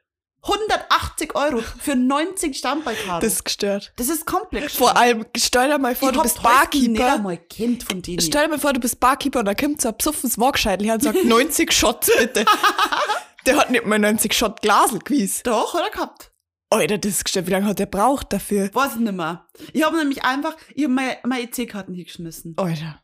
180 0.43 1.35
Euro 1.35 1.61
für 1.79 1.95
90 1.95 2.57
Stammballkarten. 2.57 3.21
Das 3.21 3.33
ist 3.33 3.45
gestört. 3.45 3.93
das 3.97 4.09
ist 4.09 4.25
komplett 4.25 4.71
Vor 4.71 4.97
allem, 4.97 5.23
stell 5.37 5.69
dir 5.69 5.77
mal 5.77 5.95
vor, 5.95 6.09
ich 6.09 6.15
du 6.15 6.23
bist 6.23 6.41
heute 6.41 6.79
nicht 6.79 6.97
Barkeeper. 6.97 7.13
einmal 7.13 7.37
Kind 7.37 7.83
von 7.83 8.01
denen. 8.01 8.21
Stell 8.21 8.45
dir 8.45 8.49
mal 8.49 8.59
vor, 8.59 8.73
du 8.73 8.79
bist 8.79 8.99
Barkeeper 8.99 9.39
und 9.39 9.45
da 9.45 9.53
kommt 9.53 9.81
so 9.81 9.89
ein 9.89 9.95
Wagscheitel 10.37 10.85
her 10.85 10.95
und 10.95 11.03
sagt 11.03 11.23
90 11.23 11.71
Shots 11.71 12.09
bitte. 12.17 12.45
der 13.45 13.57
hat 13.57 13.71
nicht 13.71 13.85
mal 13.85 13.99
90 13.99 14.33
Shot 14.33 14.61
Glasel 14.61 14.99
gewies. 14.99 15.43
Doch, 15.43 15.73
oder 15.73 15.89
gehabt? 15.89 16.31
Alter, 16.69 16.97
das 16.97 17.11
ist 17.11 17.25
gestört. 17.25 17.47
Wie 17.47 17.51
lange 17.51 17.65
hat 17.65 17.79
der 17.79 17.85
braucht 17.85 18.31
dafür? 18.31 18.69
Weiß 18.73 18.93
ich 18.93 18.99
nicht 19.01 19.13
mehr. 19.13 19.45
Ich 19.73 19.83
habe 19.83 19.97
nämlich 19.97 20.23
einfach, 20.23 20.55
ich 20.73 20.83
habe 20.85 20.93
meine, 20.93 21.17
meine 21.23 21.43
EC-Karten 21.43 21.93
hingeschmissen. 21.93 22.53
Alter. 22.57 23.01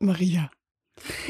Maria. 0.00 0.50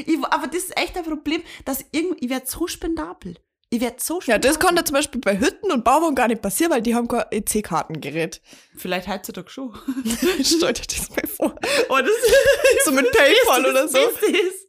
Ich, 0.05 0.17
aber 0.23 0.47
das 0.47 0.63
ist 0.63 0.77
echt 0.77 0.95
ein 0.97 1.03
Problem, 1.03 1.43
dass 1.65 1.83
irgendwie, 1.91 2.25
ich 2.25 2.29
werde 2.29 2.45
so 2.47 2.67
spendabel. 2.67 3.35
Ich 3.71 3.81
werde 3.81 3.97
so 3.99 4.15
Ja, 4.15 4.21
spendabel. 4.21 4.49
das 4.49 4.59
konnte 4.59 4.83
zum 4.83 4.93
Beispiel 4.95 5.21
bei 5.21 5.39
Hütten 5.39 5.71
und 5.71 5.83
Bauern 5.83 6.15
gar 6.15 6.27
nicht 6.27 6.41
passieren, 6.41 6.71
weil 6.71 6.81
die 6.81 6.93
haben 6.95 7.07
kein 7.07 7.25
EC-Kartengerät. 7.31 8.41
Vielleicht 8.75 9.07
heutzutage 9.07 9.49
schon. 9.49 9.75
Stell 10.43 10.73
dir 10.73 10.83
das 10.87 11.09
mal 11.09 11.27
vor. 11.27 11.55
Oh, 11.89 11.97
das 11.99 12.09
So 12.85 12.91
mit 12.91 13.11
Paypal 13.11 13.65
oder 13.65 13.87
so. 13.87 13.97
Das, 13.97 14.23
ist, 14.29 14.67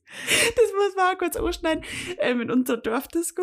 das 0.57 0.73
muss 0.77 0.97
man 0.97 1.15
auch 1.15 1.19
kurz 1.19 1.37
anschneiden. 1.37 1.85
Ähm, 2.19 2.41
in 2.43 2.51
unserer 2.51 2.77
Dorfdisco 2.79 3.43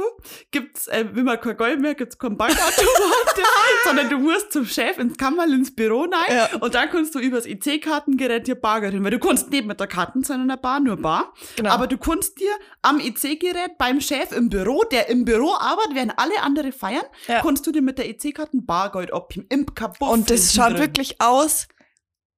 gibt's, 0.52 0.88
ähm, 0.92 1.10
wenn 1.14 1.26
man 1.26 1.40
kein 1.40 1.58
Geld 1.58 1.80
mehr, 1.80 1.96
gibt's 1.96 2.18
keinen 2.18 2.38
Bankautomat, 2.38 3.38
sondern 3.86 4.10
du 4.10 4.18
musst 4.18 4.52
zum 4.52 4.66
Chef 4.66 4.98
ins 4.98 5.18
Kammerl, 5.18 5.52
ins 5.54 5.74
Büro 5.76 6.02
rein 6.02 6.36
Ja. 6.36 6.50
und 6.60 6.76
dann 6.76 6.90
kannst 6.90 7.16
du 7.16 7.20
übers 7.20 7.46
EC-Kartengerät 7.46 8.48
dir 8.48 8.56
Bargeld 8.56 8.94
holen, 8.94 9.04
weil 9.04 9.12
du 9.12 9.20
kannst 9.20 9.50
nicht 9.52 9.66
mit 9.66 9.80
der 9.80 9.88
Karten, 9.88 10.24
sondern 10.24 10.48
der 10.50 10.58
Bar, 10.58 10.80
nur 10.80 10.98
Bar. 10.98 11.34
Genau. 11.56 11.70
Aber 11.72 11.88
du 11.88 11.98
kannst 11.98 12.40
dir 12.40 12.52
am 12.82 13.00
EC-Gerät 13.00 13.78
beim 13.78 14.02
Chef 14.02 14.32
im 14.32 14.50
Büro, 14.50 14.84
der 14.92 15.10
im 15.10 15.26
Büro 15.26 15.54
arbeitet, 15.54 15.96
während 15.96 16.20
alle 16.20 16.42
andere 16.42 16.72
feiern, 16.72 17.06
Ja. 17.28 17.42
kannst 17.42 17.66
du 17.68 17.72
dir 17.72 17.82
mit 17.82 17.98
der 17.98 18.10
EC-Karten 18.10 18.66
Bargeld 18.66 19.14
abheben. 19.14 19.46
Im 19.50 19.66
Kabuff. 19.74 20.10
Und 20.10 20.30
das 20.30 20.54
schaut 20.54 20.72
drin. 20.72 20.80
wirklich 20.80 21.22
aus, 21.22 21.68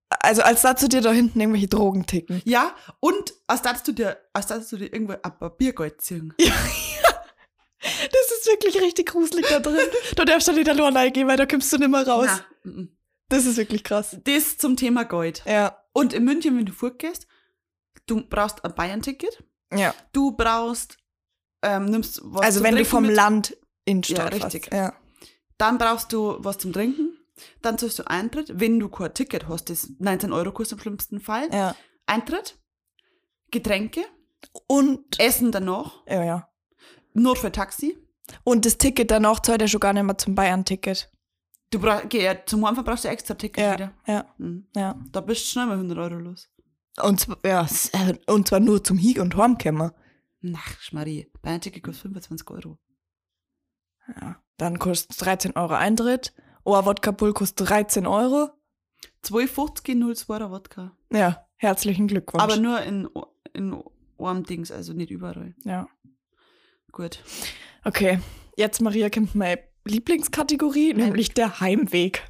also 0.10 0.42
als 0.42 0.62
dazu 0.64 0.88
dir 0.88 1.02
da 1.02 1.12
hinten 1.12 1.40
irgendwelche 1.40 1.68
Drogen 1.68 2.06
ticken. 2.06 2.42
Ja, 2.46 2.76
und 3.00 3.34
als 3.48 3.62
darfst 3.62 3.88
du 3.88 3.92
dir, 3.92 4.18
als 4.34 4.48
darfst 4.48 4.72
du 4.72 4.78
dir 4.78 4.92
irgendwo 4.92 5.14
ein 5.14 5.38
Papiergeld 5.40 6.02
ziehen. 6.02 6.34
Das 7.82 8.32
ist 8.38 8.46
wirklich 8.48 8.82
richtig 8.82 9.08
gruselig 9.08 9.46
da 9.48 9.60
drin. 9.60 9.80
Da 10.18 10.26
darfst 10.26 10.48
du 10.50 10.52
nicht 10.52 10.68
allein 10.68 10.96
reingehen, 10.96 11.28
weil 11.30 11.38
da 11.38 11.46
kommst 11.46 11.72
du 11.72 11.78
nicht 11.78 11.90
mehr 11.90 12.06
raus. 12.06 12.28
Na, 12.28 12.72
mhm. 12.72 12.90
Das 13.30 13.46
ist 13.46 13.56
wirklich 13.58 13.84
krass. 13.86 14.18
Das 14.26 14.58
zum 14.58 14.76
Thema 14.76 15.06
Gold. 15.06 15.44
Ja. 15.46 15.78
Und 15.94 16.14
in 16.14 16.26
München, 16.26 16.58
wenn 16.58 16.66
du 16.66 16.74
fortgehst, 16.74 17.26
du 18.06 18.22
brauchst 18.28 18.66
ein 18.66 18.76
Bayern-Ticket, 18.76 19.44
Ja. 19.74 19.94
du 20.12 20.32
brauchst, 20.32 20.98
ähm, 21.62 21.86
nimmst 21.86 22.20
was 22.24 22.42
Also 22.42 22.64
wenn 22.64 22.76
du 22.76 22.84
vom 22.86 23.04
mit, 23.06 23.16
Land 23.16 23.56
in 23.86 24.02
die 24.02 24.14
Ja, 24.14 24.28
Stadt 24.28 24.34
richtig. 24.34 24.74
Ja. 24.74 24.94
dann 25.58 25.78
brauchst 25.78 26.12
du 26.12 26.36
was 26.40 26.58
zum 26.58 26.74
Trinken, 26.74 27.18
dann 27.62 27.78
zahlst 27.78 28.00
du 28.00 28.08
Eintritt, 28.08 28.60
wenn 28.60 28.80
du 28.80 28.90
kein 28.90 29.14
Ticket 29.14 29.48
hast, 29.48 29.70
das 29.70 29.92
19 30.00 30.32
Euro 30.34 30.52
kostet 30.52 30.78
im 30.78 30.82
schlimmsten 30.82 31.20
Fall. 31.20 31.48
ja. 31.52 31.76
Eintritt, 32.06 32.58
Getränke, 33.52 34.02
Und, 34.68 35.20
Essen 35.20 35.52
danach, 35.52 36.04
ja, 36.08 36.24
ja. 36.24 36.50
nur 37.14 37.36
für 37.36 37.52
Taxi. 37.52 37.98
Und 38.44 38.66
das 38.66 38.78
Ticket 38.78 39.12
danach 39.12 39.40
zahlt 39.42 39.62
er 39.62 39.68
schon 39.68 39.80
gar 39.80 39.94
nicht 39.94 40.04
mehr 40.04 40.18
zum 40.18 40.34
Bayern-Ticket. 40.36 41.12
Du 41.72 41.80
brauchst, 41.80 42.12
ja, 42.14 42.36
zum 42.46 42.64
Anfang 42.66 42.84
brauchst 42.84 43.04
du 43.04 43.10
extra 43.10 43.34
Ticket 43.36 43.64
Ja, 43.64 43.74
wieder. 43.74 43.94
ja, 44.08 44.26
Mhm. 44.38 44.68
ja. 44.76 45.00
Da 45.12 45.22
bist 45.22 45.42
du 45.42 45.46
schnell 45.50 45.66
mal 45.68 45.78
100 45.78 45.98
Euro 46.00 46.16
los. 46.16 46.50
Und, 47.02 47.20
zwar- 47.20 47.38
ja, 47.46 47.68
äh, 47.94 48.16
und 48.32 48.48
zwar 48.48 48.60
nur 48.60 48.84
zum 48.84 48.98
Hie- 48.98 49.20
und 49.20 49.36
Heimkommen. 49.36 49.92
Ach, 50.56 50.80
Schmarie, 50.80 51.32
Bayern-Ticket 51.42 51.84
kostet 51.84 52.02
25 52.04 52.50
Euro. 52.50 52.80
Ja. 54.20 54.42
Dann 54.58 54.80
kostet 54.80 55.20
13 55.24 55.56
Euro 55.56 55.74
Eintritt. 55.76 56.34
Oh, 56.72 56.86
Wodka 56.86 57.10
Bull 57.10 57.34
kostet 57.34 57.68
13 57.68 58.06
Euro. 58.06 58.52
2,50 59.26 59.96
0,2er 59.96 60.52
Wodka. 60.52 60.96
Ja, 61.12 61.44
herzlichen 61.56 62.08
Glückwunsch. 62.08 62.44
Aber 62.44 62.58
nur 62.58 62.80
in, 62.84 63.10
in 63.54 63.84
einem 64.20 64.44
Dings, 64.44 64.72
also 64.72 64.94
nicht 64.94 65.10
überall. 65.10 65.56
ja. 65.66 65.88
Gut. 66.92 67.24
Okay, 67.84 68.20
jetzt 68.56 68.82
Maria 68.82 69.10
kommt 69.10 69.34
meine 69.34 69.60
Lieblingskategorie, 69.86 70.94
nämlich 70.94 71.34
der 71.34 71.60
Heimweg. 71.60 72.28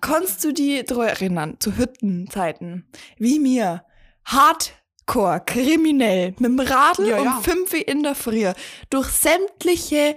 Kannst 0.00 0.42
du 0.42 0.52
die 0.52 0.82
daran 0.84 1.08
erinnern, 1.08 1.56
zu 1.60 1.76
Hüttenzeiten, 1.76 2.88
wie 3.18 3.38
mir 3.38 3.84
hardcore, 4.24 5.42
kriminell, 5.46 6.30
mit 6.38 6.44
dem 6.44 6.58
Radl 6.60 7.08
Ja, 7.08 7.18
um 7.18 7.24
ja. 7.24 7.40
5 7.40 7.72
Uhr 7.72 7.88
in 7.88 8.02
der 8.02 8.14
Früh 8.16 8.50
durch 8.90 9.08
sämtliche 9.08 10.16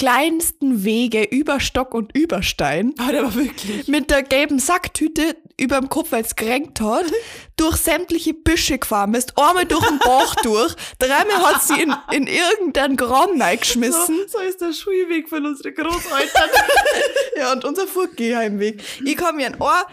kleinsten 0.00 0.82
Wege 0.82 1.22
über 1.24 1.60
Stock 1.60 1.92
und 1.92 2.16
über 2.16 2.42
Stein 2.42 2.94
Aber 2.98 3.12
der 3.12 3.22
war 3.24 3.34
wirklich. 3.34 3.86
mit 3.86 4.10
der 4.10 4.22
gelben 4.22 4.58
Sacktüte 4.58 5.36
überm 5.60 5.90
Kopf, 5.90 6.12
weil 6.12 6.22
es 6.24 6.36
gerenkt 6.36 6.80
hat, 6.80 7.04
durch 7.58 7.76
sämtliche 7.76 8.32
Büsche 8.32 8.78
gefahren 8.78 9.12
bist, 9.12 9.34
einmal 9.36 9.66
durch 9.66 9.86
den 9.86 9.98
Bach 9.98 10.34
durch, 10.42 10.74
dreimal 10.98 11.52
hat 11.52 11.62
sie 11.62 11.82
in, 11.82 11.94
in 12.12 12.26
irgendeinen 12.26 12.96
Graben 12.96 13.36
So, 13.36 13.44
reingeschmissen. 13.44 14.16
so 14.26 14.38
ist 14.38 14.62
der 14.62 14.72
Schulweg 14.72 15.28
von 15.28 15.44
unseren 15.44 15.74
Großeltern. 15.74 16.48
Ja, 17.36 17.52
und 17.52 17.64
unser 17.66 17.86
Furtgeheimweg. 17.86 18.82
Ich 19.04 19.16
kann 19.16 19.36
mich 19.36 19.46
an 19.46 19.60
eine 19.60 19.84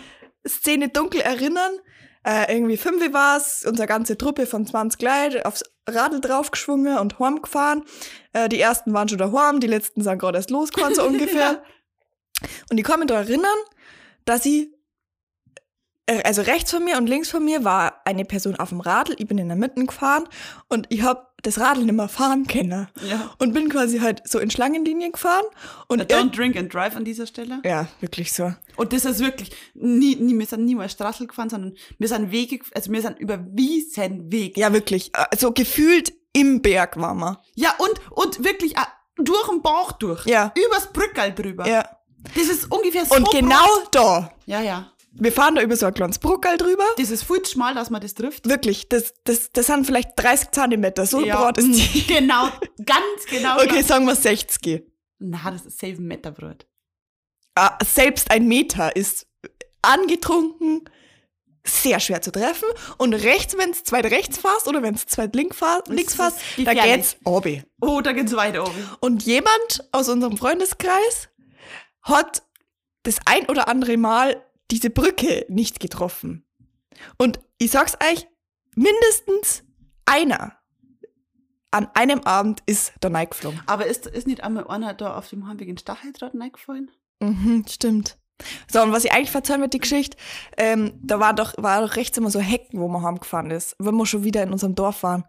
Szene 0.48 0.88
dunkel 0.89 1.20
erinnern. 1.22 1.72
Äh, 2.26 2.54
irgendwie 2.54 2.76
fünf 2.78 3.13
war's, 3.13 3.65
unsere 3.67 3.88
ganze 3.88 4.17
Truppe 4.17 4.46
von 4.46 4.65
20 4.65 5.02
Leute 5.02 5.46
aufs 5.46 5.63
Radl 5.88 6.19
draufgeschwungen 6.21 6.97
und 6.97 7.19
heimgefahren. 7.19 7.84
Äh, 8.34 8.50
die 8.50 8.60
ersten 8.60 8.93
waren 8.93 9.10
schon 9.10 9.17
daheim, 9.17 9.60
die 9.60 9.67
letzten 9.67 10.02
sind 10.02 10.19
gerade 10.19 10.38
erst 10.38 10.52
losgefahren, 10.52 10.95
so 10.95 11.04
ungefähr. 11.08 11.63
Und 12.69 12.78
ich 12.78 12.84
kann 12.84 13.00
mich 13.00 13.08
da 13.08 13.15
erinnern, 13.15 13.58
dass 14.26 14.45
ich, 14.45 14.69
also 16.24 16.41
rechts 16.41 16.72
von 16.72 16.84
mir 16.84 16.98
und 16.98 17.08
links 17.08 17.30
von 17.30 17.43
mir 17.43 17.63
war 17.63 18.02
eine 18.06 18.24
Person 18.26 18.56
auf 18.56 18.70
dem 18.70 18.80
Radl, 18.80 19.15
ich 19.17 19.28
bin 19.28 19.38
in 19.38 19.48
der 19.50 19.58
Mitte 19.58 19.84
gefahren 19.86 20.28
und 20.70 20.86
ich 20.89 21.02
hab 21.04 21.28
das 21.43 21.60
Radl 21.60 21.84
nicht 21.84 21.93
mehr 21.93 22.08
fahren 22.08 22.48
können. 22.48 22.88
ja. 23.08 23.32
Und 23.39 23.54
bin 23.54 23.70
quasi 23.70 24.00
halt 24.00 24.22
so 24.28 24.39
in 24.39 24.50
Schlangenlinien 24.50 25.12
gefahren 25.12 25.46
und 25.88 26.02
Don't 26.12 26.36
drink 26.36 26.56
and 26.58 26.74
drive 26.74 26.96
an 26.96 27.06
dieser 27.06 27.28
Stelle. 27.28 27.60
ja, 27.63 27.88
wirklich 28.00 28.32
so. 28.34 28.54
Und 28.76 28.91
das 28.93 29.06
ist 29.06 29.20
wirklich, 29.20 29.52
nie, 29.76 30.15
nie, 30.15 30.38
wir 30.38 30.46
sind 30.46 30.65
niemals 30.65 30.93
Straßel 30.93 31.28
gefahren, 31.28 31.50
sondern 31.50 31.76
wir 32.00 32.08
sind 32.08 32.32
Wege, 32.32 32.60
also 32.74 32.91
wir 32.91 33.02
sind 33.02 33.20
über 33.20 33.39
Wiesenweg. 33.52 34.58
Ja, 34.58 34.74
wirklich. 34.74 35.12
Äh, 35.13 35.36
So 35.38 35.52
gefühlt 35.52 36.13
im 36.34 36.62
Berg 36.62 36.98
waren 36.98 37.17
wir. 37.20 37.41
Ja, 37.56 37.74
und, 37.78 38.00
und 38.12 38.43
wirklich 38.43 38.76
äh, 38.78 38.82
durch 39.17 39.48
den 39.50 39.62
Bauch 39.62 39.91
durch. 39.93 40.26
Ja. 40.26 40.54
Übers 40.67 40.91
Brückal 40.91 41.34
drüber. 41.34 41.67
Ja. 41.67 41.88
Das 42.36 42.48
ist 42.48 42.72
ungefähr 42.72 43.06
so. 43.06 43.15
Und 43.15 43.30
genau 43.32 43.56
breit. 43.58 43.88
da. 43.91 44.32
Ja, 44.46 44.62
ja. 44.62 44.91
Wir 45.19 45.32
fahren 45.32 45.56
da 45.56 45.62
über 45.62 45.75
so 45.75 45.86
ein 45.88 45.93
kleines 45.93 46.19
Bruckerl 46.19 46.58
drüber. 46.58 46.84
Das 46.97 47.10
ist 47.10 47.23
viel 47.23 47.41
zu 47.41 47.53
schmal, 47.53 47.73
dass 47.73 47.89
man 47.89 48.01
das 48.01 48.13
trifft. 48.13 48.47
Wirklich, 48.47 48.88
das, 48.89 49.13
das, 49.23 49.51
das 49.51 49.65
sind 49.67 49.86
vielleicht 49.86 50.12
30 50.15 50.51
Zentimeter. 50.51 51.06
So 51.06 51.23
Ja. 51.25 51.41
breit 51.41 51.58
ist 51.58 51.71
die. 51.93 52.08
Genau, 52.08 52.49
ganz 52.86 53.25
genau. 53.30 53.58
Okay, 53.62 53.82
sagen 53.82 54.06
wir 54.06 54.15
60. 54.15 54.84
Na, 55.19 55.51
das 55.51 55.65
ist 55.65 55.80
Seven 55.80 56.06
Meter 56.06 56.32
Brot. 56.32 56.65
Ah, 57.56 57.77
selbst 57.84 58.30
ein 58.30 58.47
Meter 58.47 58.95
ist 58.95 59.25
angetrunken, 59.82 60.88
sehr 61.65 61.99
schwer 61.99 62.21
zu 62.21 62.32
treffen. 62.32 62.67
Und 62.97 63.13
rechts, 63.13 63.58
wenn 63.58 63.71
es 63.71 63.84
zweit 63.84 64.06
rechts 64.06 64.38
fährst 64.38 64.67
oder 64.67 64.84
wenn 64.84 64.93
es 64.95 65.06
zweit 65.08 65.36
link 65.36 65.56
links 65.88 66.13
fährst, 66.15 66.38
da 66.63 66.73
geht's 66.73 67.17
obi. 67.25 67.63
Oh, 67.82 68.01
da 68.01 68.12
geht's 68.13 68.36
weiter 68.36 68.63
oben. 68.63 68.89
Und 68.99 69.23
jemand 69.23 69.88
aus 69.91 70.08
unserem 70.10 70.38
Freundeskreis 70.38 71.30
hat 72.03 72.43
das 73.03 73.17
ein 73.25 73.47
oder 73.49 73.67
andere 73.67 73.97
Mal 73.97 74.43
diese 74.71 74.89
Brücke 74.89 75.45
nicht 75.49 75.80
getroffen. 75.80 76.45
Und 77.17 77.39
ich 77.58 77.71
sag's 77.71 77.97
euch, 78.12 78.27
mindestens 78.75 79.63
einer 80.06 80.58
an 81.71 81.89
einem 81.93 82.21
Abend 82.21 82.63
ist 82.65 82.93
da 83.01 83.10
reingeflogen. 83.10 83.62
Aber 83.65 83.86
ist, 83.86 84.08
ist 84.08 84.27
nicht 84.27 84.41
einmal 84.43 84.67
einer 84.67 84.93
da 84.93 85.17
auf 85.17 85.30
dem 85.30 85.47
Heimweg 85.47 85.67
in 85.67 85.77
Stacheldraht 85.77 86.34
reingefallen? 86.34 86.91
Mhm, 87.19 87.65
stimmt. 87.67 88.17
So, 88.71 88.82
und 88.82 88.91
was 88.91 89.03
ich 89.03 89.12
eigentlich 89.12 89.32
verzeihen 89.32 89.62
mit 89.62 89.73
die 89.73 89.80
Geschichte, 89.80 90.17
ähm, 90.58 90.93
da 91.01 91.19
war 91.19 91.34
doch, 91.34 91.53
war 91.58 91.82
doch 91.82 91.95
rechts 91.95 92.17
immer 92.17 92.30
so 92.30 92.39
Hecken, 92.39 92.80
wo 92.80 92.88
man 92.88 93.03
heimgefahren 93.03 93.51
ist, 93.51 93.75
wenn 93.80 93.95
wir 93.95 94.06
schon 94.06 94.23
wieder 94.23 94.43
in 94.43 94.51
unserem 94.51 94.75
Dorf 94.75 95.03
waren. 95.03 95.25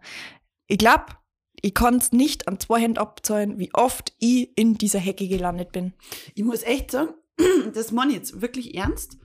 Ich 0.67 0.77
glaub, 0.77 1.17
ich 1.61 1.73
konnte 1.73 2.15
nicht 2.15 2.47
an 2.47 2.59
zwei 2.59 2.79
Händen 2.79 2.99
abzählen, 2.99 3.57
wie 3.59 3.73
oft 3.73 4.13
ich 4.19 4.55
in 4.55 4.75
dieser 4.75 4.99
Hecke 4.99 5.27
gelandet 5.27 5.71
bin. 5.71 5.93
Ich 6.35 6.43
muss 6.43 6.63
echt 6.63 6.91
sagen, 6.91 7.13
das 7.73 7.91
meine 7.91 8.11
ich 8.11 8.17
jetzt 8.17 8.41
wirklich 8.41 8.75
ernst. 8.75 9.17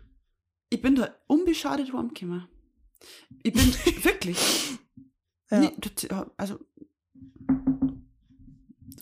Ich 0.75 0.83
bin 0.83 0.97
da 0.97 1.09
unbeschadet 1.29 1.93
heimgekommen. 1.93 2.49
Ich 3.45 3.53
bin 3.53 3.63
wirklich. 4.05 4.77
Ja. 5.49 5.61
Nee, 5.61 5.73
also. 6.37 6.59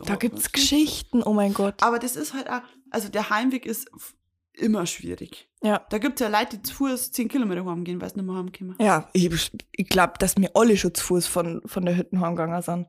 Da 0.05 0.17
gibt's 0.17 0.53
Geschichten, 0.53 1.23
oh 1.23 1.33
mein 1.33 1.55
Gott. 1.55 1.83
Aber 1.83 1.99
das 1.99 2.17
ist 2.17 2.35
halt 2.35 2.51
auch, 2.51 2.61
also 2.91 3.09
der 3.09 3.31
Heimweg 3.31 3.65
ist 3.65 3.91
immer 4.53 4.85
schwierig. 4.85 5.49
Ja. 5.63 5.87
Da 5.89 5.97
gibt 5.97 6.21
es 6.21 6.29
ja 6.29 6.29
Leute, 6.29 6.59
die 6.59 6.63
zu 6.63 6.75
Fuß 6.75 7.13
10 7.13 7.29
Kilometer 7.29 7.65
heimgehen, 7.65 8.03
weil 8.03 8.11
sie 8.11 8.17
nicht 8.17 8.27
mehr 8.27 8.37
heimkommen. 8.37 8.77
Ja, 8.79 9.09
ich, 9.15 9.51
ich 9.71 9.89
glaube, 9.89 10.15
dass 10.19 10.37
mir 10.37 10.51
alle 10.55 10.77
schon 10.77 10.93
zu 10.93 11.03
Fuß 11.05 11.27
von, 11.27 11.63
von 11.65 11.87
der 11.87 11.97
Hütte 11.97 12.21
heimgegangen 12.21 12.61
sind. 12.61 12.87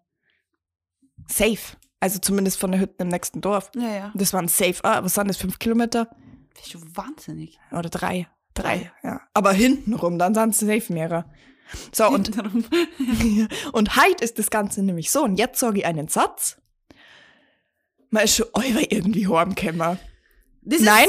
Safe. 1.29 1.77
Also 2.01 2.19
zumindest 2.19 2.59
von 2.59 2.73
der 2.73 2.81
Hütte 2.81 2.95
im 2.97 3.07
nächsten 3.07 3.39
Dorf. 3.39 3.71
Ja, 3.75 3.95
ja. 3.95 4.11
Das 4.13 4.33
waren 4.33 4.49
safe, 4.49 4.83
ah, 4.83 5.01
was 5.05 5.15
waren 5.15 5.29
das, 5.29 5.37
fünf 5.37 5.57
Kilometer? 5.57 6.09
Das 6.53 6.65
ist 6.65 6.71
schon 6.73 6.97
wahnsinnig. 6.97 7.57
Oder 7.71 7.89
drei. 7.89 8.27
Drei, 8.53 8.91
ja. 9.03 9.21
Aber 9.33 9.51
hintenrum, 9.51 10.19
dann 10.19 10.33
sind 10.33 10.49
es 10.51 10.59
safe 10.59 10.93
mehrere. 10.93 11.25
So, 11.91 12.07
und, 12.07 12.31
und 13.73 13.95
heute 13.95 14.23
ist 14.23 14.37
das 14.37 14.49
Ganze 14.49 14.83
nämlich 14.83 15.11
so. 15.11 15.23
Und 15.23 15.37
jetzt 15.37 15.59
sage 15.59 15.79
ich 15.79 15.85
einen 15.85 16.07
Satz. 16.07 16.57
Man 18.09 18.25
ist 18.25 18.35
schon 18.35 18.47
euer 18.53 18.81
irgendwie 18.89 19.27
heimgekommen. 19.27 19.97
Nein, 20.61 21.07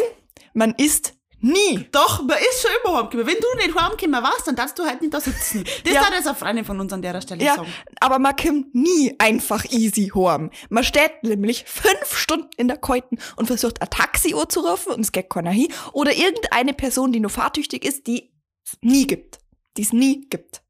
man 0.55 0.75
ist 0.77 1.15
nie. 1.45 1.87
Doch, 1.93 2.23
man 2.23 2.37
ist 2.39 2.63
schon 2.63 2.71
immer 2.85 2.97
heimgekommen. 2.99 3.27
Wenn 3.27 3.37
du 3.41 3.57
nicht 3.67 3.79
heimgekommen 3.79 4.23
warst, 4.23 4.47
dann 4.47 4.57
darfst 4.57 4.79
du 4.79 4.85
halt 4.85 5.01
nicht 5.01 5.13
da 5.13 5.21
sitzen. 5.21 5.65
Das 5.85 5.93
Ja. 5.95 6.05
hat 6.05 6.13
jetzt 6.15 6.27
eine 6.27 6.35
Freundin 6.37 6.65
von 6.65 6.81
uns 6.81 6.93
an 6.93 7.03
der 7.03 7.21
Stelle 7.21 7.45
Ja, 7.45 7.57
sagen. 7.57 7.73
aber 8.01 8.19
man 8.19 8.35
kommt 8.37 8.75
nie 8.75 9.15
einfach 9.19 9.65
easy 9.71 10.11
heim. 10.15 10.51
Man 10.71 10.85
steht 10.85 11.23
nämlich 11.23 11.65
fünf 11.67 12.17
Stunden 12.17 12.49
in 12.57 12.69
der 12.69 12.79
Keuten 12.79 13.19
und 13.37 13.47
versucht 13.47 13.81
ein 13.83 13.91
Taxi 13.91 14.35
zu 14.49 14.61
rufen 14.61 14.93
und 14.93 15.01
es 15.01 15.13
geht 15.13 15.31
keiner 15.31 15.51
hin. 15.51 15.69
Oder 15.93 16.13
irgendeine 16.15 16.75
Person, 16.75 17.13
die 17.13 17.21
nur 17.21 17.31
fahrtüchtig 17.31 17.85
ist, 17.85 18.07
die 18.07 18.33
es 18.67 18.79
nie 18.81 19.07
gibt. 19.07 19.39
Die 19.77 19.83
es 19.83 19.93
nie 19.93 20.27
gibt. 20.31 20.63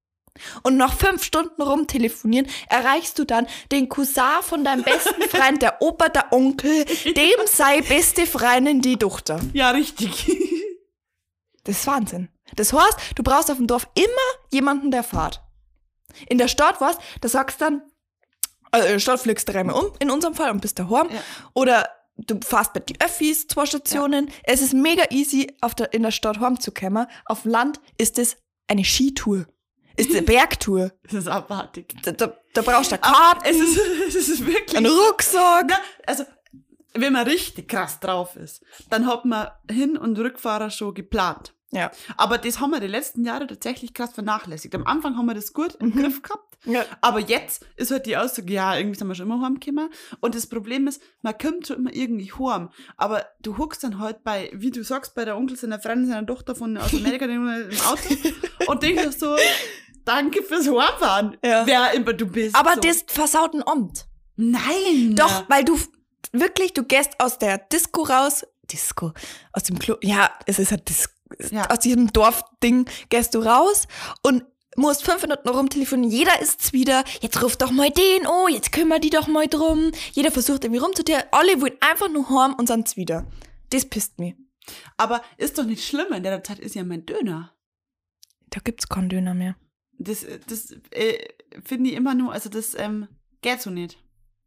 Und 0.65 0.77
nach 0.77 0.93
fünf 0.99 1.23
Stunden 1.23 1.63
rumtelefonieren 1.63 2.49
erreichst 2.69 3.21
du 3.21 3.25
dann 3.25 3.47
den 3.71 3.89
Cousin 3.89 4.25
von 4.43 4.65
deinem 4.65 4.83
besten 4.83 5.23
Freund, 5.31 5.63
der 5.63 5.81
Opa, 5.81 6.09
der 6.09 6.33
Onkel, 6.33 6.85
dem 7.05 7.47
sei 7.47 7.83
beste 7.83 8.27
Freundin 8.27 8.81
die 8.81 8.97
Tochter. 8.97 9.39
Ja, 9.53 9.71
richtig. 9.71 10.27
Das 11.65 11.79
ist 11.79 11.87
Wahnsinn. 11.87 12.29
Das 12.57 12.73
heißt, 12.73 12.99
du 13.17 13.23
brauchst 13.23 13.51
auf 13.51 13.57
dem 13.57 13.67
Dorf 13.67 13.89
immer 13.95 14.53
jemanden, 14.53 14.91
der 14.91 15.03
fährt. 15.03 15.43
In 16.29 16.39
der 16.39 16.49
Stadt 16.49 16.81
was, 16.81 16.97
da 17.21 17.29
sagst 17.29 17.61
dann, 17.61 17.83
also 18.71 18.87
in 18.87 18.93
der 18.95 18.99
Stadt 19.01 19.21
fliegst 19.21 19.49
du 19.49 19.53
dreimal 19.53 19.77
um, 19.77 19.93
in 19.99 20.11
unserem 20.11 20.35
Fall, 20.35 20.51
und 20.51 20.61
bist 20.61 20.79
daheim. 20.79 21.09
Ja. 21.11 21.21
Oder 21.55 21.89
du 22.17 22.39
fährst 22.45 22.75
mit 22.75 22.89
die 22.89 23.01
Öffis, 23.01 23.47
zwei 23.47 23.67
Stationen. 23.67 24.31
Es 24.43 24.61
ist 24.61 24.75
mega 24.75 25.05
easy, 25.11 25.53
auf 25.61 25.75
der, 25.75 25.93
in 25.93 26.03
der 26.03 26.11
Stadt 26.11 26.39
kommen. 26.39 27.07
Auf 27.25 27.43
dem 27.43 27.51
Land 27.51 27.81
ist 27.99 28.19
es 28.19 28.37
eine 28.69 28.85
Skitour. 28.85 29.47
Ist 29.97 30.11
eine 30.11 30.23
Bergtour. 30.23 30.93
Das 31.05 31.15
ist 31.15 31.29
abartig. 31.29 31.95
Da, 32.03 32.13
da, 32.13 32.37
da 32.53 32.63
brauchst 32.63 32.93
du 32.93 32.97
eine 32.97 33.05
Aber 33.05 33.17
Karte, 33.17 33.51
es 33.51 33.57
ist, 33.61 33.79
es 34.09 34.29
ist 34.29 34.47
wirklich. 34.47 34.77
einen 34.77 34.87
Rucksack. 34.87 35.67
Na, 35.69 35.77
also, 36.07 36.25
wenn 36.95 37.13
man 37.13 37.27
richtig 37.27 37.69
krass 37.69 38.01
drauf 38.01 38.37
ist, 38.37 38.63
dann 38.91 39.07
hat 39.07 39.25
man 39.25 39.49
Hin- 39.71 39.97
und 39.97 40.19
Rückfahrer 40.19 40.71
schon 40.71 40.95
geplant. 40.95 41.55
Ja. 41.75 41.91
Aber 42.17 42.39
das 42.39 42.61
haben 42.61 42.71
wir 42.71 42.79
die 42.79 42.87
letzten 42.87 43.25
Jahre 43.25 43.49
tatsächlich 43.49 43.95
krass 43.95 44.13
vernachlässigt. 44.13 44.75
Am 44.77 44.87
Anfang 44.87 45.17
haben 45.17 45.27
wir 45.27 45.35
das 45.35 45.53
gut 45.53 45.75
im 45.81 45.93
Griff 45.93 46.23
gehabt. 46.23 46.57
ja. 46.67 46.85
Aber 47.01 47.19
jetzt 47.19 47.67
ist 47.77 47.91
halt 47.91 48.07
die 48.07 48.17
Aussage, 48.17 48.53
ja, 48.53 48.77
irgendwie 48.77 48.97
sind 48.97 49.09
wir 49.09 49.17
schon 49.17 49.27
immer 49.27 49.45
heimgekommen. 49.45 49.89
Und 50.21 50.37
das 50.37 50.47
Problem 50.47 50.87
ist, 50.87 51.03
man 51.23 51.37
kommt 51.37 51.67
schon 51.67 51.79
immer 51.79 51.93
irgendwie 51.93 52.33
heim. 52.33 52.71
Aber 52.97 53.27
du 53.43 53.59
huckst 53.59 53.83
dann 53.83 53.99
halt 53.99 54.23
bei, 54.23 54.51
wie 54.55 54.71
du 54.71 54.85
sagst, 54.85 55.17
bei 55.17 55.25
der 55.25 55.37
Onkel 55.37 55.57
seiner 55.57 55.81
Freundin, 55.81 56.09
seiner 56.09 56.27
Tochter 56.27 56.55
von 56.55 56.77
aus 56.77 56.95
Amerika 56.95 57.25
im 57.25 57.69
Auto 57.89 58.15
und 58.69 58.83
denkst 58.85 59.19
so, 59.19 59.35
danke 60.05 60.45
fürs 60.45 60.69
Heimfahren. 60.69 61.37
Ja. 61.45 61.67
Wer 61.67 61.93
immer 61.95 62.13
du 62.13 62.27
bist. 62.27 62.55
Aber 62.55 62.75
so. 62.75 62.81
das 62.83 63.05
versaut 63.09 63.53
ein 63.53 63.67
Amt. 63.67 64.07
Nein. 64.37 65.15
Doch, 65.17 65.49
weil 65.49 65.65
du 65.65 65.77
wirklich, 66.33 66.73
du 66.73 66.85
gehst 66.85 67.21
aus 67.21 67.39
der 67.39 67.59
Disco 67.59 68.03
raus, 68.03 68.47
Disco, 68.71 69.13
aus 69.53 69.65
dem 69.65 69.79
Club, 69.79 70.03
ja, 70.03 70.31
es 70.47 70.59
ist 70.59 70.71
halt 70.71 70.89
Dis 70.89 71.09
Ja. 71.51 71.69
aus 71.71 71.81
diesem 71.81 72.13
Dorfding 72.13 72.89
gehst 73.09 73.35
du 73.35 73.41
raus 73.41 73.87
und 74.23 74.45
musst 74.77 75.05
fünf 75.05 75.23
Minuten 75.23 75.49
rumtelefonieren, 75.49 76.11
jeder 76.11 76.41
ist's 76.41 76.73
wieder, 76.73 77.05
jetzt 77.21 77.43
ruf 77.43 77.57
doch 77.57 77.71
mal 77.71 77.91
den, 77.91 78.27
oh, 78.27 78.49
jetzt 78.49 78.73
kümmere 78.73 79.01
die 79.01 79.11
doch 79.11 79.27
mal 79.27 79.47
drum, 79.47 79.93
jeder 80.13 80.31
versucht 80.31 80.65
irgendwie 80.65 80.81
rumzutieren, 80.83 81.25
alle 81.31 81.61
wollen 81.61 81.77
einfach 81.81 82.09
nur 82.09 82.29
heim 82.29 82.55
und 82.55 82.67
sind's 82.69 82.97
wieder. 82.97 83.27
Das 83.71 83.85
pisst 83.87 84.19
mich. 84.19 84.35
Aber 84.97 85.23
ist 85.37 85.59
doch 85.59 85.65
nicht 85.65 85.87
schlimm, 85.87 86.13
in 86.13 86.23
der 86.23 86.43
Zeit 86.43 86.59
ist 86.59 86.75
ja 86.75 86.85
mein 86.85 87.05
Döner. 87.07 87.53
Da 88.51 88.61
gibt's 88.63 88.89
keinen 88.89 89.09
Döner 89.09 89.35
mehr. 89.35 89.57
Das, 89.99 90.25
das 90.49 90.73
äh, 90.91 91.29
finde 91.65 91.91
ich 91.91 91.97
immer 91.97 92.15
nur, 92.15 92.33
also 92.33 92.49
das 92.49 92.75
ähm, 92.75 93.09
geht 93.43 93.61
so 93.61 93.71
nicht. 93.71 93.99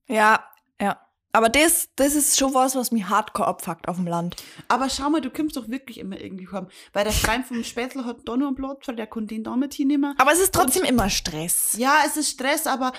Ja, 0.07 0.43
ja. 0.81 0.99
Aber 1.37 1.49
das, 1.49 1.89
das 1.95 2.15
ist 2.15 2.39
schon 2.39 2.55
was, 2.55 2.75
was 2.75 2.91
mich 2.91 3.09
hardcore 3.09 3.47
abfuckt 3.47 3.87
auf 3.87 3.97
dem 3.97 4.07
Land. 4.07 4.37
Aber 4.69 4.89
schau 4.89 5.07
mal, 5.11 5.21
du 5.21 5.29
kommst 5.29 5.55
doch 5.55 5.69
wirklich 5.69 5.99
immer 5.99 6.19
irgendwie 6.19 6.47
heim. 6.51 6.65
Weil 6.93 7.03
der 7.03 7.13
Freund 7.13 7.45
vom 7.45 7.63
Spätzle 7.63 8.05
hat 8.05 8.21
da 8.25 8.35
noch 8.35 8.47
einen 8.47 8.55
Platz, 8.55 8.87
weil 8.87 8.95
der 8.95 9.05
konnte 9.05 9.35
den 9.35 9.43
da 9.43 9.55
mit 9.55 9.75
hinnehmen. 9.75 10.15
Aber 10.17 10.31
es 10.31 10.39
ist 10.39 10.51
trotzdem 10.51 10.83
immer 10.83 11.11
Stress. 11.11 11.75
Ja, 11.77 11.99
es 12.07 12.17
ist 12.17 12.31
Stress, 12.31 12.65
aber 12.65 12.91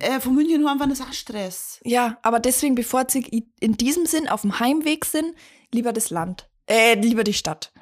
äh, 0.00 0.18
von 0.18 0.34
München 0.34 0.68
heim 0.68 0.80
war 0.80 0.88
das 0.88 1.00
auch 1.02 1.12
Stress. 1.12 1.78
Ja, 1.84 2.18
aber 2.22 2.40
deswegen 2.40 2.74
bevorzuge 2.74 3.28
ich 3.30 3.44
in 3.60 3.76
diesem 3.76 4.06
Sinn, 4.06 4.28
auf 4.28 4.40
dem 4.40 4.58
Heimweg 4.58 5.04
sind, 5.04 5.32
lieber 5.70 5.92
das 5.92 6.10
Land. 6.10 6.50
Äh, 6.66 6.94
lieber 6.94 7.22
die 7.22 7.32
Stadt. 7.32 7.72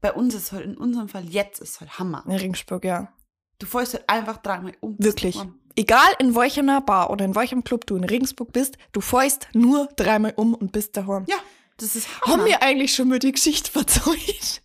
Bei 0.00 0.12
uns 0.12 0.34
ist 0.34 0.50
halt, 0.50 0.64
in 0.64 0.76
unserem 0.76 1.08
Fall 1.08 1.28
jetzt 1.28 1.60
ist 1.60 1.80
halt 1.80 2.00
Hammer. 2.00 2.24
In 2.26 2.32
Regensburg, 2.32 2.84
ja. 2.84 3.12
Du 3.60 3.66
fährst 3.66 3.94
halt 3.94 4.08
einfach 4.08 4.38
dreimal 4.38 4.72
um. 4.80 4.96
Wirklich. 4.98 5.38
heim. 5.38 5.59
Egal 5.76 6.08
in 6.18 6.34
welcher 6.34 6.80
Bar 6.80 7.10
oder 7.10 7.24
in 7.24 7.34
welchem 7.34 7.64
Club 7.64 7.86
du 7.86 7.96
in 7.96 8.04
Regensburg 8.04 8.52
bist, 8.52 8.76
du 8.92 9.00
fährst 9.00 9.48
nur 9.52 9.88
dreimal 9.96 10.32
um 10.36 10.54
und 10.54 10.72
bist 10.72 10.96
daheim. 10.96 11.24
Ja, 11.28 11.36
das 11.76 11.96
ist 11.96 12.08
Hammer. 12.20 12.32
Haben 12.32 12.44
wir 12.46 12.62
eigentlich 12.62 12.94
schon 12.94 13.08
mal 13.08 13.18
die 13.18 13.32
Geschichte 13.32 13.70
verzeugt? 13.72 14.62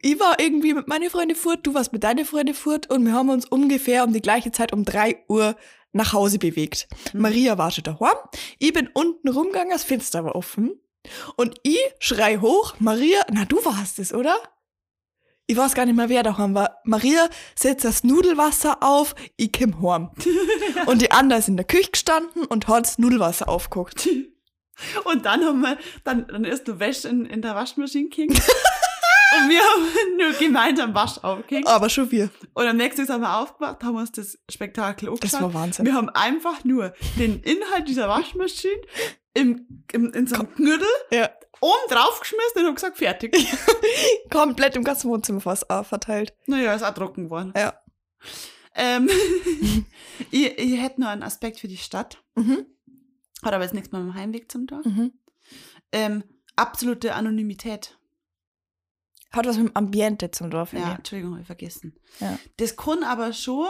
Ich 0.00 0.20
war 0.20 0.38
irgendwie 0.40 0.74
mit 0.74 0.88
meinen 0.88 1.10
Freunden 1.10 1.36
fort, 1.36 1.60
du 1.64 1.74
warst 1.74 1.92
mit 1.92 2.04
deinen 2.04 2.24
Freunden 2.24 2.54
fort 2.54 2.90
und 2.90 3.04
wir 3.04 3.12
haben 3.12 3.28
uns 3.28 3.46
ungefähr 3.46 4.04
um 4.04 4.12
die 4.12 4.22
gleiche 4.22 4.52
Zeit 4.52 4.72
um 4.72 4.84
drei 4.84 5.24
Uhr 5.28 5.56
nach 5.92 6.12
Hause 6.12 6.38
bewegt. 6.38 6.88
Maria 7.12 7.58
war 7.58 7.70
schon 7.70 7.84
daheim, 7.84 8.16
ich 8.58 8.72
bin 8.72 8.88
unten 8.92 9.28
rumgegangen, 9.28 9.70
das 9.70 9.84
Fenster 9.84 10.24
war 10.24 10.34
offen 10.34 10.80
und 11.36 11.58
ich 11.62 11.78
schrei 11.98 12.38
hoch, 12.38 12.74
Maria, 12.78 13.20
na 13.32 13.44
du 13.44 13.64
warst 13.64 13.98
es, 13.98 14.12
oder? 14.12 14.36
Ich 15.48 15.56
weiß 15.56 15.74
gar 15.74 15.86
nicht 15.86 15.94
mehr, 15.96 16.08
wer 16.08 16.24
daheim 16.24 16.54
war. 16.54 16.78
Maria 16.84 17.28
setzt 17.54 17.84
das 17.84 18.02
Nudelwasser 18.02 18.82
auf, 18.82 19.14
ich 19.36 19.52
komm 19.52 19.80
heim. 19.80 20.10
und 20.86 21.02
die 21.02 21.12
andere 21.12 21.38
ist 21.38 21.48
in 21.48 21.56
der 21.56 21.66
Küche 21.66 21.92
gestanden 21.92 22.44
und 22.44 22.66
hat 22.66 22.84
das 22.84 22.98
Nudelwasser 22.98 23.48
aufgeguckt. 23.48 24.08
Und 25.04 25.24
dann 25.24 25.42
haben 25.42 25.62
wir, 25.62 25.78
dann, 26.04 26.26
dann 26.26 26.44
ist 26.44 26.68
du 26.68 26.78
Wäsche 26.78 27.08
in, 27.08 27.24
in 27.24 27.40
der 27.40 27.54
Waschmaschine 27.54 28.10
gehängt. 28.10 28.32
und 29.38 29.48
wir 29.48 29.58
haben 29.60 30.16
nur 30.18 30.38
gemeinsam 30.38 30.94
Wasch 30.94 31.16
aufgehängt. 31.22 31.66
Aber 31.66 31.88
schon 31.88 32.10
wir. 32.10 32.28
Und 32.52 32.66
am 32.66 32.76
nächsten 32.76 33.06
Tag 33.06 33.14
haben 33.14 33.22
wir 33.22 33.38
aufgewacht, 33.38 33.82
haben 33.82 33.96
uns 33.96 34.12
das 34.12 34.38
Spektakel 34.50 35.08
Das 35.08 35.32
angeschaut. 35.32 35.54
war 35.54 35.62
Wahnsinn. 35.62 35.86
Wir 35.86 35.94
haben 35.94 36.10
einfach 36.10 36.62
nur 36.64 36.92
den 37.18 37.40
Inhalt 37.40 37.88
dieser 37.88 38.06
Waschmaschine 38.06 38.82
im, 39.32 39.82
im, 39.92 40.12
in 40.12 40.26
so 40.26 40.34
einem 40.36 40.54
Knüttel 40.54 40.88
Ja. 41.10 41.30
Oben 41.60 41.88
draufgeschmissen 41.90 42.60
und 42.60 42.66
haben 42.66 42.74
gesagt, 42.74 42.98
fertig. 42.98 43.34
Komplett 44.30 44.76
im 44.76 44.84
ganzen 44.84 45.10
Wohnzimmer 45.10 45.40
fast 45.40 45.66
verteilt. 45.66 46.34
naja, 46.46 46.74
ist 46.74 46.82
auch 46.82 46.94
trocken 46.94 47.24
geworden. 47.24 47.52
Ja. 47.56 47.74
Ähm, 48.74 49.08
ich, 50.30 50.58
ich 50.58 50.80
hätte 50.80 51.00
noch 51.00 51.08
einen 51.08 51.22
Aspekt 51.22 51.58
für 51.58 51.68
die 51.68 51.76
Stadt. 51.76 52.22
Mhm. 52.34 52.66
Hat 53.42 53.52
aber 53.52 53.64
jetzt 53.64 53.74
nichts 53.74 53.92
mit 53.92 54.00
dem 54.00 54.14
Heimweg 54.14 54.50
zum 54.50 54.66
Tor. 54.66 54.82
Mhm. 54.84 55.12
Ähm, 55.92 56.24
absolute 56.56 57.14
Anonymität. 57.14 57.98
Hat 59.32 59.46
was 59.46 59.56
mit 59.58 59.68
dem 59.68 59.76
Ambiente 59.76 60.30
zum 60.30 60.50
Dorf. 60.50 60.72
Ja. 60.72 60.94
Entschuldigung, 60.94 61.32
habe 61.32 61.42
ich 61.42 61.46
vergessen. 61.46 61.98
Ja. 62.20 62.38
Das 62.56 62.76
kann 62.76 63.02
aber 63.02 63.32
schon 63.32 63.66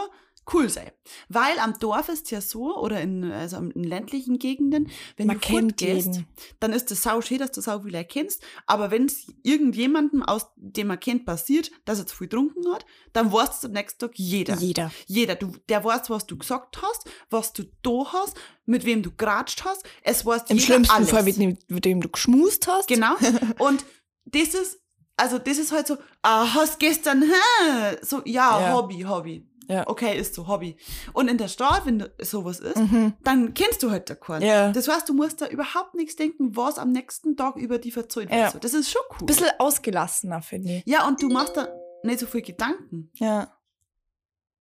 cool 0.53 0.69
sein. 0.69 0.91
Weil 1.29 1.59
am 1.59 1.77
Dorf 1.79 2.09
ist 2.09 2.31
ja 2.31 2.41
so, 2.41 2.77
oder 2.77 3.01
in, 3.01 3.31
also 3.31 3.57
in 3.57 3.83
ländlichen 3.83 4.39
Gegenden, 4.39 4.89
wenn 5.17 5.27
Man 5.27 5.37
du 5.39 5.41
kennt 5.41 5.81
jeden. 5.81 6.25
dann 6.59 6.73
ist 6.73 6.89
das 6.91 7.01
sau 7.03 7.21
schön, 7.21 7.39
dass 7.39 7.51
du 7.51 7.61
sau 7.61 7.81
viel 7.81 7.95
erkennst. 7.95 8.41
Aber 8.65 8.91
wenn 8.91 9.05
es 9.05 9.27
irgendjemandem, 9.43 10.23
aus 10.23 10.47
dem 10.55 10.87
man 10.87 10.99
kennt, 10.99 11.25
passiert, 11.25 11.71
dass 11.85 11.99
er 11.99 12.07
zu 12.07 12.15
viel 12.15 12.27
getrunken 12.27 12.71
hat, 12.73 12.85
dann 13.13 13.31
weißt 13.31 13.63
du 13.63 13.67
am 13.67 13.73
nächsten 13.73 13.99
Tag 13.99 14.11
jeder. 14.15 14.55
Jeder. 14.57 14.91
Jeder. 15.07 15.35
Du, 15.35 15.51
der 15.69 15.83
weiß, 15.83 16.09
was 16.09 16.25
du 16.27 16.37
gesagt 16.37 16.81
hast, 16.81 17.09
was 17.29 17.53
du 17.53 17.63
da 17.83 18.11
hast, 18.13 18.35
mit 18.65 18.85
wem 18.85 19.03
du 19.03 19.11
geratscht 19.15 19.63
hast. 19.65 19.83
Es 20.01 20.25
weiß 20.25 20.43
Im 20.49 20.57
jeder 20.57 20.65
schlimmsten 20.65 20.93
alles. 20.95 21.09
Fall, 21.09 21.23
mit 21.23 21.37
dem, 21.37 21.57
mit 21.67 21.85
dem 21.85 22.01
du 22.01 22.09
geschmust 22.09 22.67
hast. 22.67 22.87
Genau. 22.87 23.15
Und 23.59 23.85
das 24.25 24.53
ist, 24.53 24.79
also 25.15 25.39
das 25.39 25.57
ist 25.57 25.71
halt 25.71 25.87
so, 25.87 25.97
ah, 26.21 26.53
hast 26.53 26.79
gestern, 26.79 27.23
hä? 27.23 27.97
So, 28.01 28.21
ja, 28.25 28.59
Ja. 28.61 28.73
Hobby, 28.73 29.01
Hobby. 29.01 29.45
Ja. 29.69 29.83
Okay, 29.87 30.17
ist 30.17 30.33
so 30.33 30.47
Hobby. 30.47 30.77
Und 31.13 31.27
in 31.27 31.37
der 31.37 31.47
Stadt, 31.49 31.85
wenn 31.85 32.07
sowas 32.21 32.59
ist, 32.59 32.77
Mhm. 32.77 33.13
dann 33.23 33.53
kennst 33.53 33.83
du 33.83 33.91
halt 33.91 34.09
da 34.09 34.15
keinen. 34.15 34.41
Ja. 34.43 34.71
Das 34.71 34.87
heißt, 34.87 35.09
du 35.09 35.13
musst 35.13 35.41
da 35.41 35.47
überhaupt 35.47 35.93
nichts 35.93 36.15
denken, 36.15 36.55
was 36.55 36.79
am 36.79 36.91
nächsten 36.91 37.35
Tag 37.35 37.57
über 37.57 37.77
die 37.77 37.93
wird. 37.95 38.15
Ja. 38.31 38.51
Das 38.61 38.73
ist 38.73 38.89
schon 38.89 39.01
cool. 39.19 39.25
Bisschen 39.25 39.49
ausgelassener, 39.59 40.41
finde 40.41 40.77
ich. 40.77 40.83
ja, 40.85 41.05
und 41.07 41.21
du 41.21 41.27
machst 41.29 41.57
da 41.57 41.67
nicht 42.03 42.19
so 42.19 42.25
viel 42.27 42.41
Gedanken. 42.43 43.09
Ja. 43.15 43.51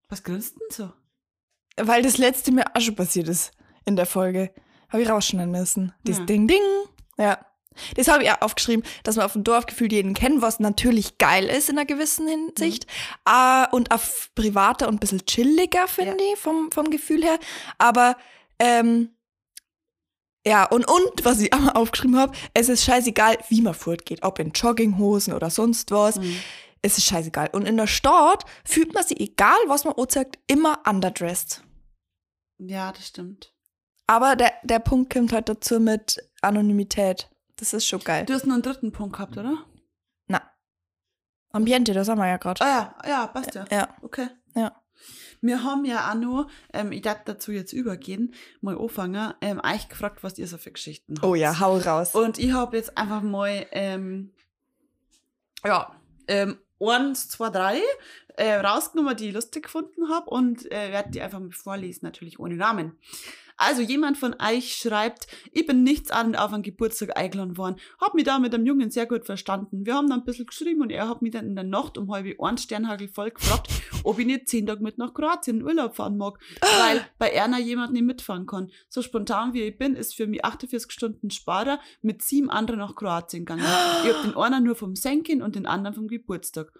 Was 0.09 0.23
grinst 0.25 0.57
denn 0.57 0.69
so? 0.71 0.93
Weil 1.77 2.03
das 2.03 2.19
letzte 2.19 2.51
mir 2.53 2.65
auch 2.75 2.81
schon 2.81 2.97
passiert 2.97 3.29
ist 3.29 3.53
in 3.85 3.95
der 3.97 4.07
Folge. 4.07 4.53
Habe 4.89 5.03
ich 5.03 5.09
rausschneiden 5.09 5.51
müssen. 5.53 5.93
Das 6.05 6.19
Ja. 6.19 6.25
Ding, 6.25 6.49
Ding. 6.49 6.63
Ja. 7.19 7.46
Das 7.95 8.09
habe 8.09 8.25
ich 8.25 8.31
auch 8.31 8.43
aufgeschrieben, 8.43 8.85
dass 9.03 9.17
man 9.17 9.25
auf 9.25 9.33
dem 9.33 9.45
Dorf 9.45 9.67
gefühlt 9.67 9.93
jeden 9.93 10.15
kennt, 10.15 10.43
was 10.43 10.61
natürlich 10.61 11.19
geil 11.19 11.45
ist 11.45 11.69
in 11.69 11.79
einer 11.79 11.87
gewissen 11.87 12.29
Hinsicht. 12.29 12.87
Ah, 13.25 13.65
und 13.73 13.91
auf 13.91 14.31
privater 14.35 14.89
und 14.89 14.97
ein 14.97 15.01
bisschen 15.01 15.25
chilliger, 15.27 15.87
finde 15.89 16.23
ich, 16.33 16.39
vom, 16.39 16.71
vom 16.73 16.91
Gefühl 16.91 17.23
her. 17.23 17.39
Aber 17.79 18.17
ähm, 18.59 19.11
Ja, 20.47 20.65
und, 20.65 20.89
und, 20.89 21.25
was 21.25 21.41
ich 21.41 21.53
einmal 21.53 21.75
aufgeschrieben 21.75 22.19
habe, 22.19 22.33
es 22.55 22.69
ist 22.69 22.85
scheißegal, 22.85 23.37
wie 23.49 23.63
man 23.63 23.75
fortgeht. 23.75 24.23
Ob 24.23 24.39
in 24.39 24.53
Jogginghosen 24.53 25.35
oder 25.35 25.51
sonst 25.51 25.91
was. 25.91 26.17
Mhm. 26.21 26.37
Es 26.83 26.99
ist 26.99 27.07
scheißegal. 27.07 27.51
Und 27.53 27.67
in 27.67 27.77
der 27.77 27.89
Stadt 27.89 28.45
fühlt 28.65 28.95
man 28.95 29.05
sich, 29.05 29.19
egal 29.19 29.57
was 29.67 29.85
man 29.85 29.95
sagt, 30.09 30.39
immer 30.47 30.79
underdressed. 30.89 31.65
Ja, 32.59 32.93
das 32.93 33.09
stimmt. 33.09 33.53
Aber 34.07 34.37
der, 34.37 34.53
der 34.63 34.79
Punkt 34.79 35.13
kommt 35.13 35.33
halt 35.33 35.49
dazu 35.49 35.81
mit 35.81 36.17
Anonymität. 36.43 37.29
Das 37.57 37.73
ist 37.73 37.87
schon 37.87 38.01
geil. 38.01 38.27
Du 38.27 38.35
hast 38.35 38.47
noch 38.47 38.55
einen 38.55 38.63
dritten 38.63 38.93
Punkt 38.93 39.15
gehabt, 39.15 39.37
oder? 39.37 39.65
Na. 40.27 40.43
Ambiente, 41.53 41.95
das 41.95 42.09
haben 42.09 42.19
wir 42.19 42.29
ja 42.29 42.37
gerade. 42.37 42.61
Ah 42.63 42.69
ja, 42.69 43.09
ja, 43.09 43.27
passt 43.27 43.55
ja. 43.55 43.65
Ja. 43.71 43.97
Okay. 44.03 44.29
Ja. 44.55 44.83
Wir 45.41 45.63
haben 45.63 45.85
ja 45.85 46.11
auch 46.11 46.15
noch, 46.15 46.51
ähm, 46.73 46.93
ich 46.93 47.03
darf 47.03 47.25
dazu 47.25 47.53
jetzt 47.53 47.73
übergehen, 47.73 48.35
mal 48.61 48.79
anfangen, 48.79 49.35
ähm, 49.41 49.61
euch 49.65 49.89
gefragt, 49.89 50.23
was 50.23 50.39
ihr 50.39 50.49
so 50.49 50.59
für 50.59 50.73
Geschichten 50.73 51.17
habt. 51.17 51.25
Oh 51.25 51.35
ja, 51.35 51.61
hau 51.61 51.77
raus. 51.79 52.15
Und 52.15 52.39
ich 52.39 52.53
habe 52.53 52.77
jetzt 52.77 52.97
einfach 52.97 53.23
mal, 53.23 53.67
ähm, 53.73 54.33
ja, 55.65 55.95
ähm, 56.29 56.59
eins, 56.81 57.29
zwei, 57.29 57.51
drei 57.51 57.81
äh, 58.37 58.55
rausgenommen, 58.55 59.17
die 59.17 59.29
ich 59.29 59.35
lustig 59.35 59.65
gefunden 59.65 60.09
habe 60.09 60.29
und 60.31 60.71
äh, 60.71 60.93
werde 60.93 61.11
die 61.11 61.21
einfach 61.21 61.41
mal 61.41 61.53
vorlesen, 61.53 62.05
natürlich 62.05 62.39
ohne 62.39 62.57
Namen. 62.57 62.99
Also 63.57 63.81
jemand 63.81 64.19
von 64.19 64.35
euch 64.41 64.77
schreibt, 64.77 65.27
ich 65.51 65.67
bin 65.67 65.83
nichts 65.83 66.11
an 66.11 66.37
auf 66.37 66.53
einen 66.53 66.63
Geburtstag 66.63 67.17
eingeladen 67.17 67.57
worden, 67.57 67.77
hab 68.01 68.15
mich 68.15 68.25
da 68.25 68.39
mit 68.39 68.53
dem 68.53 68.67
Jungen 68.67 68.91
sehr 68.91 69.07
gut 69.07 69.25
verstanden. 69.25 69.87
Wir 69.87 69.95
haben 69.95 70.09
dann 70.09 70.21
ein 70.21 70.25
bisschen 70.25 70.47
geschrieben 70.47 70.83
und 70.83 70.91
er 70.91 71.09
hat 71.09 71.23
mich 71.23 71.33
dann 71.33 71.47
in 71.47 71.55
der 71.55 71.65
Nacht 71.65 71.97
um 71.97 72.13
halb 72.13 72.27
ein 72.39 72.59
Sternhagel 72.59 73.09
voll 73.09 73.31
gefragt, 73.31 73.69
ob 74.05 74.19
ich 74.19 74.27
nicht 74.27 74.49
zehn 74.49 74.67
Tage 74.67 74.83
mit 74.83 74.99
nach 74.99 75.15
Kroatien 75.15 75.61
in 75.61 75.65
Urlaub 75.65 75.97
fahren 75.97 76.19
mag, 76.19 76.39
weil 76.61 77.07
bei 77.19 77.31
Erna 77.31 77.59
jemand 77.59 77.93
nicht 77.93 78.05
mitfahren 78.05 78.47
kann. 78.47 78.71
So 78.89 79.01
spontan 79.01 79.55
wie 79.55 79.63
ich 79.63 79.79
bin, 79.79 79.95
ist 79.95 80.15
für 80.15 80.27
mich 80.27 80.45
48 80.45 80.93
Stunden 80.93 81.31
Sparer 81.31 81.81
mit 82.03 82.23
sieben 82.23 82.51
anderen 82.51 82.81
nach 82.81 82.95
Kroatien 82.95 83.45
gegangen. 83.45 83.65
Ich 84.05 84.13
hab 84.13 84.23
den 84.23 84.37
einen 84.37 84.65
nur 84.65 84.77
vom 84.77 84.97
Senken 84.97 85.43
und 85.43 85.57
den 85.57 85.67
anderen 85.67 85.95
vom 85.95 86.09
Geburtstag. 86.09 86.73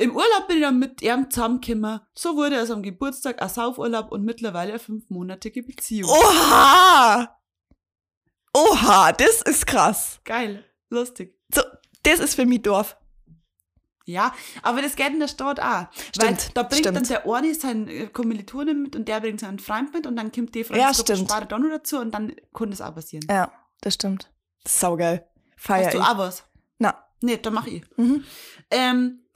Im 0.00 0.16
Urlaub 0.16 0.48
bin 0.48 0.56
ich 0.56 0.62
dann 0.62 0.78
mit 0.78 1.02
ihm 1.02 1.30
zusammengekommen. 1.30 2.00
So 2.14 2.34
wurde 2.34 2.56
es 2.56 2.70
am 2.70 2.82
Geburtstag 2.82 3.42
ein 3.42 3.48
Saufurlaub 3.50 4.10
und 4.12 4.24
mittlerweile 4.24 4.70
eine 4.70 4.78
fünfmonatige 4.78 5.62
Beziehung. 5.62 6.10
Oha! 6.10 7.36
Oha, 8.56 9.12
das 9.12 9.42
ist 9.42 9.66
krass. 9.66 10.20
Geil, 10.24 10.64
lustig. 10.88 11.38
So, 11.54 11.60
das 12.02 12.18
ist 12.18 12.34
für 12.34 12.46
mich 12.46 12.62
Dorf. 12.62 12.96
Ja, 14.06 14.34
aber 14.62 14.80
das 14.80 14.96
geht 14.96 15.10
in 15.10 15.20
der 15.20 15.28
Stadt 15.28 15.60
auch. 15.60 15.64
Weil 15.64 15.88
Stimmt, 16.38 16.56
da 16.56 16.62
bringt 16.62 16.80
stimmt. 16.86 16.96
dann 16.96 17.04
der 17.04 17.26
eine 17.32 17.54
seinen 17.54 17.86
äh, 17.88 18.06
Kommilitonen 18.06 18.82
mit 18.82 18.96
und 18.96 19.06
der 19.06 19.20
bringt 19.20 19.40
seinen 19.40 19.58
Freund 19.58 19.92
mit 19.92 20.06
und 20.06 20.16
dann 20.16 20.32
kommt 20.32 20.54
die 20.54 20.62
Ja, 20.72 20.94
stimmt. 20.94 21.28
Sparer 21.30 21.44
dann 21.44 21.60
noch 21.62 21.68
dazu 21.70 21.98
und 21.98 22.10
dann 22.12 22.34
kann 22.54 22.70
das 22.70 22.80
auch 22.80 22.94
passieren. 22.94 23.24
Ja, 23.30 23.52
das 23.82 23.94
stimmt. 23.94 24.32
Saugeil. 24.66 25.28
Feier 25.56 25.84
Hast 25.86 25.94
du 25.94 25.98
ich. 25.98 26.04
auch 26.04 26.18
was? 26.18 26.44
Na. 26.78 27.04
Nee, 27.20 27.36
dann 27.36 27.52
mach 27.52 27.66
ich. 27.66 27.84
Mhm. 27.98 28.24
Ähm, 28.70 29.26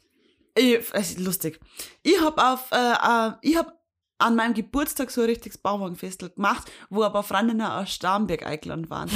ich, 0.57 0.91
ist 0.93 1.19
lustig. 1.19 1.61
Ich 2.03 2.21
hab 2.21 2.39
auf, 2.39 2.71
äh, 2.73 2.77
äh, 2.77 3.33
ich 3.43 3.57
hab 3.57 3.79
an 4.19 4.37
meinem 4.37 4.55
Geburtstag 4.55 5.11
so 5.11 5.23
ein 5.23 5.29
richtiges 5.29 5.59
Bauwagenfestel 5.59 6.31
gemacht, 6.31 6.71
wo 6.89 7.01
paar 7.11 7.23
Freundinnen 7.23 7.67
aus 7.67 7.93
Starnberg 7.93 8.47
eingeladen 8.47 8.89
waren. 8.89 9.11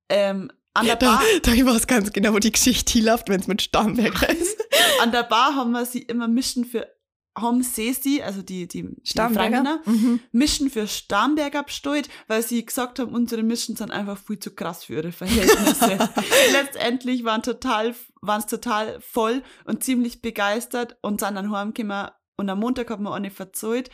ähm, 0.08 0.50
an 0.74 0.86
der 0.86 0.96
Da, 0.96 1.06
Bar, 1.06 1.22
da 1.42 1.52
ich 1.52 1.64
weiß 1.64 1.86
ganz 1.86 2.12
genau, 2.12 2.32
wo 2.32 2.38
die 2.38 2.50
Geschichte 2.50 2.98
läuft, 3.00 3.28
wenn 3.28 3.40
es 3.40 3.46
mit 3.46 3.62
Starnberg 3.62 4.22
ist. 4.28 4.58
an 5.00 5.12
der 5.12 5.22
Bar 5.22 5.54
haben 5.54 5.72
wir 5.72 5.86
sie 5.86 6.02
immer 6.02 6.28
mischen 6.28 6.64
für, 6.64 6.88
haben 7.36 7.62
sie 7.62 7.92
sie, 7.92 8.22
also 8.22 8.42
die, 8.42 8.68
die, 8.68 8.82
die? 9.02 9.34
Freundinnen, 9.34 9.78
Mhm. 9.84 10.20
Mischen 10.32 10.70
für 10.70 10.86
Starnberg 10.86 11.56
abgestellt, 11.56 12.08
weil 12.28 12.42
sie 12.42 12.64
gesagt 12.64 12.98
haben, 12.98 13.12
unsere 13.12 13.42
Mischen 13.42 13.76
sind 13.76 13.90
einfach 13.90 14.18
viel 14.18 14.38
zu 14.38 14.54
krass 14.54 14.84
für 14.84 14.94
ihre 14.94 15.12
Verhältnisse. 15.12 15.98
Letztendlich 16.52 17.24
waren 17.24 17.42
total, 17.42 17.94
waren 18.20 18.40
es 18.40 18.46
total 18.46 19.00
voll 19.00 19.42
und 19.64 19.82
ziemlich 19.82 20.22
begeistert 20.22 20.96
und 21.02 21.20
sind 21.20 21.34
dann 21.34 21.50
heimgekommen. 21.50 22.08
Und 22.36 22.50
am 22.50 22.58
Montag 22.58 22.90
hat 22.90 22.98
mir 22.98 23.14
eine 23.14 23.30
verzeiht, 23.30 23.90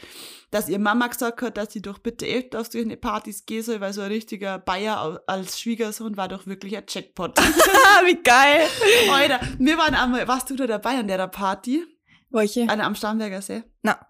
dass 0.50 0.70
ihr 0.70 0.78
Mama 0.78 1.08
gesagt 1.08 1.42
hat, 1.42 1.58
dass 1.58 1.74
sie 1.74 1.82
doch 1.82 1.98
bitte 1.98 2.24
öfters 2.24 2.68
auf 2.68 2.72
solche 2.72 2.96
Partys 2.96 3.44
gehen 3.44 3.62
soll, 3.62 3.82
weil 3.82 3.92
so 3.92 4.00
ein 4.00 4.10
richtiger 4.10 4.58
Bayer 4.58 5.22
als 5.26 5.60
Schwiegersohn 5.60 6.16
war 6.16 6.28
doch 6.28 6.46
wirklich 6.46 6.74
ein 6.74 6.84
Jackpot. 6.88 7.38
Wie 8.06 8.22
geil. 8.22 8.66
Alter, 9.12 9.40
wir 9.58 9.76
waren 9.76 9.94
einmal, 9.94 10.26
warst 10.26 10.48
du 10.48 10.56
da 10.56 10.66
dabei 10.66 10.98
an 10.98 11.08
der 11.08 11.26
Party? 11.26 11.84
Welche? 12.30 12.68
Eine 12.68 12.84
am 12.84 12.94
Starnberger 12.94 13.42
See? 13.42 13.62
Na. 13.82 14.06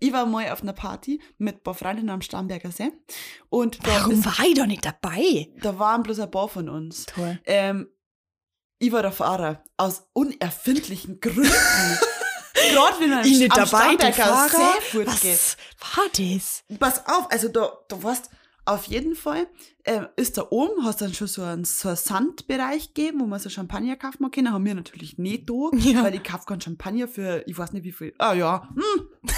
Ich 0.00 0.12
war 0.12 0.24
mal 0.24 0.50
auf 0.50 0.62
einer 0.62 0.72
Party 0.72 1.20
mit 1.38 1.56
ein 1.56 1.62
paar 1.62 1.74
Freundinnen 1.74 2.08
am 2.10 2.22
Starnberger 2.22 2.70
See. 2.70 2.90
Und 3.50 3.86
da, 3.86 3.90
Warum 4.00 4.12
ist, 4.12 4.24
war 4.24 4.46
ich 4.46 4.54
doch 4.54 4.66
nicht 4.66 4.84
dabei? 4.84 5.48
da 5.60 5.78
waren 5.78 6.02
bloß 6.02 6.20
ein 6.20 6.30
paar 6.30 6.48
von 6.48 6.68
uns. 6.68 7.06
Toll. 7.06 7.38
Ähm, 7.44 7.88
ich 8.78 8.90
war 8.92 9.02
der 9.02 9.12
Fahrer. 9.12 9.62
Aus 9.76 10.06
unerfindlichen 10.14 11.20
Gründen. 11.20 11.50
Gerade 12.72 13.00
wenn 13.00 13.10
man 13.10 13.24
Ich 13.24 13.38
nicht 13.38 13.52
am 13.52 13.64
dabei, 13.68 13.94
Starnberger? 13.94 14.48
See. 14.48 15.06
Was 15.06 15.56
war 15.80 16.04
das? 16.16 16.64
Pass 16.78 17.06
auf, 17.06 17.30
also 17.30 17.48
da, 17.48 17.72
du 17.88 18.02
weißt, 18.02 18.30
auf 18.64 18.84
jeden 18.86 19.14
Fall 19.14 19.48
ähm, 19.84 20.06
ist 20.16 20.38
da 20.38 20.46
oben, 20.50 20.84
hast 20.84 21.00
dann 21.00 21.12
schon 21.12 21.26
so 21.26 21.42
einen, 21.42 21.64
so 21.64 21.88
einen 21.88 21.96
Sandbereich 21.96 22.94
gegeben, 22.94 23.20
wo 23.20 23.26
man 23.26 23.40
so 23.40 23.48
Champagner 23.50 23.96
kaufen 23.96 24.30
kann. 24.30 24.52
Haben 24.52 24.64
wir 24.64 24.74
natürlich 24.74 25.18
nicht 25.18 25.48
da, 25.50 25.70
Ja. 25.76 26.04
weil 26.04 26.14
ich 26.14 26.22
kaufe 26.22 26.44
keinen 26.46 26.60
Champagner 26.60 27.08
für, 27.08 27.42
ich 27.46 27.56
weiß 27.58 27.72
nicht 27.72 27.84
wie 27.84 27.92
viel. 27.92 28.14
Ah 28.18 28.32
ja, 28.34 28.68
hm. 28.74 29.08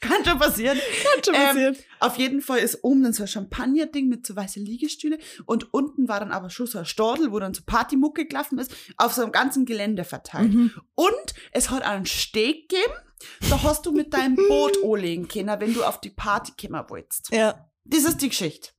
Kann 0.00 0.24
schon 0.24 0.38
passieren. 0.38 0.76
Hat 0.78 1.24
schon 1.24 1.34
Ähm, 1.34 1.40
passiert. 1.46 1.76
Auf 2.00 2.16
jeden 2.18 2.40
Fall 2.40 2.58
ist 2.58 2.82
oben 2.82 3.04
dann 3.04 3.12
so 3.12 3.22
ein 3.22 3.28
Champagner-Ding 3.28 4.08
mit 4.08 4.26
so 4.26 4.34
weißen 4.34 4.64
Liegestühle 4.64 5.18
und 5.46 5.72
unten 5.72 6.08
war 6.08 6.18
dann 6.18 6.32
aber 6.32 6.50
schon 6.50 6.66
so 6.66 6.78
ein 6.80 6.86
Stadel, 6.86 7.30
wo 7.30 7.38
dann 7.38 7.54
so 7.54 7.62
Partymucke 7.64 8.26
gelaufen 8.26 8.58
ist, 8.58 8.74
auf 8.96 9.12
so 9.12 9.22
einem 9.22 9.30
ganzen 9.30 9.64
Gelände 9.64 10.02
verteilt. 10.04 10.52
Mhm. 10.52 10.72
Und 10.96 11.34
es 11.52 11.70
hat 11.70 11.82
einen 11.84 12.06
Steg 12.06 12.68
gegeben, 12.68 12.92
da 13.48 13.62
hast 13.62 13.86
du 13.86 13.92
mit 13.92 14.12
deinem 14.12 14.34
Boot 14.34 14.76
anlegen 14.84 15.28
können, 15.28 15.60
wenn 15.60 15.72
du 15.72 15.84
auf 15.84 16.00
die 16.00 16.10
Party 16.10 16.50
kommen 16.60 16.82
wolltest. 16.88 17.28
Ja. 17.32 17.68
Das 17.84 18.02
ist 18.02 18.20
die 18.22 18.28
Geschichte. 18.30 18.70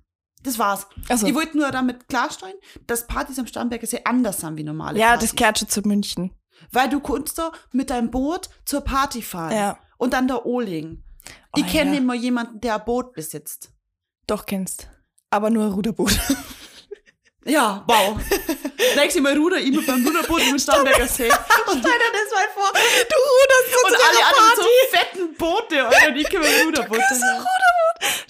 Das 0.44 0.60
war's. 0.60 0.88
Also, 1.10 1.26
Ich 1.28 1.34
wollte 1.36 1.58
nur 1.58 1.72
damit 1.72 2.08
klarstellen, 2.10 2.56
dass 2.86 3.08
Partys 3.08 3.40
am 3.40 3.48
Starnberger 3.48 3.88
See 3.88 4.02
anders 4.04 4.40
sind 4.42 4.58
wie 4.58 4.64
normale 4.64 5.00
ja, 5.00 5.08
Partys. 5.12 5.30
das 5.30 5.36
gehört 5.38 5.58
zu 5.58 5.82
München. 5.82 6.32
Weil 6.72 6.90
du 6.90 7.00
kannst 7.00 7.38
da 7.40 7.52
mit 7.72 7.90
deinem 7.90 8.12
Boot 8.12 8.50
zur 8.66 8.82
Party 8.82 9.22
fahren 9.22 9.56
Ja. 9.56 9.78
und 9.98 10.14
dann 10.14 10.28
da. 10.28 10.36
Ich 10.46 10.46
Oh, 10.46 11.68
kenne 11.72 11.96
ja. 11.96 12.02
mal 12.02 12.16
jemanden, 12.16 12.60
der 12.62 12.76
ein 12.76 12.86
Boot 12.86 13.14
besitzt. 13.14 13.72
Doch 14.28 14.46
kennst. 14.46 14.90
Aber 15.30 15.50
nur 15.50 15.66
ein 15.66 15.72
Ruderboot. 15.72 16.18
Ja, 17.46 17.84
wow. 17.88 18.18
Nächstes 18.96 19.22
Mal 19.22 19.36
ruder 19.38 19.58
ich 19.58 19.70
mit 19.76 19.86
beim 19.86 20.02
Ruderboot 20.08 20.42
im 20.48 20.58
Starnberger 20.58 21.06
See. 21.08 21.30
Stell 21.68 21.82
dir 21.82 21.82
das 21.82 22.32
mal 22.34 22.48
vor. 22.54 22.72
Du 22.72 22.80
ruderst 22.80 23.70
zu 23.70 23.86
und 23.86 23.92
so 23.92 24.04
alle 24.08 24.26
anderen 24.26 24.56
so 24.56 24.98
fetten 24.98 25.36
Boote, 25.36 25.86
Alter, 25.86 26.08
und 26.08 26.16
ich 26.16 26.30
komme 26.30 26.46
mit 26.46 26.66
Ruderboot. 26.68 27.00
Du. 27.00 27.16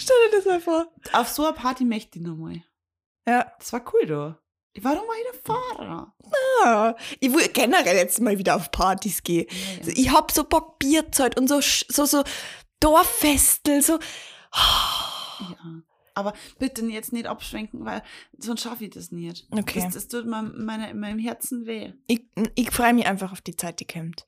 Stell 0.04 0.16
dir 0.30 0.38
das 0.38 0.46
mal 0.46 0.60
vor. 0.60 0.88
Auf 1.14 1.30
so 1.30 1.46
einer 1.46 1.54
Party 1.54 1.86
möchte 1.86 2.20
ich 2.20 2.26
nochmal. 2.26 2.62
Ja. 3.28 3.52
Das 3.58 3.72
war 3.72 3.82
cool, 3.94 4.06
da. 4.06 4.40
Warum 4.82 5.08
war 5.08 5.16
ich 5.16 5.32
der 5.32 5.54
Fahrer? 5.56 6.16
ja. 6.64 6.96
Ich 7.20 7.32
will 7.32 7.48
generell 7.50 7.96
jetzt 7.96 8.20
mal 8.20 8.38
wieder 8.38 8.56
auf 8.56 8.72
Partys 8.72 9.24
gehen. 9.24 9.48
Also 9.80 9.92
ich 9.92 10.12
hab 10.12 10.32
so 10.32 10.44
Bock 10.44 10.80
Bierzeit 10.80 11.38
und 11.38 11.48
so, 11.48 11.60
so, 11.62 12.06
so 12.06 12.24
Dorffestel, 12.80 13.82
so. 13.82 14.00
Ja. 14.54 15.82
Aber 16.16 16.34
bitte 16.60 16.86
jetzt 16.86 17.14
nicht 17.14 17.26
abschwenken, 17.26 17.86
weil 17.86 18.04
sonst 18.38 18.62
schaffe 18.62 18.86
ich 18.86 18.92
das 18.92 19.12
nicht. 19.12 19.48
Okay. 19.52 19.82
Das, 19.84 19.94
das 19.94 20.08
tut 20.08 20.26
mir 20.26 20.44
meine, 20.44 20.94
meinem 20.94 21.20
Herzen 21.20 21.66
weh. 21.66 21.94
Ich, 22.08 22.26
ich 22.56 22.72
freue 22.72 22.94
mich 22.94 23.08
einfach 23.08 23.32
auf 23.32 23.42
die 23.42 23.56
Zeit, 23.56 23.80
die 23.80 23.88
kommt. 23.88 24.28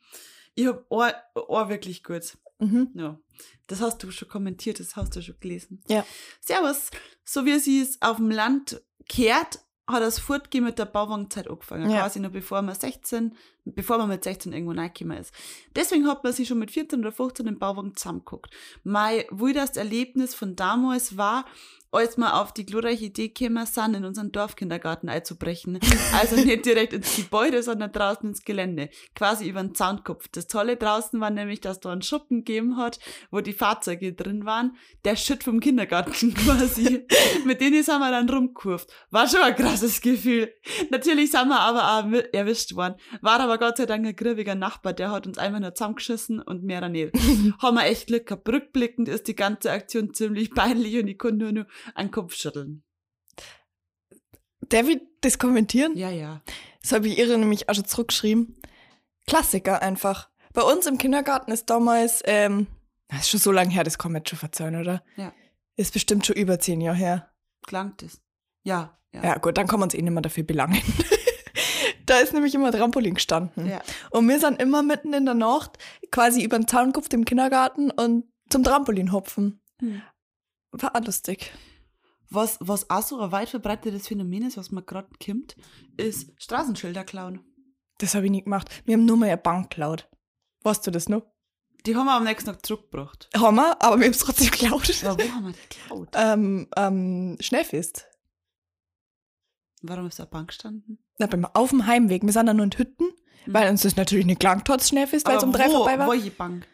Ich 0.55 0.67
hab 0.67 0.85
Ohr, 0.89 1.13
Ohr 1.35 1.69
wirklich 1.69 2.03
gut. 2.03 2.37
Mhm. 2.59 2.89
Ja. 2.93 3.19
Das 3.67 3.81
hast 3.81 4.01
du 4.03 4.11
schon 4.11 4.29
kommentiert, 4.29 4.79
das 4.79 4.95
hast 4.95 5.15
du 5.15 5.21
schon 5.21 5.39
gelesen. 5.39 5.81
Ja. 5.87 6.05
Servus. 6.39 6.89
So 7.23 7.45
wie 7.45 7.59
sie 7.59 7.81
es 7.81 8.01
auf 8.01 8.17
dem 8.17 8.31
Land 8.31 8.81
kehrt, 9.07 9.59
hat 9.87 10.01
das 10.01 10.19
Fortgehen 10.19 10.63
mit 10.63 10.79
der 10.79 10.85
Bauwangzeit 10.85 11.49
angefangen. 11.49 11.89
Ja. 11.89 12.01
Quasi 12.01 12.19
noch 12.19 12.31
bevor 12.31 12.61
man 12.61 12.75
16, 12.75 13.35
bevor 13.65 13.97
man 13.97 14.09
mit 14.09 14.23
16 14.23 14.53
irgendwo 14.53 14.71
reingekommen 14.71 15.17
ist. 15.17 15.33
Deswegen 15.75 16.07
hat 16.07 16.23
man 16.23 16.33
sich 16.33 16.47
schon 16.47 16.59
mit 16.59 16.71
14 16.71 16.99
oder 16.99 17.11
15 17.11 17.47
im 17.47 17.59
Bauwagen 17.59 17.95
zusammengeguckt. 17.95 18.53
Mein 18.83 19.23
wildes 19.31 19.77
Erlebnis 19.77 20.35
von 20.35 20.55
damals 20.55 21.17
war, 21.17 21.45
als 21.95 22.17
wir 22.17 22.35
auf 22.35 22.53
die 22.53 22.65
glorreiche 22.65 23.05
Idee 23.05 23.29
gekommen 23.29 23.65
sind, 23.65 23.95
in 23.95 24.05
unseren 24.05 24.31
Dorfkindergarten 24.31 25.09
einzubrechen. 25.09 25.79
Also 26.13 26.35
nicht 26.35 26.65
direkt 26.65 26.93
ins 26.93 27.15
Gebäude, 27.15 27.61
sondern 27.61 27.91
draußen 27.91 28.29
ins 28.29 28.43
Gelände. 28.43 28.89
Quasi 29.15 29.47
über 29.47 29.61
den 29.61 29.75
Zaunkopf. 29.75 30.27
Das 30.29 30.47
Tolle 30.47 30.77
draußen 30.77 31.19
war 31.19 31.29
nämlich, 31.29 31.61
dass 31.61 31.79
da 31.79 31.91
einen 31.91 32.01
Schuppen 32.01 32.43
gegeben 32.43 32.77
hat, 32.77 32.99
wo 33.31 33.41
die 33.41 33.53
Fahrzeuge 33.53 34.13
drin 34.13 34.45
waren. 34.45 34.77
Der 35.03 35.15
Shit 35.15 35.43
vom 35.43 35.59
Kindergarten 35.59 36.33
quasi. 36.33 37.05
Mit 37.45 37.61
denen 37.61 37.83
sind 37.83 37.99
wir 37.99 38.11
dann 38.11 38.29
rumgekurvt. 38.29 38.91
War 39.11 39.27
schon 39.27 39.41
ein 39.41 39.55
krasses 39.55 39.99
Gefühl. 40.01 40.53
Natürlich 40.89 41.31
sind 41.31 41.49
wir 41.49 41.59
aber 41.59 41.99
auch 41.99 42.33
erwischt 42.33 42.75
worden. 42.75 42.95
War 43.21 43.39
aber 43.39 43.54
aber 43.55 43.67
Gott 43.67 43.77
sei 43.77 43.85
Dank 43.85 44.05
ein 44.05 44.15
grübiger 44.15 44.55
Nachbar, 44.55 44.93
der 44.93 45.11
hat 45.11 45.27
uns 45.27 45.37
einfach 45.37 45.59
nur 45.59 45.73
zusammengeschissen 45.73 46.41
und 46.41 46.63
mehr 46.63 46.87
nicht. 46.89 47.13
haben 47.59 47.75
wir 47.75 47.85
echt 47.85 48.07
Glück 48.07 48.27
gehabt. 48.27 48.47
Rückblickend 48.49 49.07
ist 49.07 49.27
die 49.27 49.35
ganze 49.35 49.71
Aktion 49.71 50.13
ziemlich 50.13 50.51
peinlich 50.51 50.97
und 50.97 51.07
ich 51.07 51.17
konnte 51.17 51.37
nur, 51.37 51.51
nur 51.51 51.67
einen 51.93 52.11
Kopf 52.11 52.35
schütteln. 52.35 52.83
Ich 54.61 55.01
das 55.21 55.39
kommentieren? 55.39 55.95
Ja, 55.95 56.09
ja. 56.09 56.41
Das 56.81 56.91
habe 56.91 57.07
ich 57.07 57.17
ihre 57.17 57.37
nämlich 57.37 57.69
auch 57.69 57.75
schon 57.75 57.85
zurückgeschrieben. 57.85 58.57
Klassiker 59.25 59.81
einfach. 59.81 60.29
Bei 60.53 60.61
uns 60.61 60.85
im 60.85 60.97
Kindergarten 60.97 61.51
ist 61.51 61.69
damals, 61.69 62.21
ähm, 62.25 62.67
das 63.07 63.21
ist 63.21 63.29
schon 63.29 63.39
so 63.39 63.51
lange 63.51 63.71
her, 63.71 63.83
das 63.83 63.97
kann 63.97 64.11
man 64.11 64.21
jetzt 64.21 64.29
schon 64.29 64.39
verzeihen, 64.39 64.75
oder? 64.75 65.03
Ja. 65.15 65.33
Ist 65.77 65.93
bestimmt 65.93 66.25
schon 66.25 66.35
über 66.35 66.59
zehn 66.59 66.81
Jahre 66.81 66.97
her. 66.97 67.31
Klangt 67.65 68.03
es. 68.03 68.21
Ja, 68.63 68.97
ja. 69.13 69.23
Ja, 69.23 69.37
gut, 69.37 69.57
dann 69.57 69.67
kann 69.67 69.79
man 69.79 69.87
uns 69.87 69.93
eh 69.93 70.01
nicht 70.01 70.11
mehr 70.11 70.21
dafür 70.21 70.43
belangen. 70.43 70.81
da 72.05 72.19
ist 72.19 72.33
nämlich 72.33 72.53
immer 72.55 72.71
Trampolin 72.71 73.15
gestanden. 73.15 73.67
Ja. 73.67 73.81
Und 74.11 74.27
wir 74.27 74.39
sind 74.39 74.61
immer 74.61 74.83
mitten 74.83 75.13
in 75.13 75.25
der 75.25 75.33
Nacht 75.33 75.77
quasi 76.11 76.43
über 76.43 76.57
den 76.57 76.67
Zaun 76.67 76.87
gekupft 76.87 77.13
im 77.13 77.25
Kindergarten 77.25 77.91
und 77.91 78.25
zum 78.49 78.63
Trampolin 78.63 79.11
hopfen. 79.11 79.61
Hm. 79.79 80.01
War 80.71 80.95
auch 80.95 81.05
lustig. 81.05 81.51
Was, 82.29 82.57
was 82.59 82.89
auch 82.89 83.03
so 83.03 83.19
ein 83.19 83.31
weit 83.31 83.49
verbreitetes 83.49 84.07
Phänomen 84.07 84.43
ist, 84.43 84.57
was 84.57 84.71
man 84.71 84.85
gerade 84.85 85.07
kommt, 85.23 85.55
ist 85.97 86.31
Straßenschilder 86.37 87.03
klauen. 87.03 87.41
Das 87.99 88.15
habe 88.15 88.25
ich 88.25 88.31
nie 88.31 88.43
gemacht. 88.43 88.69
Wir 88.85 88.95
haben 88.95 89.05
nur 89.05 89.17
mal 89.17 89.27
eine 89.27 89.37
Bank 89.37 89.69
geklaut. 89.69 90.09
Weißt 90.63 90.85
du 90.85 90.91
das 90.91 91.07
noch? 91.07 91.23
Die 91.85 91.95
haben 91.95 92.07
wir 92.07 92.13
am 92.15 92.23
nächsten 92.23 92.49
Tag 92.49 92.65
zurückgebracht. 92.65 93.29
Haben 93.35 93.57
wir, 93.57 93.81
aber 93.81 93.99
wir 93.99 94.05
haben 94.05 94.11
es 94.11 94.19
trotzdem 94.19 94.49
geklaut. 94.49 95.03
Aber 95.05 95.23
wo 95.23 95.31
haben 95.31 95.45
wir 95.45 95.53
die 95.53 95.69
geklaut? 95.69 96.09
ähm, 96.15 96.67
ähm, 96.75 97.37
Schnellfest. 97.39 98.07
Warum 99.83 100.07
ist 100.07 100.17
da 100.17 100.23
eine 100.23 100.31
Bank 100.31 100.47
gestanden? 100.47 101.04
Na, 101.17 101.27
beim, 101.27 101.45
auf 101.45 101.69
dem 101.69 101.85
Heimweg. 101.87 102.23
Wir 102.23 102.33
sind 102.33 102.45
dann 102.47 102.57
nur 102.57 102.65
in 102.65 102.71
Hütten, 102.77 103.05
weil 103.45 103.69
uns 103.69 103.83
das 103.83 103.95
natürlich 103.95 104.25
nicht 104.25 104.39
gelangt 104.41 104.67
hat, 104.69 104.81
das 104.81 104.89
Schnellfest, 104.89 105.27
weil 105.27 105.37
es 105.37 105.43
um 105.43 105.51
drei 105.53 105.67
wo, 105.67 105.77
vorbei 105.77 105.97
war. 105.99 106.09
Welche 106.11 106.31
Bank? 106.31 106.67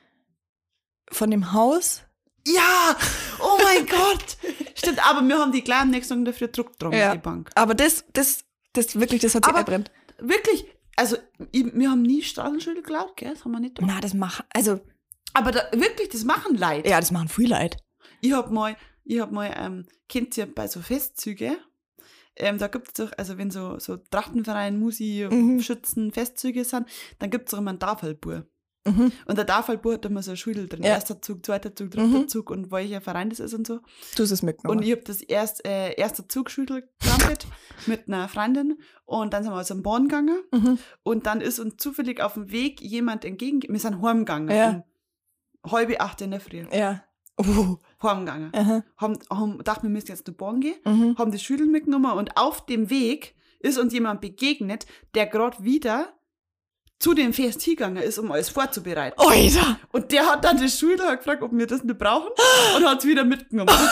Von 1.12 1.30
dem 1.32 1.54
Haus. 1.54 2.02
Ja! 2.48 2.96
Oh 3.40 3.58
mein 3.64 3.86
Gott! 3.88 4.38
Stimmt, 4.76 5.06
aber 5.08 5.22
wir 5.28 5.38
haben 5.38 5.52
die 5.52 5.64
gleich 5.64 5.82
am 5.82 5.90
nächsten 5.92 6.16
Tag 6.26 6.34
dafür 6.34 6.48
Druck 6.48 6.80
drum, 6.80 6.92
Ja. 6.94 7.14
die 7.14 7.20
Bank. 7.20 7.52
Aber 7.56 7.76
das, 7.76 8.04
das, 8.14 8.46
das 8.74 9.00
wirklich, 9.00 9.22
das 9.22 9.36
hat 9.36 9.44
sich 9.46 9.50
Aber- 9.50 9.60
einbrennt. 9.60 9.92
Wirklich, 10.20 10.66
also 10.96 11.18
ich, 11.52 11.66
wir 11.74 11.90
haben 11.92 12.02
nie 12.04 12.22
Straßenschilder 12.22 12.82
geklaut, 12.82 13.18
gell? 13.18 13.32
Das 13.34 13.44
haben 13.44 13.52
wir 13.52 13.60
nicht 13.60 13.76
gemacht. 13.76 13.94
Na, 13.96 14.02
das 14.02 14.14
machen, 14.14 14.46
also, 14.54 14.80
Aber 15.34 15.52
da, 15.52 15.62
wirklich, 15.74 16.10
das 16.10 16.24
machen 16.24 16.58
Leute. 16.58 16.88
ja, 16.90 17.00
das 17.00 17.12
machen 17.12 17.28
viel 17.28 17.50
Leid. 17.50 17.78
Ich 18.22 18.34
hab 18.34 18.52
mal, 18.52 18.76
ich 19.04 19.20
hab 19.20 19.32
mal, 19.32 19.52
ähm, 19.58 19.86
kennt 20.10 20.38
ihr 20.38 20.46
bei 20.46 20.68
so 20.68 20.80
Festzüge, 20.82 21.58
ähm, 22.42 22.58
da 22.58 22.68
gibt's 22.68 22.94
doch, 22.94 23.12
also 23.18 23.38
wenn 23.38 23.52
so, 23.52 23.80
so 23.80 23.98
Trachtenverein, 23.98 24.80
Musi, 24.80 25.28
Mhm. 25.30 25.62
Schützen, 25.62 26.12
Festzüge 26.12 26.64
sind, 26.66 26.88
dann 27.20 27.30
gibt's 27.30 27.52
doch 27.52 27.60
immer 27.60 27.70
einen 27.72 27.80
Tafelbur. 27.80 28.46
Mhm. 28.86 29.12
Und 29.26 29.38
der 29.38 29.46
Tafelbur 29.46 29.94
hat 29.94 30.06
immer 30.06 30.24
so 30.24 30.32
ein 30.32 30.38
Schüttel 30.38 30.68
drin. 30.68 30.82
Ja. 30.82 30.90
Erster 30.92 31.22
Zug, 31.22 31.46
zweiter 31.46 31.76
Zug, 31.76 31.92
dritter 31.92 32.08
Mhm. 32.08 32.28
Zug 32.28 32.50
und 32.50 32.72
welcher 32.72 33.00
Verein 33.00 33.30
das 33.30 33.40
ist 33.40 33.54
und 33.54 33.68
so. 33.68 33.80
Du 34.16 34.24
hast 34.24 34.32
es 34.32 34.42
mitgenommen. 34.42 34.80
Und 34.80 34.86
ich 34.86 34.92
hab 34.92 35.06
das 35.06 35.22
erst, 35.22 35.66
äh, 35.68 35.94
erster 35.94 36.28
Zugschüttel 36.28 36.90
getrampelt 37.00 37.46
mit 37.86 38.08
einer 38.08 38.28
Freundin 38.28 38.80
und 39.06 39.34
dann 39.34 39.44
sind 39.44 39.54
wir 39.54 39.60
aus 39.60 39.68
dem 39.68 39.84
Bahn 39.84 40.08
gegangen 40.08 40.40
mhm. 40.52 40.80
und 41.04 41.28
dann 41.28 41.42
ist 41.42 41.60
uns 41.60 41.78
zufällig 41.78 42.22
auf 42.22 42.34
dem 42.34 42.52
Weg 42.52 42.82
jemand 42.82 43.24
entgegen, 43.24 43.62
wir 43.72 43.80
sind 43.80 44.02
heimgegangen. 44.02 44.50
Ja. 44.56 44.84
Um 45.62 45.72
halbe 45.72 46.02
acht 46.02 46.22
in 46.22 46.32
der 46.32 46.40
Früh. 46.40 46.66
Ja. 46.72 47.04
Uh, 47.40 47.78
Heimgegangen. 48.04 48.54
aha. 48.56 48.84
Haben, 48.98 49.20
haben 49.30 49.58
gedacht, 49.58 49.84
wir 49.84 49.90
müssen 49.90 50.08
jetzt 50.08 50.26
zur 50.26 50.36
Bahn 50.36 50.60
gehen, 50.62 50.76
Mhm. 50.86 51.18
haben 51.18 51.32
die 51.32 51.40
Schüttel 51.40 51.68
mitgenommen 51.68 52.12
und 52.12 52.38
auf 52.38 52.66
dem 52.66 52.90
Weg 52.90 53.36
ist 53.60 53.78
uns 53.78 53.94
jemand 53.94 54.22
begegnet, 54.22 54.86
der 55.14 55.28
gerade 55.28 55.64
wieder 55.64 56.14
zu 57.00 57.14
dem 57.14 57.34
Fest 57.34 57.62
hingegangen 57.64 58.02
ist, 58.04 58.20
um 58.20 58.32
alles 58.32 58.50
vorzubereiten. 58.50 59.20
Alter! 59.20 59.80
Und 59.92 60.12
der 60.12 60.26
hat 60.28 60.44
dann 60.44 60.58
die 60.58 60.70
Schüler 60.70 61.08
hat 61.10 61.18
gefragt, 61.20 61.42
ob 61.42 61.52
wir 61.52 61.66
das 61.68 61.84
nicht 61.84 61.98
brauchen 61.98 62.30
und 62.78 62.86
hat 62.86 63.00
es 63.00 63.06
wieder 63.06 63.24
mitgenommen. 63.24 63.74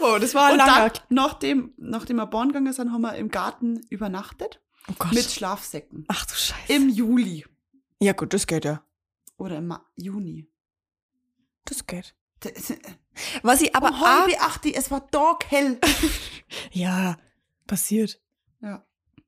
Oh, 0.00 0.16
das 0.18 0.34
war 0.34 0.46
ein 0.46 0.52
und 0.52 0.58
langer. 0.58 0.88
dann, 0.90 1.02
nachdem, 1.10 1.74
nachdem 1.76 2.16
wir 2.16 2.26
Bahn 2.26 2.48
gegangen 2.48 2.72
sind, 2.72 2.90
haben 2.92 3.02
wir 3.02 3.14
im 3.16 3.28
Garten 3.30 3.80
übernachtet 3.90 4.60
oh 4.88 4.94
Gott. 4.98 5.12
mit 5.12 5.24
Schlafsäcken. 5.30 6.04
Ach 6.08 6.24
du 6.24 6.34
Scheiße. 6.34 6.72
Im 6.72 6.88
Juli 6.88 7.44
ja, 8.00 8.12
gut, 8.12 8.32
das 8.32 8.46
geht 8.46 8.64
ja. 8.64 8.82
oder 9.38 9.56
im 9.58 9.66
Ma 9.66 9.84
Juni. 9.96 10.48
Das 11.64 11.84
geht. 11.86 12.14
Was 13.42 13.60
ich 13.60 13.74
aber 13.74 13.88
um 13.88 14.00
halbe 14.00 14.40
acht, 14.40 14.64
es 14.66 14.90
war 14.90 15.08
taghell. 15.10 15.78
ja, 16.72 17.16
passiert. 17.66 18.20
Ja. 18.60 18.84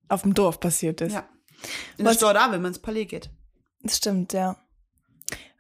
Auf 0.09 0.23
dem 0.23 0.35
Dorf 0.35 0.61
passiert 0.61 1.01
das. 1.01 1.13
ja. 1.13 1.29
In 1.99 2.05
der 2.05 2.07
Was- 2.07 2.17
Stadt 2.17 2.37
auch, 2.37 2.53
wenn 2.53 2.63
man 2.63 2.71
ins 2.73 2.79
Palais 2.81 3.05
geht. 3.07 3.31
Das 3.83 3.97
stimmt, 3.99 4.33
ja. 4.33 4.57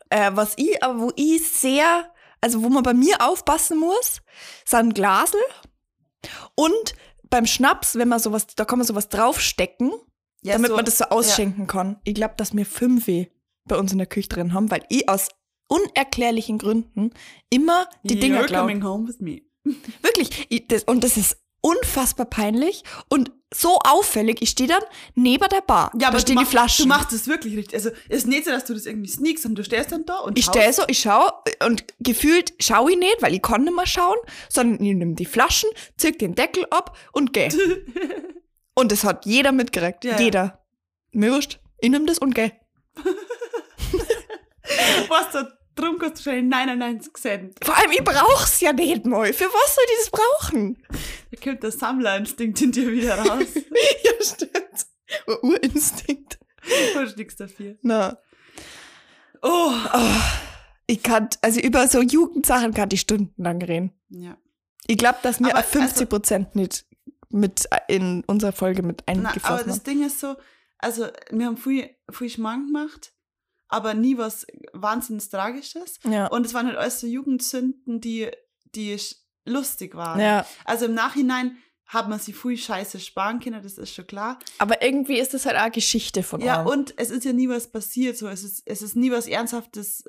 Äh, 0.08 0.30
was 0.34 0.54
ich, 0.56 0.82
aber 0.82 0.98
wo 1.00 1.12
ich 1.16 1.48
sehr, 1.48 2.12
also 2.40 2.62
wo 2.62 2.68
man 2.68 2.82
bei 2.82 2.94
mir 2.94 3.20
aufpassen 3.20 3.78
muss, 3.78 4.20
sind 4.64 4.94
Glasel 4.94 5.40
und 6.54 6.94
beim 7.28 7.46
Schnaps, 7.46 7.94
wenn 7.96 8.08
man 8.08 8.18
sowas, 8.18 8.46
da 8.56 8.64
kann 8.64 8.78
man 8.78 8.86
sowas 8.86 9.08
draufstecken, 9.08 9.92
Ja, 10.42 10.54
damit 10.54 10.70
so- 10.70 10.76
man 10.76 10.84
das 10.84 10.98
so 10.98 11.04
ausschenken 11.06 11.66
kann. 11.66 12.00
Ich 12.04 12.14
glaube, 12.14 12.34
dass 12.36 12.54
wir 12.56 12.66
fünf 12.66 13.06
bei 13.66 13.76
uns 13.76 13.92
in 13.92 13.98
der 13.98 14.06
Küche 14.06 14.28
drin 14.28 14.52
haben, 14.52 14.70
weil 14.70 14.84
ich 14.88 15.08
aus 15.08 15.28
unerklärlichen 15.70 16.58
Gründen 16.58 17.12
immer 17.48 17.88
die 18.02 18.16
You're 18.16 18.20
Dinger 18.20 18.44
klaue. 18.44 18.60
coming 18.62 18.84
home 18.84 19.08
with 19.08 19.20
me. 19.20 19.42
Wirklich. 20.02 20.66
Das, 20.68 20.84
und 20.84 21.04
das 21.04 21.16
ist 21.16 21.38
unfassbar 21.62 22.26
peinlich 22.26 22.82
und 23.08 23.30
so 23.52 23.78
auffällig. 23.84 24.40
Ich 24.40 24.50
stehe 24.50 24.68
dann 24.68 24.82
neben 25.14 25.48
der 25.48 25.60
Bar. 25.60 25.92
Ja, 25.98 26.08
aber 26.08 26.16
da 26.16 26.20
stehen 26.20 26.36
du, 26.36 26.42
die 26.42 26.48
Flaschen. 26.48 26.84
du 26.84 26.88
machst 26.88 27.12
es 27.12 27.26
wirklich 27.26 27.56
richtig. 27.56 27.74
Also, 27.74 27.90
es 28.08 28.18
ist 28.18 28.26
nicht 28.26 28.44
so, 28.44 28.50
dass 28.50 28.64
du 28.64 28.74
das 28.74 28.86
irgendwie 28.86 29.10
sneakst 29.10 29.44
und 29.44 29.56
du 29.56 29.64
stehst 29.64 29.92
dann 29.92 30.04
da 30.06 30.18
und 30.18 30.38
Ich 30.38 30.46
stehe 30.46 30.72
so, 30.72 30.82
ich 30.86 31.00
schaue 31.00 31.32
und 31.64 31.84
gefühlt 31.98 32.54
schaue 32.60 32.92
ich 32.92 32.98
nicht, 32.98 33.20
weil 33.20 33.34
ich 33.34 33.42
kann 33.42 33.64
nicht 33.64 33.74
mehr 33.74 33.86
schauen, 33.86 34.18
sondern 34.48 34.84
ich 34.84 34.94
nehme 34.94 35.14
die 35.14 35.26
Flaschen, 35.26 35.68
zirk 35.96 36.18
den 36.18 36.34
Deckel 36.34 36.64
ab 36.70 36.96
und 37.12 37.32
gehe. 37.32 37.48
und 38.74 38.92
das 38.92 39.04
hat 39.04 39.26
jeder 39.26 39.52
mitgekriegt. 39.52 40.04
Ja, 40.04 40.12
ja. 40.12 40.20
jeder. 40.20 40.64
Mir 41.12 41.32
wurscht. 41.32 41.58
Ich 41.80 41.90
nehme 41.90 42.06
das 42.06 42.18
und 42.18 42.34
gehe. 42.34 42.52
Was 45.08 45.32
da 45.32 45.48
drum 45.80 45.98
kostet 45.98 46.26
wahrscheinlich 46.26 46.50
99 46.50 47.12
Cent. 47.16 47.54
Vor 47.64 47.76
allem, 47.76 47.90
ich 47.92 48.04
brauch's 48.04 48.60
ja 48.60 48.72
nicht 48.72 49.06
mal. 49.06 49.32
Für 49.32 49.44
was 49.46 49.74
soll 49.74 49.84
ich 49.88 49.98
das 49.98 50.10
brauchen? 50.10 50.82
Da 51.30 51.40
kommt 51.42 51.62
der 51.62 51.70
Sammlerinstinkt 51.72 52.60
in 52.62 52.72
dir 52.72 52.90
wieder 52.92 53.18
raus. 53.18 53.46
ja, 54.04 54.12
stimmt. 54.24 54.86
Ur- 55.26 55.42
Urinstinkt. 55.44 56.38
du 56.94 57.00
hast 57.00 57.16
nichts 57.16 57.36
dafür. 57.36 57.76
Na. 57.82 58.18
Oh. 59.42 59.72
Ich 60.86 61.02
kann, 61.02 61.28
also 61.42 61.60
über 61.60 61.86
so 61.88 62.00
Jugendsachen 62.00 62.74
kann 62.74 62.88
ich 62.92 63.00
stundenlang 63.00 63.62
reden. 63.62 63.92
Ja. 64.08 64.36
Ich 64.86 64.98
glaube, 64.98 65.18
dass 65.22 65.40
mir 65.40 65.50
Aber, 65.54 65.62
50 65.62 66.08
Prozent 66.08 66.56
nicht 66.56 66.84
mit 67.28 67.68
in 67.86 68.24
unserer 68.26 68.52
Folge 68.52 68.82
mit 68.82 69.04
Na, 69.06 69.12
aber 69.12 69.28
eingeflossen 69.28 69.66
das 69.68 69.76
haben. 69.78 69.84
Ding 69.84 70.04
ist 70.04 70.18
so, 70.20 70.34
also 70.78 71.06
wir 71.30 71.46
haben 71.46 71.56
viel, 71.56 71.90
viel 72.10 72.28
Schmarrn 72.28 72.66
gemacht, 72.66 73.12
aber 73.70 73.94
nie 73.94 74.18
was 74.18 74.46
wahnsinnig 74.72 75.28
Tragisches. 75.30 75.98
Ja. 76.04 76.26
Und 76.26 76.44
es 76.44 76.52
waren 76.54 76.66
halt 76.66 76.76
alles 76.76 77.00
so 77.00 77.06
Jugendsünden, 77.06 78.00
die, 78.00 78.28
die 78.74 78.98
lustig 79.46 79.94
waren. 79.94 80.20
ja. 80.20 80.44
Also 80.64 80.84
im 80.86 80.94
Nachhinein 80.94 81.56
hat 81.86 82.08
man 82.08 82.20
sich 82.20 82.36
viel 82.36 82.56
Scheiße 82.56 83.00
sparen 83.00 83.40
können, 83.40 83.62
das 83.62 83.76
ist 83.78 83.92
schon 83.94 84.06
klar. 84.06 84.38
Aber 84.58 84.80
irgendwie 84.82 85.18
ist 85.18 85.34
das 85.34 85.44
halt 85.46 85.56
auch 85.56 85.72
Geschichte 85.72 86.22
von 86.22 86.40
Ja, 86.40 86.58
allem. 86.58 86.66
und 86.68 86.94
es 86.98 87.10
ist 87.10 87.24
ja 87.24 87.32
nie 87.32 87.48
was 87.48 87.72
passiert, 87.72 88.16
so 88.16 88.28
es 88.28 88.44
ist, 88.44 88.62
es 88.66 88.82
ist 88.82 88.94
nie 88.94 89.10
was 89.10 89.26
Ernsthaftes 89.26 90.04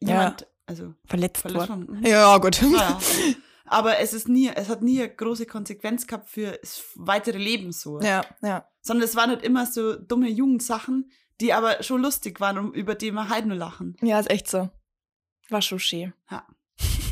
jemand, 0.00 0.46
also 0.66 0.94
verletzt 1.04 1.42
verletzt 1.42 1.68
worden. 1.68 2.02
Ja, 2.06 2.38
gut. 2.38 2.60
Naja. 2.62 2.98
Aber 3.68 3.98
es 3.98 4.14
ist 4.14 4.28
nie, 4.28 4.48
es 4.54 4.68
hat 4.68 4.80
nie 4.82 5.00
eine 5.02 5.12
große 5.14 5.44
Konsequenz 5.44 6.06
gehabt 6.06 6.30
für 6.30 6.52
das 6.52 6.84
weitere 6.94 7.36
Leben 7.38 7.72
so. 7.72 8.00
Ja, 8.00 8.22
ja. 8.40 8.66
Sondern 8.80 9.04
es 9.08 9.16
waren 9.16 9.30
halt 9.30 9.42
immer 9.42 9.66
so 9.66 9.96
dumme 9.96 10.28
Jugendsachen, 10.30 11.10
die 11.40 11.52
aber 11.52 11.82
schon 11.82 12.02
lustig 12.02 12.40
waren 12.40 12.58
und 12.58 12.74
über 12.74 12.94
die 12.94 13.12
wir 13.12 13.28
heute 13.28 13.48
nur 13.48 13.56
lachen. 13.56 13.96
Ja, 14.00 14.18
ist 14.18 14.30
echt 14.30 14.48
so. 14.48 14.70
War 15.48 15.62
schon 15.62 15.78
schön. 15.78 16.12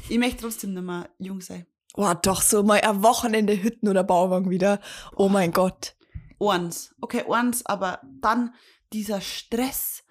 Ich 0.09 0.19
möchte 0.19 0.43
trotzdem 0.43 0.75
nicht 0.75 0.83
mehr 0.83 1.09
jung 1.19 1.41
sein. 1.41 1.67
Boah, 1.95 2.15
doch, 2.15 2.43
so 2.43 2.63
mal 2.63 2.81
ein 2.81 3.03
Wochenende 3.03 3.63
Hütten 3.63 3.89
oder 3.89 4.03
Bauwagen 4.03 4.51
wieder. 4.51 4.81
Oh 5.15 5.29
mein 5.29 5.53
Gott. 5.53 5.95
Eins. 6.41 6.95
Okay, 7.01 7.25
eins, 7.31 7.65
aber 7.65 8.01
dann 8.21 8.53
dieser 8.93 9.21
Stress 9.21 10.05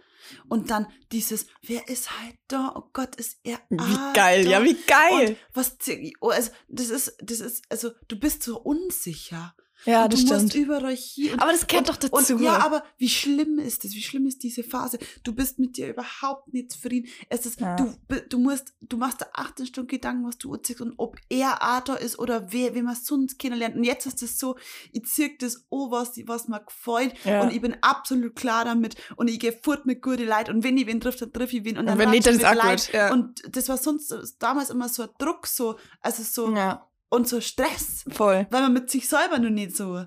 und 0.47 0.69
dann 0.69 0.87
dieses, 1.11 1.47
wer 1.61 1.87
ist 1.89 2.19
halt 2.19 2.35
da? 2.47 2.73
Oh 2.75 2.89
Gott, 2.93 3.15
ist 3.17 3.39
er 3.43 3.59
Wie 3.69 3.77
ah, 3.79 4.13
geil, 4.13 4.45
da? 4.45 4.49
ja, 4.51 4.63
wie 4.63 4.77
geil. 4.87 5.29
Und 5.29 5.37
was, 5.53 5.77
oh, 6.21 6.29
also, 6.29 6.51
das 6.69 6.89
ist, 6.89 7.17
das 7.21 7.39
ist, 7.39 7.63
also, 7.69 7.91
du 8.07 8.19
bist 8.19 8.43
so 8.43 8.59
unsicher. 8.59 9.53
Ja, 9.85 10.03
und 10.05 10.13
das 10.13 10.21
du 10.21 10.25
stimmt. 10.27 10.41
musst 10.43 10.55
überall 10.55 10.95
hier. 10.95 11.33
Und, 11.33 11.41
Aber 11.41 11.51
das 11.51 11.67
gehört 11.67 11.89
und, 11.89 12.03
doch 12.03 12.09
dazu. 12.09 12.35
Und, 12.35 12.41
ja, 12.43 12.57
aber 12.59 12.83
wie 12.97 13.09
schlimm 13.09 13.59
ist 13.59 13.83
das? 13.83 13.91
Wie 13.93 14.01
schlimm 14.01 14.25
ist 14.25 14.43
diese 14.43 14.63
Phase? 14.63 14.97
Du 15.23 15.33
bist 15.33 15.59
mit 15.59 15.77
dir 15.77 15.89
überhaupt 15.89 16.53
nicht 16.53 16.71
zufrieden. 16.71 17.09
Es 17.29 17.45
ist, 17.45 17.59
Ja. 17.59 17.75
du, 17.75 17.93
du 18.29 18.39
musst, 18.39 18.73
du 18.81 18.97
machst 18.97 19.21
da 19.21 19.25
18 19.33 19.65
Stunden 19.67 19.87
Gedanken, 19.89 20.25
was 20.25 20.37
du 20.37 20.53
anziehst 20.53 20.81
und 20.81 20.93
ob 20.97 21.17
er 21.29 21.61
Arthur 21.61 21.99
ist 21.99 22.17
oder 22.19 22.51
wer, 22.51 22.75
wie 22.75 22.81
man 22.81 22.95
sonst 22.95 23.39
kennenlernt. 23.39 23.75
Und 23.75 23.83
jetzt 23.83 24.05
ist 24.05 24.21
es 24.23 24.39
so, 24.39 24.55
ich 24.91 25.05
zieh 25.05 25.37
das 25.37 25.57
an, 25.71 25.91
was, 25.91 26.13
was 26.25 26.47
mir 26.47 26.59
gefällt. 26.61 27.13
Ja. 27.25 27.41
Und 27.41 27.51
ich 27.53 27.61
bin 27.61 27.75
absolut 27.81 28.35
klar 28.35 28.65
damit. 28.65 28.95
Und 29.15 29.29
ich 29.29 29.39
gehe 29.39 29.51
fort 29.63 29.85
mit 29.85 30.01
guten 30.01 30.27
Leuten. 30.27 30.51
Und 30.55 30.63
wenn 30.63 30.77
ich 30.77 30.87
wen 30.87 31.01
trifft, 31.01 31.21
dann 31.21 31.33
triff 31.33 31.51
ich 31.53 31.63
wen. 31.63 31.77
Und 31.77 31.87
dann 31.87 31.97
wenn 31.97 32.09
nicht, 32.11 32.25
dann 32.25 32.35
ist 32.35 32.45
auch 32.45 32.53
Leid. 32.55 32.85
gut, 32.85 32.93
ja. 32.93 33.11
Und 33.11 33.41
das 33.55 33.69
war 33.69 33.77
sonst 33.77 34.13
damals 34.39 34.69
immer 34.69 34.87
so 34.89 35.03
ein 35.03 35.09
Druck, 35.17 35.45
so, 35.47 35.77
also 36.01 36.23
so, 36.23 36.53
ja, 36.55 36.87
und 37.13 37.27
so 37.27 37.41
Stress. 37.41 38.03
voll. 38.09 38.47
Weil 38.49 38.61
man 38.63 38.73
mit 38.73 38.89
sich 38.89 39.07
selber 39.07 39.37
noch 39.39 39.49
nicht 39.49 39.75
so 39.75 40.05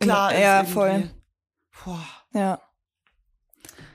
klar 0.00 0.32
ist. 0.32 0.40
Ja, 0.40 0.56
irgendwie. 0.58 0.72
voll. 0.72 1.10
Boah. 1.84 2.08
Ja. 2.32 2.62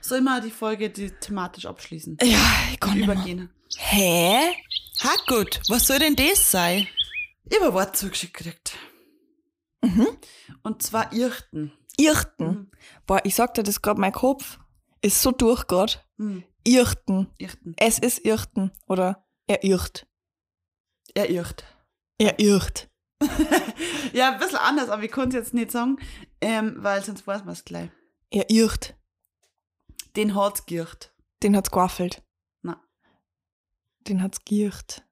Soll 0.00 0.20
mal 0.20 0.40
die 0.40 0.50
Folge 0.50 0.88
die 0.90 1.10
thematisch 1.10 1.66
abschließen? 1.66 2.16
Ja, 2.22 2.38
ich 2.72 2.80
kann 2.80 2.96
übergehen. 2.96 3.50
Hä? 3.76 4.54
Ha 5.02 5.10
gut, 5.26 5.60
was 5.68 5.86
soll 5.86 5.98
denn 5.98 6.16
das 6.16 6.50
sein? 6.50 6.88
Ich 7.44 7.56
habe 7.56 7.66
ein 7.68 7.74
Wort 7.74 7.96
zugeschickt 7.96 8.34
gekriegt. 8.34 8.76
Mhm. 9.82 10.06
Und 10.62 10.82
zwar 10.82 11.12
Irchten. 11.12 11.72
Irchten. 11.96 12.46
Mhm. 12.46 12.70
Boah, 13.06 13.20
ich 13.24 13.34
sag 13.34 13.54
dir 13.54 13.62
das 13.62 13.82
gerade, 13.82 14.00
mein 14.00 14.12
Kopf 14.12 14.58
ist 15.02 15.20
so 15.22 15.30
durch 15.30 15.66
grad. 15.66 16.04
Mhm. 16.16 16.44
Irchten. 16.64 17.28
Irchten. 17.38 17.74
Es 17.78 17.98
ist 17.98 18.24
Irchten. 18.24 18.72
Oder 18.86 19.24
er 19.46 19.64
irrt. 19.64 20.06
Er 21.14 21.30
irrt. 21.30 21.64
Er 22.18 22.38
irrt. 22.38 22.88
Ja, 24.12 24.32
ein 24.32 24.38
bisschen 24.38 24.58
anders, 24.58 24.88
aber 24.88 25.02
ich 25.02 25.12
konnte 25.12 25.36
es 25.36 25.44
jetzt 25.44 25.54
nicht 25.54 25.70
sagen, 25.70 25.98
ähm, 26.40 26.76
weil 26.78 27.04
sonst 27.04 27.26
weiß 27.26 27.44
man 27.44 27.52
es 27.52 27.64
gleich. 27.64 27.90
Er 28.30 28.48
irrt. 28.50 28.96
Den 30.16 30.34
hat's 30.34 30.64
geirrt. 30.66 31.12
Den 31.42 31.54
hat's 31.54 31.70
gewaffelt. 31.70 32.22
Na. 32.62 32.82
Den 34.00 34.22
hat's 34.22 34.44
geirrt. 34.44 35.04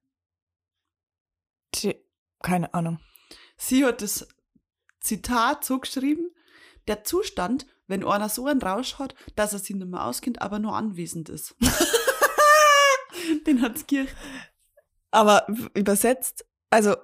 Die, 1.75 1.95
keine 2.43 2.73
Ahnung. 2.73 2.99
Sie 3.57 3.85
hat 3.85 4.01
das 4.01 4.27
Zitat 5.01 5.65
so 5.65 5.79
geschrieben, 5.79 6.31
der 6.89 7.05
Zustand, 7.05 7.67
wenn 7.87 8.05
einer 8.05 8.29
so 8.29 8.47
einen 8.47 8.63
Rausch 8.63 8.99
hat, 8.99 9.15
dass 9.37 9.53
er 9.53 9.59
sich 9.59 9.77
nicht 9.77 9.89
mehr 9.89 10.05
auskennt, 10.05 10.41
aber 10.41 10.59
nur 10.59 10.75
anwesend 10.75 11.29
ist. 11.29 11.55
Den 13.47 13.63
hat's 13.63 13.87
geirrt. 13.87 14.15
Aber 15.11 15.47
übersetzt, 15.75 16.45
also, 16.71 16.97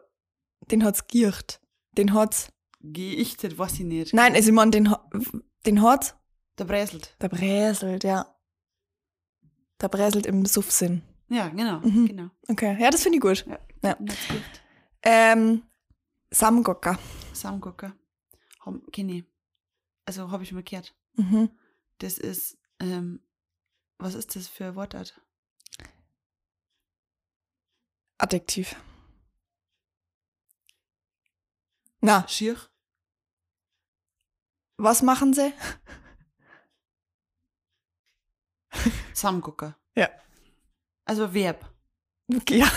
den 0.70 0.84
hat's 0.84 1.06
geirrt. 1.06 1.60
Den 1.96 2.14
hat's. 2.14 2.52
Geichtet, 2.82 3.58
weiß 3.58 3.74
ich 3.74 3.80
nicht. 3.80 4.12
Nein, 4.14 4.34
also 4.34 4.48
ich 4.48 4.54
mein, 4.54 4.70
den, 4.70 4.94
den 5.66 5.82
hat's. 5.82 6.14
Der 6.58 6.64
Bräselt. 6.64 7.16
Der 7.20 7.28
bräselt, 7.28 8.04
ja. 8.04 8.26
Der 9.80 9.88
bräselt 9.88 10.26
im 10.26 10.44
Suffsinn. 10.46 11.02
Ja, 11.28 11.48
genau, 11.48 11.80
Mhm. 11.80 12.06
genau. 12.06 12.30
Okay, 12.48 12.76
ja, 12.80 12.90
das 12.90 13.02
finde 13.02 13.16
ich 13.16 13.22
gut. 13.22 13.46
Ja. 13.46 13.58
Ja. 13.82 13.96
Ähm, 15.02 15.62
Samgocker. 16.30 16.98
Samgucker. 17.32 17.94
Kenne 18.92 19.12
ich. 19.18 19.24
Also 20.04 20.30
habe 20.30 20.42
ich 20.42 20.52
mal 20.52 20.62
gehört. 20.62 20.94
Mhm. 21.14 21.50
Das 21.98 22.18
ist, 22.18 22.58
ähm, 22.80 23.20
was 23.98 24.14
ist 24.14 24.36
das 24.36 24.48
für 24.48 24.66
ein 24.66 24.76
Wortart? 24.76 25.20
Adjektiv. 28.18 28.76
Na, 32.02 32.26
Schier? 32.28 32.56
was 34.76 35.02
machen 35.02 35.32
sie? 35.32 35.52
Samgucker. 39.14 39.76
Ja. 39.94 40.08
Also 41.04 41.32
Verb. 41.32 41.64
Ja. 42.48 42.68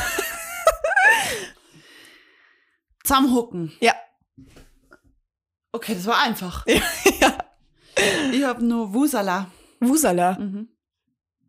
Zusammenhucken. 3.04 3.72
Ja. 3.80 3.96
Okay, 5.72 5.96
das 5.96 6.06
war 6.06 6.22
einfach. 6.22 6.66
ja. 6.68 7.38
Ich 8.32 8.44
habe 8.44 8.64
nur 8.64 8.94
Wusala. 8.94 9.52
Wusala. 9.80 10.38
Mhm. 10.38 10.70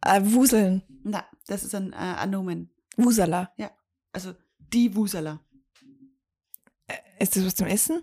Äh, 0.01 0.21
Wuseln. 0.23 0.83
Na, 1.05 1.25
das 1.47 1.65
ist 1.65 1.75
ein, 1.75 1.93
äh, 1.93 2.27
Nomen. 2.27 2.71
Wusala. 2.97 3.53
Also 4.13 4.35
die 4.59 4.95
Wusala. 4.95 5.41
Ist 7.19 7.37
das 7.37 7.45
was 7.47 7.55
zum 7.55 7.67
Essen? 7.67 8.03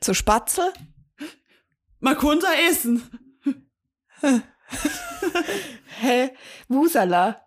Zu 0.00 0.14
Spatzel? 0.14 0.72
Man 2.00 2.16
konnte 2.16 2.46
essen. 2.68 3.02
Hä? 6.00 6.30
Wusala. 6.68 7.46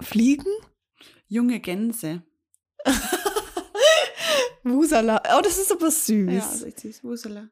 Fliegen? 0.00 0.52
Junge 1.26 1.60
Gänse. 1.60 2.22
Wusala. 4.64 5.22
Oh, 5.36 5.40
das 5.42 5.58
ist 5.58 5.72
aber 5.72 5.90
süß. 5.90 6.32
Ja, 6.32 6.48
also 6.48 6.66
ich 6.66 6.76
süß. 6.78 7.04
Wusala. 7.04 7.48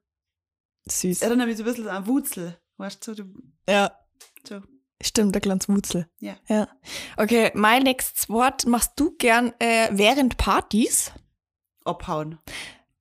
süß. 0.89 1.23
Erinnert 1.23 1.49
mich 1.49 1.57
so 1.57 1.63
ein 1.65 1.67
bisschen 1.67 1.89
an 1.89 2.07
Wutzel. 2.07 2.59
Weißt 2.77 3.07
du, 3.07 3.15
so, 3.15 3.25
du, 3.25 3.35
Ja. 3.69 3.99
so. 4.47 4.63
Stimmt, 5.03 5.35
der 5.35 5.43
kleine 5.43 5.61
Wutzel. 5.69 6.09
Ja. 6.21 6.37
Ja. 6.49 6.69
Okay, 7.17 7.51
mein 7.55 7.83
nächstes 7.83 8.29
Wort 8.29 8.67
machst 8.67 8.93
du 8.97 9.15
gern 9.19 9.53
äh, 9.59 9.89
während 9.93 10.37
Partys. 10.39 11.13
abhauen. 11.85 12.39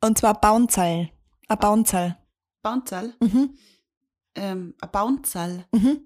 Und 0.01 0.17
zwar 0.17 0.39
Baunzall. 0.39 1.09
Ein 1.47 1.57
Baunzall. 1.59 2.17
Bounzal. 2.61 3.13
Mhm. 3.21 3.57
Ähm, 4.35 4.75
ein 4.81 4.91
Bounzal. 4.91 5.65
Mhm. 5.71 6.01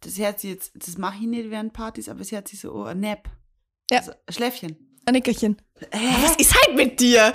Das 0.00 0.18
hört 0.18 0.40
sich 0.40 0.50
jetzt, 0.50 0.72
das 0.74 0.98
mache 0.98 1.16
ich 1.20 1.26
nicht 1.26 1.50
während 1.50 1.72
Partys, 1.72 2.08
aber 2.08 2.20
es 2.20 2.32
hört 2.32 2.48
sich 2.48 2.60
so 2.60 2.82
an, 2.82 2.88
ein 2.98 3.00
Nap. 3.00 3.30
Ja. 3.90 3.98
Also 3.98 4.12
ein 4.12 4.32
Schläfchen. 4.34 4.98
Ein 5.04 5.14
Nickerchen. 5.14 5.62
Hä? 5.92 6.14
Was 6.22 6.36
ist 6.36 6.54
halt 6.54 6.76
mit 6.76 6.98
dir? 7.00 7.32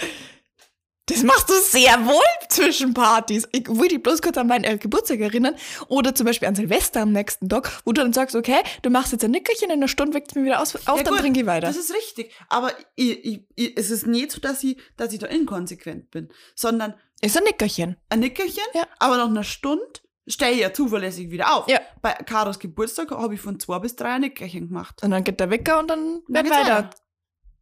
Das 1.07 1.23
machst 1.23 1.49
du 1.49 1.53
sehr 1.55 2.05
wohl 2.05 2.21
zwischen 2.49 2.93
Partys. 2.93 3.47
Ich 3.51 3.67
will 3.67 3.89
dich 3.89 4.01
bloß 4.01 4.21
kurz 4.21 4.37
an 4.37 4.47
meinen 4.47 4.63
äh, 4.63 4.77
Geburtstag 4.77 5.19
erinnern. 5.19 5.55
Oder 5.87 6.13
zum 6.15 6.25
Beispiel 6.27 6.47
an 6.47 6.55
Silvester 6.55 7.01
am 7.01 7.11
nächsten 7.11 7.49
Tag, 7.49 7.81
wo 7.85 7.91
du 7.91 8.01
dann 8.01 8.13
sagst, 8.13 8.35
okay, 8.35 8.59
du 8.83 8.89
machst 8.89 9.11
jetzt 9.11 9.23
ein 9.25 9.31
Nickerchen, 9.31 9.65
in 9.65 9.71
einer 9.73 9.87
Stunde 9.87 10.13
weckt 10.13 10.35
mir 10.35 10.43
wieder 10.45 10.61
aus, 10.61 10.75
auf, 10.75 10.97
Ja, 10.97 11.03
dann 11.03 11.13
gut, 11.13 11.21
trinke 11.21 11.39
ich 11.41 11.45
weiter. 11.45 11.67
Das 11.67 11.75
ist 11.75 11.93
richtig. 11.93 12.33
Aber 12.49 12.71
ich, 12.95 13.25
ich, 13.25 13.41
ich, 13.55 13.77
es 13.77 13.89
ist 13.89 14.05
nicht 14.07 14.31
so, 14.31 14.39
dass 14.39 14.63
ich, 14.63 14.77
dass 14.95 15.11
ich 15.11 15.19
da 15.19 15.27
inkonsequent 15.27 16.11
bin, 16.11 16.29
sondern 16.55 16.93
Ist 17.21 17.35
ein 17.35 17.43
Nickerchen. 17.43 17.97
ein 18.09 18.19
Nickerchen, 18.19 18.63
Ja. 18.73 18.83
aber 18.99 19.17
nach 19.17 19.27
einer 19.27 19.43
Stunde 19.43 19.83
stehe 20.27 20.51
ich 20.51 20.59
ja 20.59 20.71
zuverlässig 20.71 21.29
wieder 21.31 21.53
auf. 21.53 21.67
Ja. 21.67 21.79
Bei 22.01 22.13
Karos 22.13 22.59
Geburtstag 22.59 23.11
habe 23.11 23.33
ich 23.33 23.41
von 23.41 23.59
zwei 23.59 23.79
bis 23.79 23.95
drei 23.95 24.13
ein 24.13 24.21
Nickerchen 24.21 24.67
gemacht. 24.69 25.01
Und 25.03 25.11
dann 25.11 25.23
geht 25.23 25.39
der 25.39 25.49
Wecker 25.49 25.79
und 25.79 25.89
dann 25.89 26.21
Dann 26.27 26.45
wird 26.45 26.55
geht's 26.55 26.55
weiter 26.69 26.89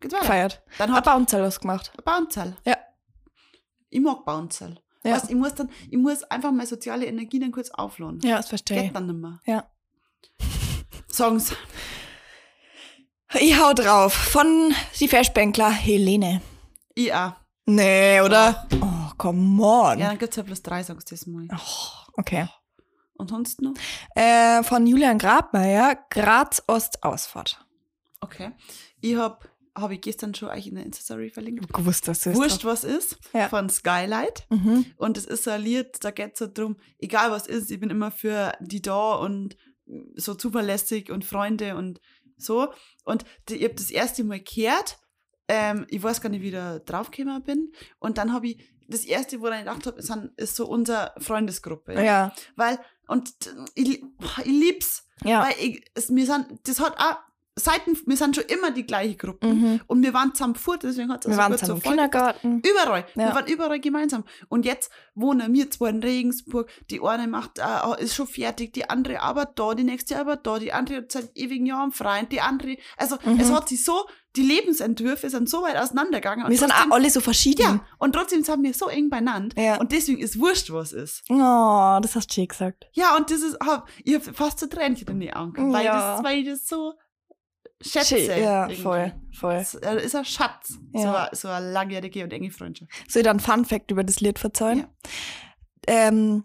Geht's 0.02 0.14
weiter. 0.14 0.22
gefeiert. 0.24 0.62
Dann 0.78 0.90
Ein 0.92 0.96
hat 0.98 1.06
Baunzall 1.06 1.44
ausgemacht. 1.46 1.92
ein 1.98 2.04
Bounzal. 2.04 2.58
Ja. 2.66 2.78
Ich 3.90 4.00
mag 4.00 4.26
Bounzal. 4.26 4.80
Ja. 5.04 5.16
Weißt, 5.16 5.30
ich 5.30 5.36
muss 5.36 5.56
dann, 5.56 5.70
ich 5.90 5.98
muss 5.98 6.24
einfach 6.24 6.52
meine 6.52 6.68
soziale 6.68 7.06
Energie 7.06 7.40
dann 7.40 7.52
kurz 7.52 7.70
aufladen. 7.72 8.20
Ja, 8.22 8.38
das 8.38 8.50
verstehe 8.50 8.84
Geht 8.84 8.96
dann 8.96 9.08
nicht 9.08 9.20
mehr. 9.20 9.40
Ja. 9.46 9.70
Songs. 11.12 11.54
Ich 13.40 13.60
hau 13.60 13.74
drauf. 13.74 14.14
Von 14.14 14.74
die 15.00 15.08
Festbänkler 15.08 15.70
Helene. 15.70 16.42
Ich 16.96 17.14
auch. 17.14 17.34
Nee, 17.66 18.20
oder? 18.22 18.68
Oh, 18.82 19.14
come 19.18 19.64
on. 19.64 20.00
Ja, 20.00 20.08
dann 20.08 20.18
gibt's 20.18 20.36
ja 20.36 20.44
bloß 20.44 20.64
drei 20.64 20.84
Songs 20.84 21.06
diesmal. 21.06 21.48
Oh, 21.54 22.12
okay. 22.18 22.48
Und 23.16 23.30
sonst 23.30 23.62
noch? 23.62 23.74
Äh, 24.16 24.64
von 24.64 24.88
Julian 24.88 25.18
Grabmeier, 25.18 25.98
Graz 26.10 26.64
Ost-Ausfahrt. 26.68 27.64
Okay. 28.22 28.52
Ich 29.02 29.16
hab, 29.16 29.48
habe 29.82 29.96
ich 29.96 30.02
gestern 30.02 30.34
schon 30.36 30.50
euch 30.50 30.68
in 30.68 30.76
der 30.76 30.86
Insta-Story 30.86 31.30
verlinkt. 31.30 31.72
Gewusst, 31.74 32.08
dass 32.08 32.26
es 32.26 32.36
Wurscht, 32.36 32.66
was 32.66 32.84
ist, 32.84 33.18
Ja. 33.34 33.50
von 33.50 33.70
Skylight. 33.70 34.46
Mhm. 34.50 34.86
Und 34.98 35.18
es 35.18 35.26
ist 35.26 35.44
so 35.44 35.52
ein 35.52 35.62
Lied, 35.62 36.04
da 36.04 36.12
geht 36.12 36.34
es 36.34 36.40
so 36.40 36.48
drum, 36.52 36.78
egal 36.98 37.32
was 37.32 37.48
ist, 37.48 37.72
ich 37.72 37.80
bin 37.80 37.90
immer 37.90 38.12
für 38.12 38.54
die 38.60 38.82
da 38.82 39.14
und 39.16 39.58
so 40.16 40.36
zuverlässig 40.36 41.12
und 41.12 41.26
Freunde 41.26 41.76
und 41.76 42.00
so. 42.38 42.72
Und 43.06 43.26
die, 43.50 43.56
ich 43.56 43.64
habe 43.64 43.76
das 43.76 43.90
erste 43.92 44.24
Mal 44.24 44.40
gehört, 44.40 44.98
ähm, 45.48 45.86
ich 45.90 46.02
weiß 46.04 46.22
gar 46.22 46.30
nicht, 46.30 46.42
wie 46.42 46.48
ich 46.48 46.54
da 46.54 46.80
draufgekommen 46.80 47.44
bin. 47.44 47.72
Und 47.98 48.18
dann 48.18 48.32
habe 48.34 48.50
ich, 48.50 48.72
das 48.88 49.04
erste, 49.06 49.40
woran 49.42 49.54
ich 49.54 49.66
gedacht 49.66 49.86
habe, 49.88 50.00
ist, 50.00 50.12
ist 50.38 50.56
so 50.56 50.68
unsere 50.68 51.14
Freundesgruppe. 51.20 51.94
Ja. 52.04 52.34
Weil, 52.56 52.80
und 53.08 53.32
ich, 53.76 54.04
ich 54.04 54.46
lieb's, 54.46 55.06
Ja. 55.24 55.44
weil 55.44 55.54
ich, 55.60 55.84
es, 55.96 56.14
wir 56.14 56.26
sind, 56.26 56.48
das 56.64 56.80
hat 56.80 56.98
auch, 57.00 57.18
Seiten, 57.60 57.98
wir 58.06 58.18
sind 58.18 58.36
schon 58.36 58.46
immer 58.46 58.72
die 58.72 58.86
gleiche 58.86 59.16
Gruppe. 59.16 59.48
Mhm. 59.48 59.82
Und 59.88 60.04
wir 60.04 60.14
waren 60.14 60.34
zusammen 60.34 60.56
fort, 60.56 60.84
deswegen 60.84 61.12
hat 61.12 61.26
es 61.26 61.32
Wir 61.32 61.38
waren 61.38 61.58
zusammen 61.58 61.82
im 61.84 61.90
Kindergarten. 61.90 62.62
Überall. 62.62 63.06
Ja. 63.16 63.28
Wir 63.28 63.36
waren 63.36 63.48
überall 63.48 63.80
gemeinsam. 63.80 64.24
Und 64.48 64.66
jetzt 64.66 64.92
wohnen 65.16 65.54
wir 65.54 65.70
zwar 65.70 65.90
in 65.90 66.02
Regensburg. 66.02 66.70
Die 66.90 67.02
eine 67.02 67.28
macht, 67.28 67.60
äh, 67.60 68.04
ist 68.04 68.16
schon 68.16 68.28
fertig, 68.28 68.74
die 68.74 68.90
andere 68.90 69.22
aber 69.22 69.46
da, 69.46 69.74
die 69.74 69.84
nächste 69.84 70.20
aber 70.20 70.36
da, 70.38 70.60
die 70.60 70.72
andere 70.74 70.98
hat 71.00 71.12
seit 71.12 71.36
ewigen 71.36 71.66
Jahren 71.66 71.92
frei, 71.92 72.24
die 72.24 72.42
andere. 72.42 72.78
Also, 72.98 73.18
Mhm. 73.26 73.40
es 73.40 73.52
hat 73.52 73.70
sich 73.70 73.84
so 73.84 74.06
die 74.36 74.44
Lebensentwürfe 74.44 75.28
sind 75.30 75.50
so 75.50 75.64
weit 75.64 75.76
auseinandergegangen. 75.76 76.48
Wir 76.50 76.58
sind 76.58 76.70
trotzdem- 76.70 76.92
auch 76.92 76.96
alle 76.96 77.10
so 77.10 77.20
verschieden. 77.20 77.62
Ja, 77.64 77.80
und 77.98 78.14
trotzdem 78.14 78.44
sind 78.44 78.62
wir 78.64 78.74
so 78.76 78.88
eng 78.88 79.10
beieinander. 79.10 79.60
Ja. 79.60 79.78
Und 79.80 79.92
deswegen 79.92 80.20
ist 80.20 80.40
wurscht, 80.40 80.72
was 80.72 80.92
ist. 80.94 81.24
Oh, 81.30 81.98
das 82.00 82.16
hast 82.16 82.30
du 82.30 82.34
schön 82.36 82.48
gesagt. 82.48 82.86
Ja, 82.94 83.16
und 83.18 83.32
das 83.32 83.42
ist, 83.42 83.58
hab, 83.60 83.90
ich 84.04 84.14
hab 84.14 84.24
fast 84.36 84.60
so 84.60 84.68
Tränchen 84.68 85.08
in 85.08 85.20
die 85.20 85.34
Augen, 85.34 85.74
weil, 85.74 85.84
Ja. 85.84 86.16
das, 86.18 86.24
weil 86.24 86.40
ich 86.40 86.48
das 86.48 86.68
so 86.68 86.94
schätze. 87.82 88.18
Ja, 88.40 88.64
irgendwie. 88.68 88.82
voll, 88.82 89.14
voll. 89.34 89.56
Das 89.56 89.76
äh, 89.76 90.04
ist 90.06 90.16
ein 90.16 90.26
Schatz. 90.26 90.78
So, 90.94 91.00
Ja. 91.00 91.26
eine, 91.26 91.36
so 91.36 91.48
eine 91.48 91.72
langjährige 91.72 92.24
und 92.24 92.34
enge 92.34 92.52
Freundschaft. 92.52 92.92
Soll 93.08 93.22
ich 93.22 93.26
dann 93.26 93.40
Fun 93.40 93.66
Fact 93.66 93.92
über 93.92 94.04
das 94.04 94.20
Lied 94.20 94.40
verzeihen? 94.40 94.80
Ja. 94.80 94.86
Ähm, 95.88 96.44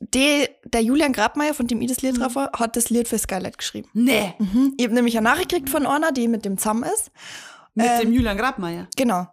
die, 0.00 0.46
der 0.64 0.82
Julian 0.82 1.12
Grabmeier, 1.12 1.54
von 1.54 1.66
dem 1.66 1.80
ich 1.80 1.88
das 1.88 2.02
Lied 2.02 2.14
Mhm. 2.16 2.20
drauf 2.20 2.34
war, 2.34 2.50
hat 2.58 2.76
das 2.76 2.90
Lied 2.90 3.08
für 3.08 3.18
Skylight 3.18 3.56
geschrieben. 3.58 3.88
Nee. 3.94 4.34
Mhm. 4.38 4.74
Ich 4.76 4.84
habe 4.84 4.94
nämlich 4.94 5.16
eine 5.16 5.24
Nachricht 5.24 5.48
gekriegt 5.50 5.70
von 5.70 5.86
einer, 5.86 6.12
die 6.12 6.28
mit 6.28 6.44
dem 6.44 6.58
zusammen 6.58 6.82
ist. 6.82 7.10
Mit 7.74 7.86
Ähm, 7.86 8.00
dem 8.02 8.12
Julian 8.12 8.36
Grabmeier. 8.36 8.88
Genau. 8.96 9.26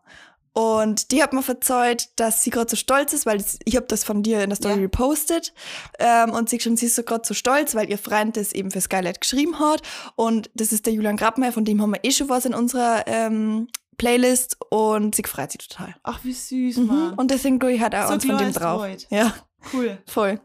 Und 0.53 1.11
die 1.11 1.23
hat 1.23 1.33
mir 1.33 1.41
verzeiht, 1.41 2.09
dass 2.19 2.43
sie 2.43 2.51
gerade 2.51 2.69
so 2.69 2.75
stolz 2.75 3.11
ist, 3.11 3.25
weil 3.25 3.43
ich 3.65 3.75
habe 3.75 3.87
das 3.87 4.03
von 4.03 4.21
dir 4.21 4.43
in 4.43 4.49
der 4.51 4.55
Story 4.55 4.75
Ja. 4.75 4.81
repostet. 4.81 5.51
Ähm, 5.97 6.29
und 6.31 6.47
sie 6.49 6.59
schon, 6.59 6.77
sie 6.77 6.85
ist 6.85 6.95
so 6.95 7.01
gerade 7.03 7.27
so 7.27 7.33
stolz, 7.33 7.73
weil 7.73 7.89
ihr 7.89 7.97
Freund 7.97 8.37
das 8.37 8.53
eben 8.53 8.69
für 8.69 8.79
Skylight 8.81 9.19
geschrieben 9.19 9.59
hat. 9.59 9.81
Und 10.15 10.51
das 10.53 10.71
ist 10.71 10.85
der 10.85 10.93
Julian 10.93 11.17
Grabmeier, 11.17 11.51
von 11.51 11.65
dem 11.65 11.81
haben 11.81 11.91
wir 11.91 12.03
eh 12.03 12.11
schon 12.11 12.29
was 12.29 12.45
in 12.45 12.53
unserer 12.53 13.03
ähm, 13.07 13.67
Playlist. 13.97 14.57
Und 14.69 15.15
sie 15.15 15.23
freut 15.25 15.51
sich 15.51 15.67
total. 15.67 15.95
Ach, 16.03 16.19
wie 16.23 16.33
süß, 16.33 16.77
Mhm. 16.77 16.85
Mann. 16.85 17.13
Und 17.15 17.31
deswegen 17.31 17.59
tue 17.59 17.71
ich 17.73 17.81
halt 17.81 17.95
auch 17.95 18.07
So 18.09 18.13
uns 18.13 18.25
von 18.25 18.37
dem 18.37 18.53
drauf. 18.53 18.81
Freud. 18.81 19.05
Ja, 19.09 19.33
Cool. 19.73 19.97
voll. 20.05 20.39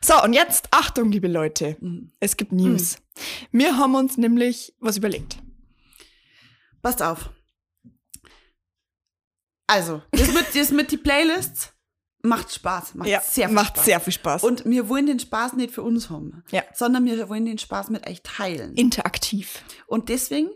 So, 0.00 0.22
und 0.22 0.32
jetzt 0.32 0.68
Achtung, 0.70 1.10
liebe 1.10 1.26
Leute. 1.26 1.76
Mhm. 1.80 2.12
Es 2.20 2.36
gibt 2.36 2.52
News. 2.52 2.98
Wir 3.50 3.76
haben 3.78 3.96
uns 3.96 4.16
nämlich 4.16 4.74
was 4.78 4.96
überlegt. 4.96 5.38
Passt 6.82 7.02
auf. 7.02 7.30
Also, 9.68 10.02
das 10.10 10.32
mit, 10.34 10.46
das 10.54 10.70
mit 10.72 10.90
die 10.90 10.96
Playlists 10.96 11.72
macht 12.22 12.52
Spaß. 12.52 12.96
Macht 12.96 13.08
sehr 13.08 13.46
viel 13.48 13.54
macht 13.54 13.74
Spaß. 13.76 13.84
sehr 13.84 14.00
viel 14.00 14.12
Spaß. 14.12 14.42
Und 14.42 14.64
wir 14.64 14.88
wollen 14.88 15.06
den 15.06 15.20
Spaß 15.20 15.52
nicht 15.52 15.72
für 15.72 15.82
uns 15.82 16.10
haben, 16.10 16.42
Ja. 16.50 16.62
sondern 16.74 17.04
wir 17.04 17.28
wollen 17.28 17.44
den 17.46 17.58
Spaß 17.58 17.90
mit 17.90 18.08
euch 18.08 18.22
teilen. 18.22 18.74
interaktiv. 18.74 19.62
Und 19.86 20.08
deswegen 20.08 20.50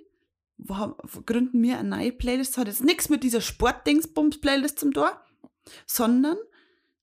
haben- 0.69 0.95
gründen 1.25 1.63
wir 1.63 1.79
eine 1.79 1.89
neue 1.97 2.13
Playlist. 2.13 2.57
Hat 2.59 2.67
jetzt 2.67 2.83
nichts 2.85 3.09
mit 3.09 3.23
dieser 3.23 3.41
Sportdingsbums-Playlist 3.41 4.79
zum 4.81 4.93
Tor, 4.93 5.21
sondern 5.87 6.37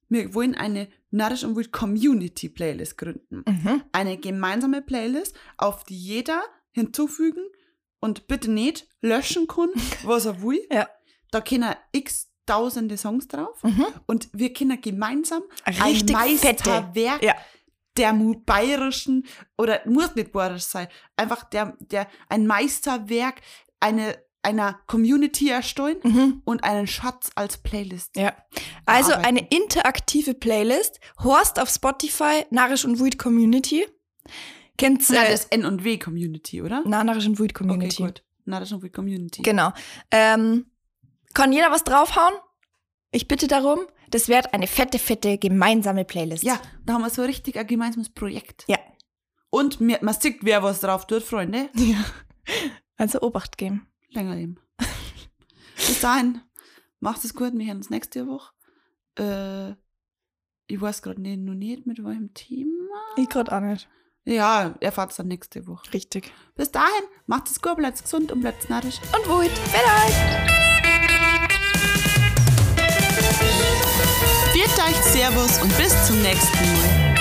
wir 0.09 0.33
wollen 0.33 0.55
eine 0.55 0.89
Narrisch 1.11 1.43
und 1.43 1.55
Wild 1.55 1.71
Community 1.71 2.49
Playlist 2.49 2.97
gründen. 2.97 3.43
Mhm. 3.47 3.83
Eine 3.91 4.17
gemeinsame 4.17 4.81
Playlist, 4.81 5.35
auf 5.57 5.83
die 5.83 5.97
jeder 5.97 6.41
hinzufügen 6.71 7.41
und 7.99 8.27
bitte 8.27 8.51
nicht 8.51 8.87
löschen 9.01 9.47
kann, 9.47 9.69
was 10.03 10.25
er 10.25 10.41
will. 10.41 10.65
Ja. 10.71 10.87
Da 11.31 11.41
können 11.41 11.73
x 11.91 12.27
tausende 12.45 12.97
Songs 12.97 13.27
drauf 13.27 13.61
Mhm. 13.63 13.85
und 14.07 14.29
wir 14.33 14.51
können 14.53 14.81
gemeinsam 14.81 15.43
Richtig 15.67 16.15
ein. 16.15 16.31
Meisterwerk 16.31 17.23
Ja. 17.23 17.35
der 17.97 18.13
bayerischen 18.45 19.25
oder 19.57 19.81
muss 19.85 20.15
nicht 20.15 20.31
bayerisch 20.31 20.63
sein, 20.63 20.87
einfach 21.15 21.43
der, 21.49 21.77
der 21.79 22.07
ein 22.27 22.47
Meisterwerk 22.47 23.41
eine, 23.79 24.17
einer 24.41 24.79
Community 24.87 25.49
erstellen 25.49 25.97
Mhm. 26.03 26.41
und 26.45 26.63
einen 26.63 26.87
Schatz 26.87 27.29
als 27.35 27.57
Playlist. 27.57 28.15
Ja. 28.15 28.33
Also 28.85 29.09
bearbeiten. 29.09 29.27
eine 29.37 29.47
interaktive 29.49 30.33
Playlist. 30.33 30.99
Horst 31.23 31.59
auf 31.59 31.69
Spotify, 31.69 32.45
Narisch 32.49 32.83
und 32.85 32.99
Weed 33.03 33.19
Community. 33.19 33.85
Kennt's, 34.77 35.09
Nein, 35.09 35.25
äh, 35.25 35.31
das 35.31 35.45
N 35.45 35.65
und 35.65 35.83
W 35.83 35.97
Community, 35.99 36.61
oder? 36.61 36.83
na, 36.85 37.03
Narisch 37.03 37.27
und 37.27 37.37
Weed 37.39 37.53
Community. 37.53 38.01
Okay, 38.01 38.11
gut. 38.13 38.23
Na, 38.45 38.59
das 38.59 38.71
ist 38.71 38.79
schon 38.81 38.91
Community. 38.91 39.41
Genau. 39.43 39.71
Ähm, 40.09 40.65
kann 41.33 41.51
jeder 41.51 41.71
was 41.71 41.83
draufhauen? 41.83 42.33
Ich 43.11 43.27
bitte 43.27 43.47
darum. 43.47 43.79
Das 44.09 44.27
wird 44.27 44.53
eine 44.53 44.67
fette, 44.67 44.97
fette 44.97 45.37
gemeinsame 45.37 46.03
Playlist. 46.03 46.43
Ja, 46.43 46.59
da 46.85 46.93
haben 46.93 47.01
wir 47.01 47.09
so 47.09 47.21
richtig 47.23 47.57
ein 47.57 47.67
gemeinsames 47.67 48.09
Projekt. 48.09 48.65
Ja. 48.67 48.77
Und 49.51 49.79
mir, 49.79 49.99
man 50.01 50.15
sieht, 50.15 50.39
wer 50.41 50.63
was 50.63 50.81
drauf 50.81 51.07
tut, 51.07 51.23
Freunde. 51.23 51.69
ja. 51.75 52.03
Also 52.97 53.21
Obacht 53.21 53.57
geben. 53.57 53.87
Länger 54.09 54.35
leben. 54.35 54.57
Bis 55.75 56.01
dahin, 56.01 56.41
macht 56.99 57.23
es 57.23 57.33
gut, 57.33 57.53
wir 57.53 57.65
hören 57.65 57.77
uns 57.77 57.89
nächste 57.89 58.27
Woche. 58.27 58.51
Äh, 59.17 59.71
ich 60.67 60.79
weiß 60.79 61.01
gerade 61.01 61.21
nicht, 61.21 61.39
noch 61.39 61.53
nicht, 61.53 61.85
mit 61.85 62.03
welchem 62.03 62.33
Thema. 62.33 62.99
Ich 63.15 63.29
gerade 63.29 63.55
auch 63.55 63.61
nicht. 63.61 63.87
Ja, 64.25 64.75
erfahrt 64.81 65.11
es 65.11 65.17
dann 65.17 65.27
nächste 65.27 65.65
Woche. 65.65 65.91
Richtig. 65.93 66.31
Bis 66.55 66.71
dahin, 66.71 67.03
macht 67.25 67.49
es 67.49 67.61
gut, 67.61 67.77
bleibt 67.77 68.01
gesund 68.01 68.31
und 68.31 68.41
bleibt 68.41 68.69
narrisch. 68.69 68.99
Und 69.13 69.27
Weed. 69.27 69.51
Vielleicht. 69.51 70.58
Viert 74.59 74.77
euch, 74.77 74.97
Servus 75.13 75.57
und 75.61 75.77
bis 75.77 75.95
zum 76.05 76.21
nächsten 76.21 76.57
Mal. 76.73 77.15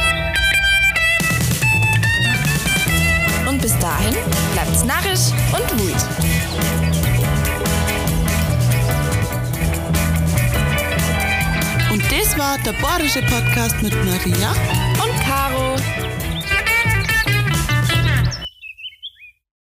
Und 3.48 3.62
bis 3.62 3.78
dahin 3.78 4.16
bleibt's 4.54 4.82
narrisch 4.82 5.30
und. 5.52 5.62
Und 11.92 12.02
das 12.10 12.36
war 12.36 12.58
der 12.58 12.72
Bayerische 12.72 13.22
Podcast 13.22 13.80
mit 13.82 13.94
Maria 14.04 14.87